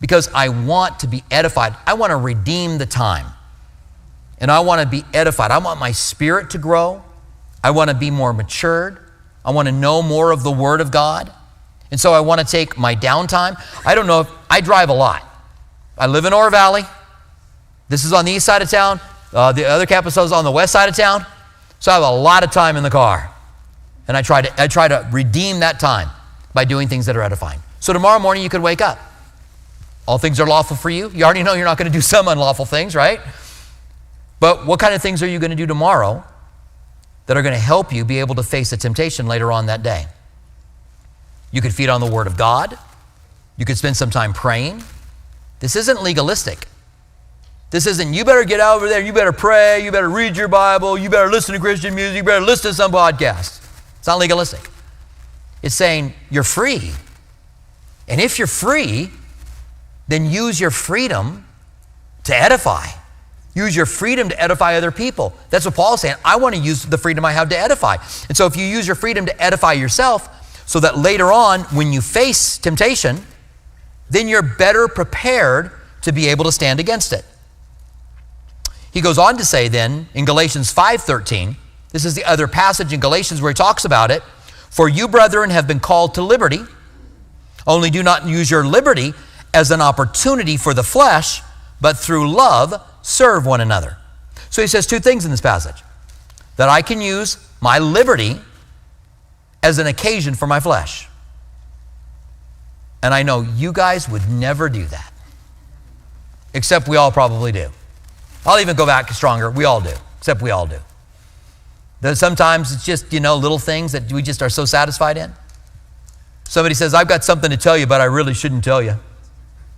because 0.01 0.29
I 0.35 0.49
want 0.49 1.01
to 1.01 1.07
be 1.07 1.23
edified. 1.31 1.77
I 1.87 1.95
want 1.95 2.11
to 2.11 2.17
redeem 2.17 2.79
the 2.79 2.87
time. 2.87 3.27
And 4.39 4.51
I 4.51 4.61
want 4.61 4.81
to 4.81 4.89
be 4.89 5.05
edified. 5.13 5.51
I 5.51 5.59
want 5.59 5.79
my 5.79 5.93
spirit 5.93 6.51
to 6.51 6.59
grow. 6.59 7.03
I 7.63 7.73
want 7.73 7.91
to 7.91 7.97
be 7.97 8.11
more 8.11 8.33
matured. 8.33 8.99
I 9.45 9.51
want 9.51 9.69
to 9.69 9.73
know 9.73 10.03
more 10.03 10.33
of 10.33 10.43
the 10.43 10.51
Word 10.51 10.81
of 10.81 10.91
God. 10.91 11.31
And 11.91 12.01
so 12.01 12.13
I 12.13 12.21
want 12.21 12.41
to 12.41 12.47
take 12.47 12.79
my 12.79 12.95
downtime. 12.97 13.63
I 13.85 13.95
don't 13.95 14.07
know 14.07 14.21
if 14.21 14.31
I 14.49 14.61
drive 14.61 14.89
a 14.89 14.95
lot. 14.95 15.23
I 15.99 16.07
live 16.07 16.25
in 16.25 16.33
Oro 16.33 16.51
Valley. 16.51 16.83
This 17.89 18.05
is 18.05 18.13
on 18.13 18.25
the 18.25 18.33
east 18.33 18.47
side 18.47 18.63
of 18.63 18.71
town. 18.71 19.01
Uh, 19.33 19.53
the 19.53 19.67
other 19.67 19.85
campus 19.85 20.17
is 20.17 20.33
on 20.33 20.45
the 20.45 20.51
west 20.51 20.73
side 20.73 20.89
of 20.89 20.97
town. 20.97 21.27
So 21.79 21.91
I 21.91 21.95
have 21.95 22.05
a 22.05 22.11
lot 22.11 22.43
of 22.43 22.51
time 22.51 22.77
in 22.77 22.83
the 22.83 22.91
car. 22.91 23.31
And 24.09 24.17
I 24.17 24.23
try 24.23 24.43
to, 24.43 24.63
I 24.63 24.67
try 24.67 24.89
to 24.89 25.07
redeem 25.13 25.61
that 25.61 25.79
time 25.79 26.09
by 26.55 26.65
doing 26.65 26.89
things 26.89 27.07
that 27.07 27.17
are 27.17 27.23
edifying. 27.23 27.61
So 27.81 27.93
tomorrow 27.93 28.19
morning 28.19 28.43
you 28.43 28.49
could 28.49 28.63
wake 28.63 28.81
up. 28.81 28.99
All 30.11 30.19
things 30.19 30.41
are 30.41 30.47
lawful 30.47 30.77
for 30.77 30.91
you. 30.91 31.09
You 31.11 31.23
already 31.23 31.45
know 31.45 31.55
you're 31.55 31.65
not 31.65 31.79
going 31.79 31.87
to 31.87 31.97
do 31.97 32.01
some 32.01 32.27
unlawful 32.27 32.65
things, 32.65 32.97
right? 32.97 33.21
But 34.41 34.67
what 34.67 34.81
kind 34.81 34.93
of 34.93 35.01
things 35.01 35.23
are 35.23 35.29
you 35.29 35.39
going 35.39 35.53
to 35.53 35.57
do 35.57 35.69
tomorrow 35.69 36.25
that 37.27 37.37
are 37.37 37.43
going 37.43 37.55
to 37.55 37.61
help 37.61 37.93
you 37.93 38.05
be 38.05 38.19
able 38.19 38.35
to 38.35 38.43
face 38.43 38.73
a 38.73 38.77
temptation 38.77 39.29
later 39.29 39.53
on 39.53 39.67
that 39.67 39.85
day? 39.85 40.07
You 41.53 41.61
could 41.61 41.73
feed 41.73 41.89
on 41.89 42.01
the 42.01 42.11
Word 42.11 42.27
of 42.27 42.37
God. 42.37 42.77
You 43.57 43.65
could 43.65 43.79
spend 43.79 43.97
some 43.97 44.11
time 44.11 44.33
praying. 44.33 44.83
This 45.61 45.77
isn't 45.77 46.03
legalistic. 46.03 46.67
This 47.71 47.87
isn't, 47.87 48.13
you 48.13 48.25
better 48.25 48.43
get 48.43 48.59
over 48.59 48.89
there, 48.89 49.01
you 49.01 49.13
better 49.13 49.31
pray, 49.31 49.85
you 49.85 49.93
better 49.93 50.11
read 50.11 50.37
your 50.37 50.49
Bible, 50.49 50.99
you 50.99 51.09
better 51.09 51.31
listen 51.31 51.55
to 51.55 51.61
Christian 51.61 51.95
music, 51.95 52.17
you 52.17 52.25
better 52.25 52.45
listen 52.45 52.73
to 52.73 52.75
some 52.75 52.91
podcast. 52.91 53.65
It's 53.99 54.09
not 54.09 54.19
legalistic. 54.19 54.69
It's 55.63 55.77
saying 55.77 56.15
you're 56.31 56.43
free. 56.43 56.91
And 58.09 58.21
if 58.21 58.41
you're 58.41 58.49
free, 58.49 59.13
then 60.11 60.27
use 60.27 60.61
your 60.61 60.71
freedom 60.73 61.47
to 62.25 62.35
edify. 62.37 62.87
Use 63.55 63.75
your 63.75 63.87
freedom 63.87 64.29
to 64.29 64.41
edify 64.41 64.75
other 64.75 64.91
people. 64.91 65.33
That's 65.51 65.65
what 65.65 65.75
Paul's 65.75 66.01
saying. 66.01 66.17
I 66.25 66.37
want 66.37 66.55
to 66.57 66.61
use 66.61 66.85
the 66.85 66.99
freedom 66.99 67.25
I 67.25 67.33
have 67.33 67.49
to 67.51 67.59
edify. 67.59 67.97
And 68.29 68.37
so 68.37 68.47
if 68.47 68.57
you 68.57 68.65
use 68.65 68.87
your 68.87 68.97
freedom 68.97 69.25
to 69.27 69.43
edify 69.43 69.73
yourself, 69.73 70.29
so 70.67 70.81
that 70.81 70.99
later 70.99 71.33
on, 71.33 71.63
when 71.75 71.93
you 71.93 72.01
face 72.01 72.59
temptation, 72.59 73.25
then 74.09 74.29
you're 74.29 74.43
better 74.43 74.89
prepared 74.89 75.73
to 76.03 76.13
be 76.13 76.29
able 76.29 76.45
to 76.45 76.53
stand 76.53 76.81
against 76.81 77.13
it. 77.13 77.25
He 78.93 79.01
goes 79.01 79.19
on 79.19 79.37
to 79.37 79.45
say 79.45 79.69
then 79.69 80.09
in 80.15 80.25
Galatians 80.25 80.73
5:13, 80.73 81.57
this 81.91 82.05
is 82.05 82.15
the 82.15 82.25
other 82.25 82.49
passage 82.49 82.93
in 82.93 83.01
Galatians 83.01 83.41
where 83.41 83.51
he 83.51 83.55
talks 83.55 83.85
about 83.85 84.11
it, 84.11 84.23
for 84.71 84.89
you 84.89 85.07
brethren 85.07 85.51
have 85.51 85.67
been 85.67 85.81
called 85.81 86.15
to 86.15 86.23
liberty, 86.23 86.65
only 87.67 87.91
do 87.91 88.03
not 88.03 88.27
use 88.27 88.51
your 88.51 88.65
liberty 88.65 89.15
as 89.53 89.71
an 89.71 89.81
opportunity 89.81 90.57
for 90.57 90.75
the 90.75 90.83
flesh, 90.83 91.43
but 91.81 91.97
through 91.97 92.31
love 92.31 92.75
serve 93.03 93.47
one 93.47 93.61
another. 93.61 93.97
So 94.51 94.63
he 94.63 94.69
says 94.69 94.87
two 94.87 95.01
things 95.01 95.25
in 95.25 95.31
this 95.31 95.41
passage 95.41 95.83
that 96.57 96.69
I 96.69 96.83
can 96.83 97.01
use 97.01 97.39
my 97.61 97.79
liberty 97.79 98.37
as 99.63 99.79
an 99.79 99.87
occasion 99.87 100.35
for 100.35 100.47
my 100.47 100.61
flesh. 100.61 101.09
And 103.03 103.15
I 103.15 103.23
know 103.23 103.41
you 103.41 103.73
guys 103.73 104.09
would 104.09 104.29
never 104.29 104.69
do 104.69 104.85
that, 104.87 105.13
except 106.53 106.87
we 106.87 106.97
all 106.97 107.11
probably 107.11 107.53
do. 107.53 107.71
I'll 108.45 108.61
even 108.61 108.77
go 108.77 108.87
back 108.87 109.11
stronger. 109.13 109.51
We 109.51 109.65
all 109.65 109.81
do, 109.81 109.95
except 110.19 110.43
we 110.43 110.51
all 110.51 110.67
do. 110.67 110.79
That 112.01 112.17
sometimes 112.17 112.73
it's 112.73 112.85
just, 112.85 113.13
you 113.13 113.21
know, 113.21 113.37
little 113.37 113.59
things 113.59 113.93
that 113.93 114.11
we 114.11 114.23
just 114.23 114.43
are 114.43 114.49
so 114.49 114.65
satisfied 114.65 115.19
in. 115.19 115.33
Somebody 116.45 116.75
says, 116.75 116.95
I've 116.95 117.09
got 117.09 117.23
something 117.25 117.51
to 117.51 117.57
tell 117.57 117.77
you, 117.77 117.87
but 117.87 118.01
I 118.01 118.05
really 118.05 118.35
shouldn't 118.35 118.65
tell 118.65 118.83
you. 118.83 118.97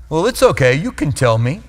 Well, 0.08 0.26
it's 0.26 0.42
okay. 0.42 0.74
You 0.74 0.92
can 0.92 1.12
tell 1.12 1.38
me. 1.38 1.62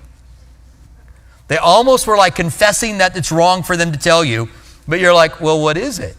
They 1.48 1.56
almost 1.56 2.06
were 2.06 2.16
like 2.16 2.34
confessing 2.34 2.98
that 2.98 3.16
it's 3.16 3.30
wrong 3.30 3.62
for 3.62 3.76
them 3.76 3.92
to 3.92 3.98
tell 3.98 4.24
you, 4.24 4.48
but 4.88 4.98
you're 5.00 5.14
like, 5.14 5.40
well, 5.40 5.60
what 5.60 5.76
is 5.76 5.98
it? 5.98 6.16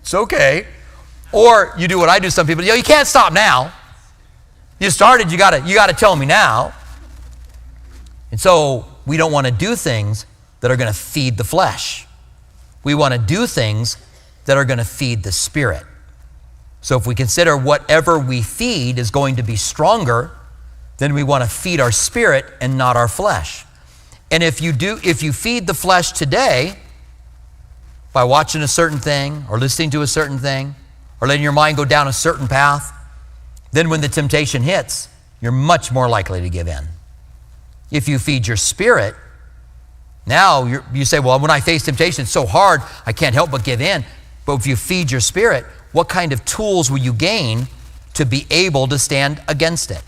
It's 0.00 0.14
okay. 0.14 0.66
Or 1.32 1.74
you 1.76 1.88
do 1.88 1.98
what 1.98 2.08
I 2.08 2.18
do 2.18 2.30
some 2.30 2.46
people, 2.46 2.64
yo, 2.64 2.74
you 2.74 2.82
can't 2.82 3.08
stop 3.08 3.32
now. 3.32 3.72
You 4.78 4.90
started, 4.90 5.32
you 5.32 5.38
gotta, 5.38 5.60
you 5.66 5.74
gotta 5.74 5.92
tell 5.92 6.14
me 6.14 6.26
now. 6.26 6.72
And 8.30 8.40
so 8.40 8.86
we 9.06 9.16
don't 9.16 9.32
want 9.32 9.46
to 9.46 9.52
do 9.52 9.76
things 9.76 10.26
that 10.60 10.70
are 10.70 10.76
going 10.76 10.92
to 10.92 10.98
feed 10.98 11.36
the 11.36 11.44
flesh. 11.44 12.06
We 12.82 12.94
want 12.94 13.14
to 13.14 13.20
do 13.20 13.46
things 13.46 13.96
that 14.46 14.56
are 14.56 14.64
going 14.64 14.78
to 14.78 14.84
feed 14.84 15.22
the 15.22 15.30
spirit. 15.30 15.84
So 16.80 16.96
if 16.96 17.06
we 17.06 17.14
consider 17.14 17.56
whatever 17.56 18.18
we 18.18 18.42
feed 18.42 18.98
is 18.98 19.10
going 19.10 19.36
to 19.36 19.42
be 19.42 19.56
stronger, 19.56 20.32
then 20.98 21.14
we 21.14 21.22
want 21.22 21.42
to 21.44 21.50
feed 21.50 21.80
our 21.80 21.92
spirit 21.92 22.44
and 22.60 22.78
not 22.78 22.96
our 22.96 23.08
flesh. 23.08 23.64
And 24.30 24.42
if 24.42 24.60
you 24.60 24.72
do 24.72 24.98
if 25.04 25.22
you 25.22 25.32
feed 25.32 25.66
the 25.66 25.74
flesh 25.74 26.12
today 26.12 26.76
by 28.12 28.24
watching 28.24 28.62
a 28.62 28.68
certain 28.68 28.98
thing 28.98 29.44
or 29.50 29.58
listening 29.58 29.90
to 29.90 30.02
a 30.02 30.06
certain 30.06 30.38
thing 30.38 30.74
or 31.20 31.28
letting 31.28 31.42
your 31.42 31.52
mind 31.52 31.76
go 31.76 31.84
down 31.84 32.08
a 32.08 32.12
certain 32.12 32.48
path, 32.48 32.92
then 33.72 33.88
when 33.88 34.00
the 34.00 34.08
temptation 34.08 34.62
hits, 34.62 35.08
you're 35.40 35.52
much 35.52 35.92
more 35.92 36.08
likely 36.08 36.40
to 36.40 36.48
give 36.48 36.68
in. 36.68 36.84
If 37.90 38.08
you 38.08 38.18
feed 38.18 38.46
your 38.46 38.56
spirit, 38.56 39.14
now 40.26 40.82
you 40.92 41.04
say, 41.04 41.20
well, 41.20 41.38
when 41.38 41.50
I 41.50 41.60
face 41.60 41.84
temptation, 41.84 42.22
it's 42.22 42.30
so 42.30 42.46
hard, 42.46 42.80
I 43.04 43.12
can't 43.12 43.34
help 43.34 43.50
but 43.50 43.62
give 43.62 43.80
in. 43.80 44.04
But 44.46 44.54
if 44.54 44.66
you 44.66 44.76
feed 44.76 45.10
your 45.10 45.20
spirit, 45.20 45.64
what 45.92 46.08
kind 46.08 46.32
of 46.32 46.44
tools 46.44 46.90
will 46.90 46.98
you 46.98 47.12
gain 47.12 47.66
to 48.14 48.24
be 48.24 48.46
able 48.50 48.86
to 48.88 48.98
stand 48.98 49.42
against 49.48 49.90
it? 49.90 50.02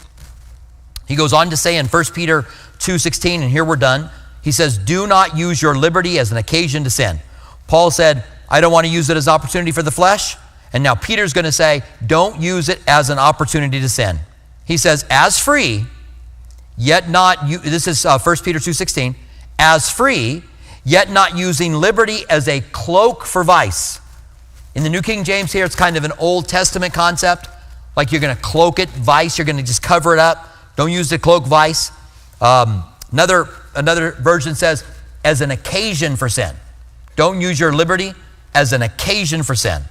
He 1.07 1.15
goes 1.15 1.33
on 1.33 1.51
to 1.51 1.57
say 1.57 1.77
in 1.77 1.87
1 1.87 2.05
Peter 2.13 2.47
2:16 2.79 3.43
and 3.43 3.51
here 3.51 3.65
we're 3.65 3.77
done. 3.77 4.11
He 4.43 4.53
says, 4.53 4.79
"Do 4.79 5.07
not 5.07 5.37
use 5.37 5.63
your 5.63 5.77
liberty 5.77 6.19
as 6.19 6.31
an 6.31 6.37
occasion 6.37 6.85
to 6.85 6.91
sin." 6.91 7.21
Paul 7.67 7.91
said, 7.91 8.25
"I 8.49 8.61
don't 8.61 8.73
want 8.73 8.87
to 8.87 8.93
use 8.93 9.09
it 9.11 9.17
as 9.17 9.29
opportunity 9.29 9.73
for 9.73 9.83
the 9.83 9.91
flesh." 9.91 10.37
And 10.73 10.83
now 10.83 10.95
Peter's 10.95 11.33
going 11.33 11.45
to 11.45 11.53
say, 11.53 11.83
"Don't 12.05 12.41
use 12.41 12.69
it 12.69 12.81
as 12.87 13.09
an 13.09 13.19
opportunity 13.19 13.81
to 13.81 13.89
sin." 13.89 14.21
He 14.65 14.77
says, 14.77 15.05
"As 15.09 15.39
free, 15.39 15.87
yet 16.77 17.09
not 17.09 17.49
you, 17.49 17.59
this 17.59 17.87
is 17.87 18.05
uh, 18.05 18.19
1 18.19 18.45
Peter 18.45 18.59
2:16, 18.59 19.15
as 19.59 19.89
free, 19.89 20.43
yet 20.85 21.11
not 21.11 21.37
using 21.37 21.75
liberty 21.75 22.25
as 22.29 22.49
a 22.49 22.61
cloak 22.61 23.25
for 23.25 23.45
vice." 23.45 24.01
In 24.75 24.83
the 24.83 24.91
New 24.91 25.03
King 25.03 25.25
James 25.25 25.53
here, 25.53 25.65
it's 25.65 25.75
kind 25.75 25.97
of 25.97 26.05
an 26.05 26.13
Old 26.19 26.49
Testament 26.49 26.93
concept, 26.93 27.49
like 27.97 28.13
you're 28.13 28.21
going 28.21 28.37
to 28.37 28.43
cloak 28.43 28.79
it, 28.79 28.91
vice, 28.91 29.39
you're 29.39 29.47
going 29.47 29.57
to 29.57 29.63
just 29.63 29.83
cover 29.83 30.13
it 30.13 30.19
up. 30.19 30.56
Don't 30.77 30.93
use 30.93 31.11
the 31.11 31.19
cloak 31.19 31.45
vice. 31.45 31.91
Um, 32.41 32.85
another, 33.11 33.49
another 33.75 34.13
version 34.13 34.55
says, 34.55 34.85
as 35.25 35.41
an 35.41 35.51
occasion 35.51 36.17
for 36.17 36.29
sin. 36.29 36.55
Don't 37.17 37.41
use 37.41 37.59
your 37.59 37.73
liberty 37.73 38.13
as 38.55 38.73
an 38.73 38.83
occasion 38.83 39.43
for 39.43 39.55
sin, 39.55 39.83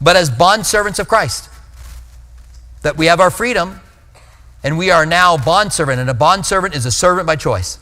but 0.00 0.16
as 0.16 0.30
bondservants 0.30 0.98
of 0.98 1.08
Christ. 1.08 1.48
That 2.82 2.96
we 2.96 3.06
have 3.06 3.20
our 3.20 3.30
freedom 3.30 3.80
and 4.62 4.76
we 4.76 4.90
are 4.90 5.06
now 5.06 5.38
bondservant, 5.38 6.00
and 6.00 6.10
a 6.10 6.14
bondservant 6.14 6.74
is 6.74 6.84
a 6.84 6.90
servant 6.90 7.26
by 7.26 7.36
choice. 7.36 7.78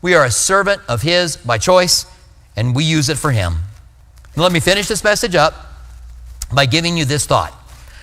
We 0.00 0.14
are 0.14 0.24
a 0.24 0.30
servant 0.30 0.80
of 0.88 1.02
His 1.02 1.36
by 1.36 1.58
choice, 1.58 2.06
and 2.56 2.74
we 2.74 2.84
use 2.84 3.08
it 3.08 3.18
for 3.18 3.32
Him. 3.32 3.58
Now, 4.36 4.44
let 4.44 4.52
me 4.52 4.60
finish 4.60 4.86
this 4.86 5.02
message 5.02 5.34
up 5.34 5.54
by 6.54 6.66
giving 6.66 6.96
you 6.96 7.04
this 7.04 7.26
thought. 7.26 7.52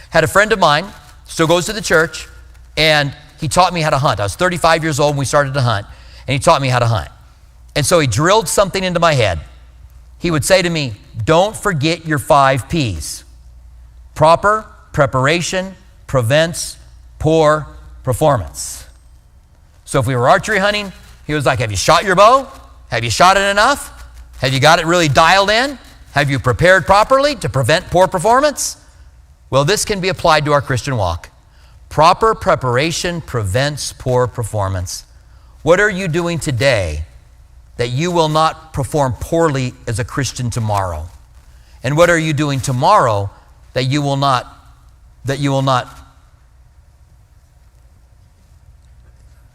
Had 0.10 0.24
a 0.24 0.28
friend 0.28 0.52
of 0.52 0.60
mine, 0.60 0.86
still 1.26 1.48
goes 1.48 1.66
to 1.68 1.74
the 1.74 1.82
church, 1.82 2.28
and 2.76 3.16
he 3.40 3.48
taught 3.48 3.74
me 3.74 3.82
how 3.82 3.90
to 3.90 3.98
hunt. 3.98 4.20
I 4.20 4.24
was 4.24 4.36
35 4.36 4.84
years 4.84 5.00
old 5.00 5.12
when 5.12 5.20
we 5.20 5.26
started 5.26 5.54
to 5.54 5.62
hunt, 5.62 5.86
and 6.28 6.34
he 6.34 6.40
taught 6.40 6.62
me 6.62 6.68
how 6.70 6.80
to 6.80 6.88
hunt. 6.88 7.10
And 7.76 7.86
so 7.86 8.00
he 8.00 8.08
drilled 8.08 8.48
something 8.48 8.84
into 8.84 9.00
my 9.00 9.14
head. 9.14 9.40
He 10.20 10.32
would 10.32 10.44
say 10.44 10.62
to 10.62 10.70
me, 10.70 10.94
Don't 11.24 11.56
forget 11.56 12.06
your 12.06 12.18
five 12.20 12.68
P's. 12.70 13.24
Proper 14.16 14.66
preparation 14.94 15.76
prevents 16.08 16.78
poor 17.20 17.68
performance. 18.04 18.86
So 19.86 20.00
if 20.00 20.08
we 20.08 20.16
were 20.16 20.28
archery 20.28 20.58
hunting, 20.58 20.92
he 21.28 21.34
was 21.34 21.46
like, 21.46 21.60
Have 21.60 21.72
you 21.72 21.78
shot 21.78 22.04
your 22.04 22.16
bow? 22.16 22.52
Have 22.90 23.04
you 23.04 23.12
shot 23.12 23.38
it 23.38 23.42
enough? 23.42 23.94
Have 24.40 24.54
you 24.54 24.60
got 24.60 24.80
it 24.80 24.86
really 24.86 25.08
dialed 25.08 25.50
in? 25.50 25.78
Have 26.14 26.30
you 26.30 26.40
prepared 26.40 26.86
properly 26.86 27.36
to 27.36 27.50
prevent 27.50 27.86
poor 27.88 28.08
performance? 28.08 28.84
Well, 29.50 29.66
this 29.66 29.86
can 29.86 30.02
be 30.02 30.10
applied 30.10 30.46
to 30.46 30.54
our 30.54 30.62
Christian 30.62 30.98
walk. 30.98 31.30
Proper 31.90 32.36
preparation 32.36 33.22
prevents 33.22 33.94
poor 33.94 34.28
performance. 34.28 35.06
What 35.64 35.80
are 35.80 35.90
you 35.90 36.08
doing 36.08 36.40
today 36.40 37.06
that 37.78 37.90
you 37.90 38.12
will 38.12 38.30
not 38.30 38.74
perform 38.74 39.14
poorly 39.14 39.74
as 39.88 40.00
a 40.00 40.04
Christian 40.04 40.50
tomorrow? 40.50 41.08
And 41.84 41.98
what 41.98 42.10
are 42.10 42.20
you 42.20 42.34
doing 42.34 42.60
tomorrow 42.60 43.30
that 43.74 43.84
you 43.84 44.02
will 44.02 44.18
not 44.18 44.54
that 45.26 45.40
you 45.40 45.52
will 45.52 45.62
not 45.62 46.08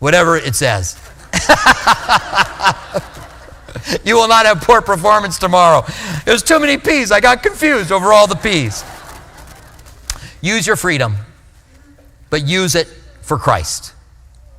whatever 0.03 0.37
it 0.37 0.57
says. 0.57 0.99
you 4.05 4.16
will 4.16 4.26
not 4.26 4.47
have 4.47 4.61
poor 4.61 4.83
performance 4.83 5.39
tomorrow. 5.39 5.85
There's 6.24 6.43
too 6.43 6.59
many 6.59 6.76
P's. 6.76 7.12
I 7.12 7.20
got 7.20 7.45
confused 7.45 7.93
over 7.93 8.12
all 8.12 8.26
the 8.26 8.35
P's. 8.35 8.83
Use 10.41 10.66
your 10.66 10.74
freedom, 10.74 11.14
but 12.33 12.49
use 12.49 12.74
it 12.74 12.89
for 13.20 13.37
Christ. 13.37 13.93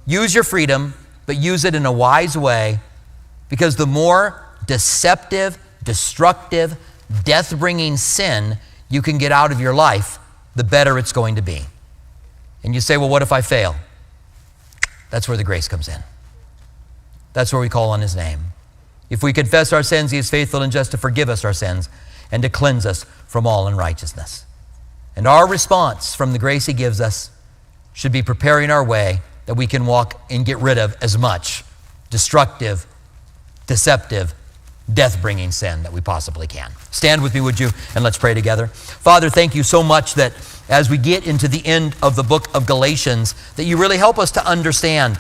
Use 0.05 0.36
your 0.36 0.43
freedom, 0.43 0.93
but 1.26 1.38
use 1.38 1.65
it 1.65 1.74
in 1.74 1.88
a 1.88 1.91
wise 1.91 2.38
way 2.38 2.80
because 3.49 3.78
the 3.78 3.88
more 3.88 4.45
deceptive, 4.67 5.57
destructive, 5.82 6.78
death 7.24 7.57
bringing 7.57 7.97
sin 7.97 8.59
you 8.91 9.01
can 9.01 9.17
get 9.17 9.32
out 9.32 9.51
of 9.51 9.59
your 9.59 9.74
life, 9.74 10.19
the 10.55 10.63
better 10.63 10.99
it's 10.99 11.11
going 11.11 11.36
to 11.36 11.41
be. 11.41 11.61
And 12.63 12.76
you 12.76 12.80
say, 12.80 12.95
well, 12.95 13.09
what 13.09 13.24
if 13.24 13.32
I 13.32 13.41
fail? 13.41 13.76
That's 15.09 15.28
where 15.28 15.36
the 15.36 15.43
grace 15.43 15.67
comes 15.67 15.88
in. 15.88 16.03
That's 17.34 17.51
where 17.51 17.59
we 17.59 17.69
call 17.69 17.89
on 17.89 18.01
His 18.01 18.15
name. 18.15 18.39
If 19.09 19.24
we 19.24 19.34
confess 19.34 19.74
our 19.74 19.82
sins, 19.82 20.11
he 20.11 20.19
is 20.19 20.30
faithful 20.30 20.61
and 20.61 20.71
just 20.71 20.91
to 20.91 20.97
forgive 20.99 21.28
us 21.28 21.43
our 21.43 21.53
sins 21.53 21.89
and 22.32 22.43
to 22.43 22.49
cleanse 22.49 22.86
us 22.86 23.03
from 23.26 23.47
all 23.47 23.67
unrighteousness. 23.67 24.45
And 25.15 25.28
our 25.28 25.47
response 25.47 26.13
from 26.13 26.34
the 26.34 26.39
grace 26.39 26.67
he 26.67 26.74
gives 26.74 27.01
us 27.01 27.32
should 27.93 28.11
be 28.11 28.21
preparing 28.21 28.69
our 28.69 28.83
way 28.83 29.21
that 29.45 29.55
we 29.55 29.67
can 29.67 29.85
walk 29.85 30.21
and 30.29 30.45
get 30.45 30.57
rid 30.57 30.77
of 30.77 30.95
as 31.01 31.17
much 31.17 31.63
destructive, 32.09 32.85
deceptive, 33.67 34.33
death 34.91 35.21
bringing 35.21 35.51
sin 35.51 35.83
that 35.83 35.93
we 35.93 36.01
possibly 36.01 36.47
can. 36.47 36.71
Stand 36.91 37.23
with 37.23 37.33
me, 37.33 37.41
would 37.41 37.59
you? 37.59 37.69
And 37.95 38.03
let's 38.03 38.17
pray 38.17 38.33
together. 38.33 38.67
Father, 38.67 39.29
thank 39.29 39.55
you 39.55 39.63
so 39.63 39.81
much 39.81 40.15
that 40.15 40.33
as 40.69 40.89
we 40.89 40.97
get 40.97 41.25
into 41.25 41.47
the 41.47 41.65
end 41.65 41.95
of 42.01 42.15
the 42.15 42.23
book 42.23 42.53
of 42.53 42.65
Galatians, 42.65 43.35
that 43.55 43.63
you 43.63 43.77
really 43.77 43.97
help 43.97 44.17
us 44.17 44.31
to 44.31 44.45
understand 44.45 45.19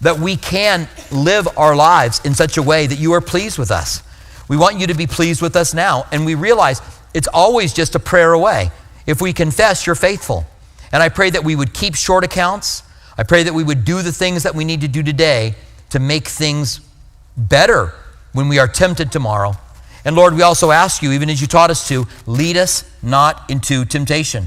that 0.00 0.18
we 0.18 0.36
can 0.36 0.88
live 1.10 1.48
our 1.56 1.74
lives 1.74 2.20
in 2.24 2.34
such 2.34 2.56
a 2.56 2.62
way 2.62 2.86
that 2.86 2.98
you 2.98 3.12
are 3.12 3.20
pleased 3.20 3.58
with 3.58 3.70
us. 3.70 4.02
We 4.48 4.56
want 4.56 4.78
you 4.78 4.86
to 4.86 4.94
be 4.94 5.06
pleased 5.06 5.42
with 5.42 5.56
us 5.56 5.74
now. 5.74 6.06
And 6.12 6.24
we 6.24 6.34
realize 6.34 6.80
it's 7.14 7.28
always 7.28 7.72
just 7.72 7.94
a 7.94 7.98
prayer 7.98 8.32
away. 8.32 8.70
If 9.06 9.20
we 9.20 9.32
confess, 9.32 9.86
you're 9.86 9.94
faithful. 9.94 10.46
And 10.96 11.02
I 11.02 11.10
pray 11.10 11.28
that 11.28 11.44
we 11.44 11.54
would 11.54 11.74
keep 11.74 11.94
short 11.94 12.24
accounts. 12.24 12.82
I 13.18 13.22
pray 13.22 13.42
that 13.42 13.52
we 13.52 13.62
would 13.62 13.84
do 13.84 14.00
the 14.00 14.12
things 14.12 14.44
that 14.44 14.54
we 14.54 14.64
need 14.64 14.80
to 14.80 14.88
do 14.88 15.02
today 15.02 15.54
to 15.90 15.98
make 15.98 16.26
things 16.26 16.80
better 17.36 17.92
when 18.32 18.48
we 18.48 18.58
are 18.58 18.66
tempted 18.66 19.12
tomorrow. 19.12 19.56
And 20.06 20.16
Lord, 20.16 20.32
we 20.32 20.40
also 20.40 20.70
ask 20.70 21.02
you, 21.02 21.12
even 21.12 21.28
as 21.28 21.38
you 21.38 21.46
taught 21.46 21.68
us 21.68 21.86
to, 21.88 22.06
lead 22.24 22.56
us 22.56 22.90
not 23.02 23.50
into 23.50 23.84
temptation, 23.84 24.46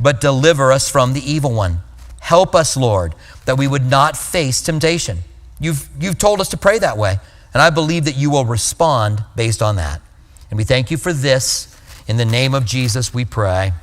but 0.00 0.18
deliver 0.18 0.72
us 0.72 0.88
from 0.88 1.12
the 1.12 1.20
evil 1.30 1.52
one. 1.52 1.80
Help 2.20 2.54
us, 2.54 2.74
Lord, 2.74 3.14
that 3.44 3.58
we 3.58 3.68
would 3.68 3.84
not 3.84 4.16
face 4.16 4.62
temptation. 4.62 5.18
You've, 5.60 5.90
you've 6.00 6.16
told 6.16 6.40
us 6.40 6.48
to 6.48 6.56
pray 6.56 6.78
that 6.78 6.96
way, 6.96 7.18
and 7.52 7.60
I 7.60 7.68
believe 7.68 8.06
that 8.06 8.16
you 8.16 8.30
will 8.30 8.46
respond 8.46 9.26
based 9.36 9.60
on 9.60 9.76
that. 9.76 10.00
And 10.48 10.56
we 10.56 10.64
thank 10.64 10.90
you 10.90 10.96
for 10.96 11.12
this. 11.12 11.68
In 12.08 12.16
the 12.16 12.24
name 12.24 12.54
of 12.54 12.64
Jesus, 12.64 13.12
we 13.12 13.26
pray. 13.26 13.74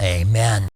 Amen. 0.00 0.62